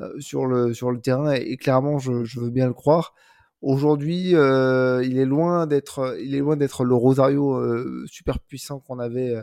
euh, 0.00 0.18
sur 0.20 0.46
le 0.46 0.74
sur 0.74 0.90
le 0.90 1.00
terrain. 1.00 1.32
Et, 1.32 1.56
clairement, 1.56 1.98
je, 1.98 2.24
je, 2.24 2.40
veux 2.40 2.50
bien 2.50 2.66
le 2.66 2.74
croire. 2.74 3.14
Aujourd'hui, 3.62 4.30
il 4.30 5.18
est 5.18 5.24
loin 5.26 5.66
d'être 5.66 6.14
le 6.14 6.94
Rosario 6.94 8.06
super 8.06 8.40
puissant 8.40 8.80
qu'on 8.80 8.98
avait 8.98 9.36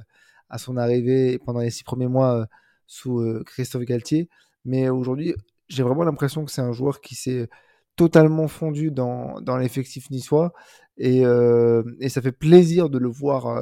à 0.50 0.58
son 0.58 0.78
arrivée 0.78 1.40
pendant 1.40 1.60
les 1.60 1.70
six 1.70 1.84
premiers 1.84 2.08
mois 2.08 2.42
euh, 2.42 2.46
sous 2.86 3.20
euh, 3.20 3.44
Christophe 3.46 3.84
Galtier. 3.84 4.30
Mais 4.66 4.90
aujourd'hui, 4.90 5.36
j'ai 5.68 5.84
vraiment 5.84 6.04
l'impression 6.04 6.46
que 6.46 6.52
c'est 6.52 6.62
un 6.62 6.72
joueur 6.72 7.02
qui 7.02 7.16
s'est 7.16 7.50
totalement 7.96 8.48
fondu 8.48 8.92
dans, 8.92 9.42
dans 9.42 9.58
l'effectif 9.58 10.10
niçois. 10.12 10.54
Et, 10.98 11.26
euh, 11.26 11.84
et, 12.00 12.10
ça 12.10 12.22
fait 12.22 12.32
plaisir 12.32 12.90
de 12.90 12.98
le 12.98 13.08
voir 13.08 13.62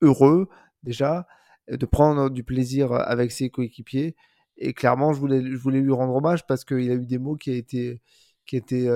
heureux, 0.00 0.48
déjà, 0.82 1.26
de 1.70 1.86
prendre 1.86 2.30
du 2.30 2.44
plaisir 2.44 2.92
avec 2.92 3.32
ses 3.32 3.50
coéquipiers. 3.50 4.16
Et 4.56 4.72
clairement, 4.74 5.12
je 5.12 5.20
voulais, 5.20 5.42
je 5.42 5.56
voulais 5.56 5.80
lui 5.80 5.92
rendre 5.92 6.14
hommage 6.14 6.46
parce 6.46 6.64
qu'il 6.64 6.90
a 6.90 6.94
eu 6.94 7.06
des 7.06 7.18
mots 7.18 7.36
qui, 7.36 7.64
qui, 7.64 8.56
étaient, 8.56 8.88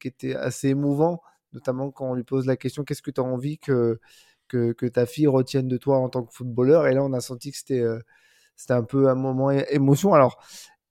qui 0.00 0.08
étaient 0.08 0.34
assez 0.34 0.68
émouvants, 0.68 1.22
notamment 1.52 1.90
quand 1.90 2.10
on 2.10 2.14
lui 2.14 2.24
pose 2.24 2.46
la 2.46 2.56
question 2.56 2.84
qu'est-ce 2.84 3.02
que 3.02 3.10
tu 3.10 3.20
as 3.20 3.24
envie 3.24 3.58
que 3.58 4.00
que, 4.72 4.86
ta 4.88 5.06
fille 5.06 5.26
retienne 5.26 5.68
de 5.68 5.76
toi 5.76 5.98
en 5.98 6.08
tant 6.08 6.22
que 6.22 6.32
footballeur. 6.32 6.86
Et 6.86 6.94
là, 6.94 7.02
on 7.04 7.12
a 7.12 7.20
senti 7.20 7.50
que 7.50 7.58
c'était 7.58 7.80
euh, 7.80 7.98
c'était 8.56 8.74
un 8.74 8.84
peu 8.84 9.08
un 9.08 9.14
moment 9.14 9.50
émotion. 9.50 10.14
Alors, 10.14 10.42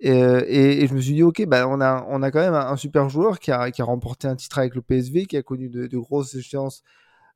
euh, 0.05 0.43
et, 0.47 0.87
je 0.87 0.93
me 0.93 1.01
suis 1.01 1.13
dit, 1.13 1.23
ok, 1.23 1.45
bah, 1.45 1.67
on, 1.67 1.79
a, 1.81 2.05
on 2.09 2.23
a 2.23 2.31
quand 2.31 2.39
même 2.39 2.55
un, 2.55 2.75
super 2.75 3.09
joueur 3.09 3.39
qui 3.39 3.51
a, 3.51 3.71
qui 3.71 3.81
a, 3.81 3.85
remporté 3.85 4.27
un 4.27 4.35
titre 4.35 4.57
avec 4.59 4.75
le 4.75 4.81
PSV, 4.81 5.25
qui 5.27 5.37
a 5.37 5.43
connu 5.43 5.69
de, 5.69 5.97
grosses 5.97 6.33
échéances 6.35 6.83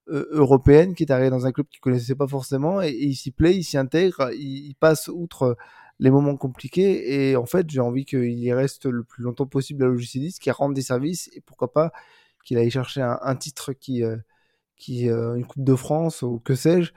euh, 0.10 0.28
européennes, 0.32 0.96
qui 0.96 1.04
est 1.04 1.12
arrivé 1.12 1.30
dans 1.30 1.46
un 1.46 1.52
club 1.52 1.68
qu'il 1.68 1.80
connaissait 1.80 2.16
pas 2.16 2.28
forcément, 2.28 2.82
et, 2.82 2.92
il 2.92 3.16
s'y 3.16 3.32
plaît, 3.32 3.56
il 3.56 3.64
s'y 3.64 3.78
intègre, 3.78 4.32
il, 4.34 4.76
passe 4.80 5.10
outre 5.10 5.58
les 6.00 6.12
moments 6.12 6.38
compliqués, 6.38 7.30
et 7.32 7.36
en 7.36 7.46
fait, 7.46 7.70
j'ai 7.70 7.80
envie 7.82 8.06
qu'il 8.06 8.40
y 8.40 8.52
reste 8.54 8.86
le 8.88 9.04
plus 9.04 9.24
longtemps 9.24 9.48
possible 9.48 9.84
à 9.84 9.88
l'OGC 9.88 10.40
qui 10.42 10.52
rende 10.52 10.74
des 10.74 10.82
services, 10.82 11.30
et 11.34 11.42
pourquoi 11.42 11.72
pas 11.72 11.92
qu'il 12.44 12.58
aille 12.58 12.72
chercher 12.72 13.02
un, 13.02 13.36
titre 13.36 13.74
qui, 13.74 14.04
qui 14.76 15.10
euh, 15.10 15.36
une 15.36 15.46
Coupe 15.46 15.64
de 15.64 15.76
France 15.76 16.22
ou 16.22 16.40
que 16.44 16.56
sais-je, 16.56 16.92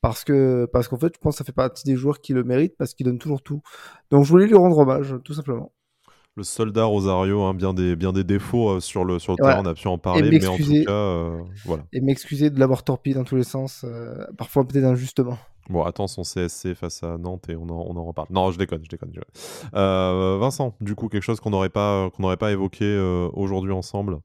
parce 0.00 0.24
que 0.24 0.68
parce 0.72 0.88
qu'en 0.88 0.98
fait, 0.98 1.12
je 1.14 1.20
pense 1.20 1.34
que 1.34 1.38
ça 1.38 1.44
fait 1.44 1.52
partie 1.52 1.84
des 1.84 1.96
joueurs 1.96 2.20
qui 2.20 2.32
le 2.32 2.44
méritent 2.44 2.76
parce 2.76 2.94
qu'ils 2.94 3.06
donnent 3.06 3.18
toujours 3.18 3.42
tout. 3.42 3.62
Donc, 4.10 4.24
je 4.24 4.30
voulais 4.30 4.46
lui 4.46 4.54
rendre 4.54 4.78
hommage, 4.78 5.14
tout 5.24 5.34
simplement. 5.34 5.72
Le 6.34 6.44
soldat 6.44 6.84
Rosario, 6.84 7.42
hein, 7.42 7.52
bien 7.52 7.74
des 7.74 7.94
bien 7.94 8.12
des 8.12 8.24
défauts 8.24 8.70
euh, 8.70 8.80
sur 8.80 9.04
le 9.04 9.18
sur 9.18 9.34
le 9.34 9.36
terrain, 9.36 9.62
on 9.62 9.66
a 9.66 9.74
pu 9.74 9.86
en 9.86 9.98
parler, 9.98 10.30
mais 10.30 10.46
en 10.46 10.56
tout 10.56 10.84
cas, 10.86 10.90
euh, 10.90 11.42
voilà. 11.66 11.84
Et 11.92 12.00
m'excuser 12.00 12.48
de 12.48 12.58
l'avoir 12.58 12.84
torpillé 12.84 13.14
dans 13.14 13.24
tous 13.24 13.36
les 13.36 13.44
sens, 13.44 13.84
parfois 14.38 14.66
peut-être 14.66 14.84
injustement. 14.84 15.36
Bon, 15.68 15.84
attends 15.84 16.08
son 16.08 16.22
CSC 16.22 16.74
face 16.74 17.04
à 17.04 17.18
Nantes 17.18 17.48
et 17.48 17.54
on 17.54 17.64
en, 17.64 17.86
on 17.86 17.96
en 17.96 18.04
reparle. 18.04 18.28
Non, 18.30 18.50
je 18.50 18.58
déconne, 18.58 18.82
je 18.82 18.88
déconne. 18.88 19.12
Vincent, 19.72 20.74
du 20.80 20.94
coup, 20.94 21.08
quelque 21.08 21.22
chose 21.22 21.38
qu'on 21.38 21.50
n'aurait 21.50 21.68
pas 21.68 22.10
qu'on 22.10 22.22
n'aurait 22.22 22.38
pas 22.38 22.50
évoqué 22.50 22.98
aujourd'hui 23.34 23.72
ensemble? 23.72 24.18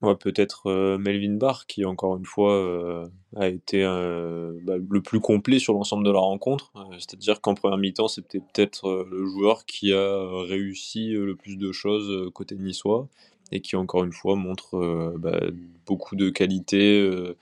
Ouais, 0.00 0.14
peut-être 0.14 0.68
euh, 0.68 0.96
Melvin 0.96 1.34
Barr 1.34 1.66
qui, 1.66 1.84
encore 1.84 2.16
une 2.16 2.24
fois, 2.24 2.54
euh, 2.54 3.08
a 3.34 3.48
été 3.48 3.82
euh, 3.82 4.52
bah, 4.62 4.74
le 4.76 5.02
plus 5.02 5.18
complet 5.18 5.58
sur 5.58 5.74
l'ensemble 5.74 6.04
de 6.04 6.12
la 6.12 6.20
rencontre. 6.20 6.72
C'est-à-dire 6.98 7.40
qu'en 7.40 7.54
première 7.54 7.78
mi-temps, 7.78 8.06
c'était 8.06 8.38
peut-être 8.38 9.06
le 9.10 9.26
joueur 9.26 9.66
qui 9.66 9.92
a 9.92 10.42
réussi 10.44 11.10
le 11.10 11.34
plus 11.34 11.56
de 11.56 11.72
choses 11.72 12.30
côté 12.32 12.54
niçois 12.54 13.08
et 13.50 13.60
qui, 13.60 13.74
encore 13.74 14.04
une 14.04 14.12
fois, 14.12 14.36
montre 14.36 15.16
bah, 15.18 15.40
beaucoup 15.84 16.14
de 16.14 16.30
qualité 16.30 17.34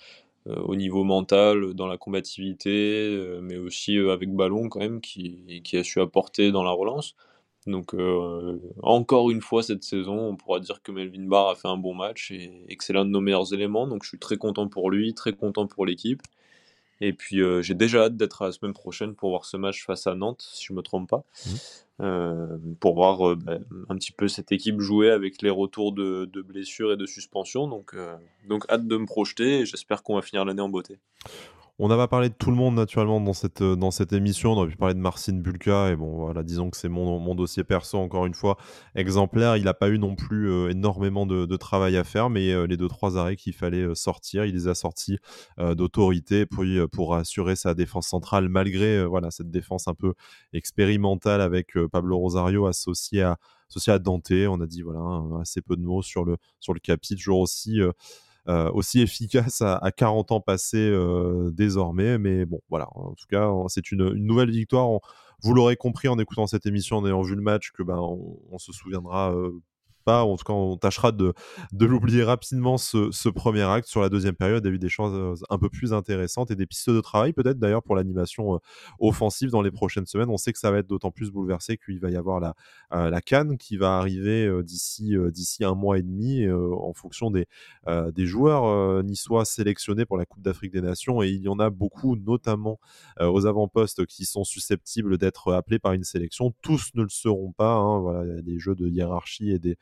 au 0.46 0.76
niveau 0.76 1.04
mental, 1.04 1.74
dans 1.74 1.86
la 1.86 1.98
combativité, 1.98 3.38
mais 3.42 3.58
aussi 3.58 3.98
avec 3.98 4.32
ballon 4.34 4.68
quand 4.70 4.80
même, 4.80 5.00
qui, 5.02 5.60
qui 5.62 5.76
a 5.76 5.84
su 5.84 6.00
apporter 6.00 6.52
dans 6.52 6.62
la 6.62 6.70
relance. 6.70 7.16
Donc 7.66 7.94
euh, 7.94 8.58
encore 8.82 9.30
une 9.30 9.40
fois 9.40 9.62
cette 9.62 9.82
saison, 9.82 10.18
on 10.18 10.36
pourra 10.36 10.60
dire 10.60 10.82
que 10.82 10.92
Melvin 10.92 11.26
Barr 11.26 11.48
a 11.48 11.54
fait 11.56 11.68
un 11.68 11.76
bon 11.76 11.94
match 11.94 12.30
et, 12.30 12.76
que 12.76 12.84
c'est 12.84 12.92
l'un 12.92 13.04
de 13.04 13.10
nos 13.10 13.20
meilleurs 13.20 13.52
éléments. 13.52 13.86
Donc 13.86 14.04
je 14.04 14.08
suis 14.08 14.18
très 14.18 14.36
content 14.36 14.68
pour 14.68 14.90
lui, 14.90 15.14
très 15.14 15.32
content 15.32 15.66
pour 15.66 15.84
l'équipe. 15.84 16.22
Et 17.00 17.12
puis 17.12 17.42
euh, 17.42 17.62
j'ai 17.62 17.74
déjà 17.74 18.04
hâte 18.04 18.16
d'être 18.16 18.42
à 18.42 18.46
la 18.46 18.52
semaine 18.52 18.72
prochaine 18.72 19.14
pour 19.14 19.30
voir 19.30 19.44
ce 19.44 19.56
match 19.56 19.84
face 19.84 20.06
à 20.06 20.14
Nantes, 20.14 20.48
si 20.52 20.64
je 20.64 20.72
me 20.72 20.80
trompe 20.80 21.10
pas, 21.10 21.24
mmh. 21.44 21.50
euh, 22.00 22.58
pour 22.80 22.94
voir 22.94 23.36
bah, 23.36 23.58
un 23.88 23.96
petit 23.96 24.12
peu 24.12 24.28
cette 24.28 24.52
équipe 24.52 24.80
jouer 24.80 25.10
avec 25.10 25.42
les 25.42 25.50
retours 25.50 25.92
de, 25.92 26.24
de 26.32 26.42
blessures 26.42 26.92
et 26.92 26.96
de 26.96 27.04
suspensions. 27.04 27.66
Donc, 27.66 27.96
donc 28.48 28.64
hâte 28.70 28.86
de 28.86 28.96
me 28.96 29.06
projeter 29.06 29.60
et 29.60 29.66
j'espère 29.66 30.02
qu'on 30.04 30.14
va 30.14 30.22
finir 30.22 30.44
l'année 30.44 30.62
en 30.62 30.68
beauté. 30.68 30.98
On 31.78 31.88
n'a 31.88 31.96
pas 31.96 32.08
parlé 32.08 32.30
de 32.30 32.34
tout 32.34 32.48
le 32.48 32.56
monde 32.56 32.74
naturellement 32.74 33.20
dans 33.20 33.34
cette, 33.34 33.60
euh, 33.60 33.76
dans 33.76 33.90
cette 33.90 34.14
émission. 34.14 34.52
On 34.52 34.56
aurait 34.56 34.68
pu 34.68 34.76
parler 34.76 34.94
de 34.94 34.98
Marcin 34.98 35.34
Bulka. 35.34 35.90
Et 35.90 35.96
bon, 35.96 36.16
voilà, 36.16 36.42
disons 36.42 36.70
que 36.70 36.76
c'est 36.78 36.88
mon, 36.88 37.34
dossier 37.34 37.64
perso, 37.64 37.98
encore 37.98 38.24
une 38.24 38.32
fois, 38.32 38.56
exemplaire. 38.94 39.58
Il 39.58 39.64
n'a 39.64 39.74
pas 39.74 39.90
eu 39.90 39.98
non 39.98 40.16
plus 40.16 40.50
euh, 40.50 40.70
énormément 40.70 41.26
de, 41.26 41.56
travail 41.56 41.98
à 41.98 42.04
faire, 42.04 42.30
mais 42.30 42.50
euh, 42.50 42.66
les 42.66 42.78
deux, 42.78 42.88
trois 42.88 43.18
arrêts 43.18 43.36
qu'il 43.36 43.52
fallait 43.52 43.94
sortir, 43.94 44.46
il 44.46 44.54
les 44.54 44.68
a 44.68 44.74
sortis 44.74 45.18
d'autorité 45.58 46.46
pour, 46.46 47.14
assurer 47.14 47.56
sa 47.56 47.74
défense 47.74 48.08
centrale, 48.08 48.48
malgré 48.48 49.04
voilà, 49.04 49.30
cette 49.30 49.50
défense 49.50 49.86
un 49.88 49.94
peu 49.94 50.14
expérimentale 50.52 51.40
avec 51.40 51.74
Pablo 51.92 52.18
Rosario 52.18 52.66
associé 52.66 53.22
à, 53.22 53.38
associé 53.68 53.98
Dante. 53.98 54.30
On 54.30 54.60
a 54.60 54.66
dit 54.66 54.82
voilà, 54.82 55.00
assez 55.40 55.60
peu 55.62 55.76
de 55.76 55.82
mots 55.82 56.02
sur 56.02 56.24
le, 56.24 56.36
sur 56.60 56.74
le 56.74 56.80
aussi 57.32 57.80
aussi 58.46 59.00
efficace 59.00 59.62
à, 59.62 59.90
40 59.96 60.32
ans 60.32 60.40
passés 60.40 60.78
euh, 60.78 61.50
désormais. 61.52 62.18
Mais 62.18 62.44
bon, 62.44 62.60
voilà, 62.68 62.88
en 62.92 63.14
tout 63.14 63.26
cas, 63.28 63.50
c'est 63.68 63.90
une, 63.90 64.14
nouvelle 64.14 64.50
victoire. 64.50 65.00
vous 65.42 65.54
l'aurez 65.54 65.76
compris 65.76 66.08
en 66.08 66.18
écoutant 66.18 66.46
cette 66.46 66.66
émission, 66.66 66.98
en 66.98 67.06
ayant 67.06 67.22
vu 67.22 67.34
le 67.34 67.42
match, 67.42 67.72
que 67.72 67.82
ben, 67.82 67.98
on, 67.98 68.58
se 68.58 68.72
souviendra 68.72 69.32
euh, 69.34 69.50
En 70.06 70.36
tout 70.36 70.44
cas, 70.44 70.52
on 70.52 70.76
tâchera 70.76 71.12
de, 71.12 71.34
l'oublier 71.80 72.22
rapidement 72.22 72.78
ce, 72.78 73.28
premier 73.28 73.62
acte. 73.62 73.88
Sur 73.88 74.00
la 74.00 74.08
deuxième 74.08 74.34
période, 74.34 74.64
il 74.64 74.68
y 74.68 74.72
a 74.72 74.74
eu 74.74 74.78
des 74.78 74.88
choses 74.88 75.44
un 75.50 75.58
peu 75.58 75.68
plus 75.68 75.92
intéressantes 75.92 76.50
et 76.50 76.56
des 76.56 76.66
pistes 76.66 76.90
de 76.90 77.00
travail 77.00 77.32
peut-être 77.32 77.58
d'ailleurs 77.58 77.82
pour 77.82 77.96
l'animation 77.96 78.54
euh, 78.54 78.58
offensive 79.00 79.50
dans 79.50 79.62
les 79.62 79.70
prochaines 79.70 80.06
semaines. 80.06 80.30
On 80.30 80.36
sait 80.36 80.52
que 80.52 80.58
ça 80.58 80.70
va 80.70 80.78
être 80.78 80.86
d'autant 80.86 81.10
plus 81.10 81.30
bouleversé 81.30 81.76
qu'il 81.76 81.98
va 82.00 82.10
y 82.10 82.16
avoir 82.16 82.40
la, 82.40 82.54
euh, 82.92 83.10
la 83.10 83.20
Cannes 83.20 83.58
qui 83.58 83.76
va 83.76 83.98
arriver 83.98 84.46
euh, 84.46 84.62
d'ici 84.62 85.64
un 85.64 85.74
mois 85.74 85.98
et 85.98 86.02
demi 86.02 86.46
en 86.48 86.92
fonction 86.92 87.30
des, 87.30 87.46
des 88.14 88.26
joueurs 88.26 89.02
niçois 89.02 89.44
sélectionnés 89.44 90.04
pour 90.04 90.16
la 90.16 90.24
Coupe 90.24 90.42
d'Afrique 90.42 90.72
des 90.72 90.80
Nations. 90.80 91.22
Et 91.22 91.28
il 91.28 91.42
y 91.42 91.48
en 91.48 91.58
a 91.58 91.70
beaucoup, 91.70 92.16
notamment 92.16 92.78
aux 93.20 93.46
avant-postes, 93.46 94.06
qui 94.06 94.24
sont 94.24 94.44
susceptibles 94.44 95.18
d'être 95.18 95.52
appelés 95.52 95.78
par 95.78 95.92
une 95.92 96.04
sélection. 96.04 96.52
Tous 96.62 96.90
ne 96.94 97.02
le 97.02 97.08
seront 97.08 97.52
pas. 97.52 97.74
Hein. 97.74 98.00
Voilà, 98.00 98.24
il 98.24 98.34
y 98.34 98.38
a 98.38 98.42
des 98.42 98.58
jeux 98.58 98.74
de 98.74 98.88
hiérarchie 98.88 99.50
et 99.50 99.58
des, 99.58 99.72
euh, 99.72 99.74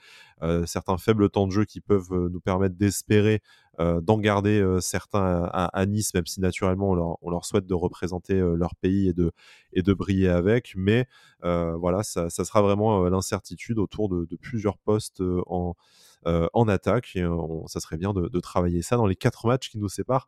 certains 0.66 0.98
faibles 0.98 1.30
temps 1.30 1.46
de 1.46 1.52
jeu 1.52 1.64
qui 1.64 1.80
peuvent 1.80 2.12
euh, 2.12 2.28
nous 2.28 2.40
permettre 2.40 2.76
d'espérer 2.76 3.40
euh, 3.80 4.00
d'en 4.00 4.18
garder 4.18 4.64
certains 4.80 5.48
à, 5.52 5.86
Nice, 5.86 6.14
même 6.14 6.26
si 6.26 6.40
naturellement 6.40 7.18
on 7.20 7.30
leur, 7.30 7.44
souhaite 7.44 7.66
de 7.66 7.74
représenter 7.74 8.38
leur 8.38 8.74
pays 8.76 9.08
et 9.08 9.12
de, 9.12 9.32
et 9.72 9.82
de 9.82 9.92
briller 9.92 10.28
avec. 10.28 10.74
Mais 10.76 11.06
voilà, 11.42 12.02
ça, 12.02 12.28
sera 12.30 12.62
vraiment 12.62 13.08
l'incertitude 13.08 13.78
autour 13.78 14.08
de, 14.08 14.36
plusieurs 14.36 14.78
postes 14.78 15.22
en, 15.46 15.74
en 16.24 16.68
attaque. 16.68 17.12
Et 17.16 17.24
ça 17.66 17.80
serait 17.80 17.96
bien 17.96 18.12
de, 18.12 18.40
travailler 18.40 18.82
ça 18.82 18.96
dans 18.96 19.06
les 19.06 19.16
quatre 19.16 19.46
matchs 19.46 19.70
qui 19.70 19.78
nous 19.78 19.88
séparent 19.88 20.26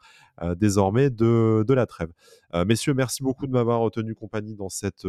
désormais 0.56 1.10
de, 1.10 1.64
la 1.68 1.86
trêve. 1.86 2.10
messieurs, 2.66 2.94
merci 2.94 3.22
beaucoup 3.22 3.46
de 3.46 3.52
m'avoir 3.52 3.90
tenu 3.90 4.14
compagnie 4.14 4.54
dans 4.54 4.68
cette, 4.68 5.04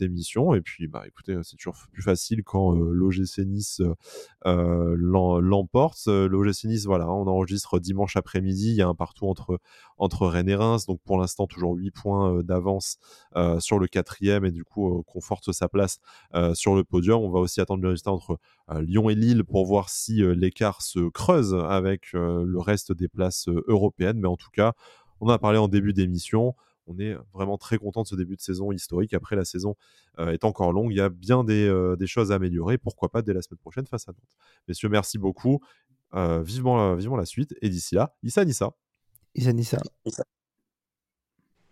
émission. 0.00 0.54
Et 0.54 0.60
puis, 0.60 0.88
bah, 0.88 1.04
écoutez, 1.06 1.36
c'est 1.42 1.56
toujours 1.56 1.76
plus 1.92 2.02
facile 2.02 2.42
quand 2.44 2.72
l'OGC 2.72 3.38
Nice 3.46 3.82
l'emporte. 4.44 6.06
L'OGC 6.06 6.64
Nice, 6.64 6.86
voilà, 6.86 7.10
on 7.10 7.26
enregistre 7.26 7.78
dimanche 7.78 8.16
après-midi. 8.16 8.70
Il 8.70 8.76
y 8.76 8.82
a 8.82 8.88
un 8.88 8.94
partout 8.94 9.26
entre, 9.26 9.58
entre 9.96 10.26
Rennes 10.26 10.48
et 10.48 10.54
Reims. 10.54 10.86
Donc, 10.86 11.00
pour 11.04 11.18
l'instant, 11.18 11.46
toujours 11.46 11.74
8 11.74 11.90
points 11.90 12.42
d'avance 12.42 12.98
sur 13.58 13.78
le 13.78 13.86
quatrième 13.86 14.44
et 14.44 14.50
du 14.50 14.64
coup, 14.64 15.02
conforte 15.06 15.52
sa 15.52 15.68
place 15.68 15.98
sur 16.54 16.74
le 16.74 16.84
podium. 16.84 17.22
On 17.22 17.30
va 17.30 17.40
aussi 17.40 17.60
attendre 17.60 17.82
le 17.82 17.88
résultat 17.90 18.12
entre 18.12 18.38
Lyon 18.80 19.10
et 19.10 19.14
Lille 19.14 19.44
pour 19.44 19.64
voir 19.66 19.88
si 19.88 20.17
l'écart 20.22 20.82
se 20.82 21.08
creuse 21.10 21.54
avec 21.54 22.12
le 22.12 22.58
reste 22.58 22.92
des 22.92 23.08
places 23.08 23.48
européennes. 23.66 24.18
Mais 24.18 24.28
en 24.28 24.36
tout 24.36 24.50
cas, 24.52 24.74
on 25.20 25.26
en 25.26 25.30
a 25.30 25.38
parlé 25.38 25.58
en 25.58 25.68
début 25.68 25.92
d'émission 25.92 26.54
on 26.88 26.98
est 26.98 27.16
vraiment 27.32 27.58
très 27.58 27.78
content 27.78 28.02
de 28.02 28.08
ce 28.08 28.16
début 28.16 28.34
de 28.34 28.40
saison 28.40 28.72
historique. 28.72 29.14
Après, 29.14 29.36
la 29.36 29.44
saison 29.44 29.76
est 30.18 30.44
encore 30.44 30.72
longue. 30.72 30.90
Il 30.90 30.96
y 30.96 31.00
a 31.00 31.08
bien 31.10 31.44
des, 31.44 32.06
choses 32.06 32.32
à 32.32 32.36
améliorer. 32.36 32.78
Pourquoi 32.78 33.10
pas 33.10 33.22
dès 33.22 33.34
la 33.34 33.42
semaine 33.42 33.58
prochaine 33.58 33.86
face 33.86 34.08
à 34.08 34.12
Nantes. 34.12 34.36
Messieurs, 34.66 34.88
merci 34.88 35.18
beaucoup. 35.18 35.60
vivement, 36.14 36.94
vivement 36.94 37.16
la 37.16 37.26
suite. 37.26 37.54
Et 37.60 37.68
d'ici 37.68 37.94
là, 37.94 38.16
Issa 38.22 38.44
Nissa. 38.44 38.72
Issa 39.34 39.52
Nissa. 39.52 39.78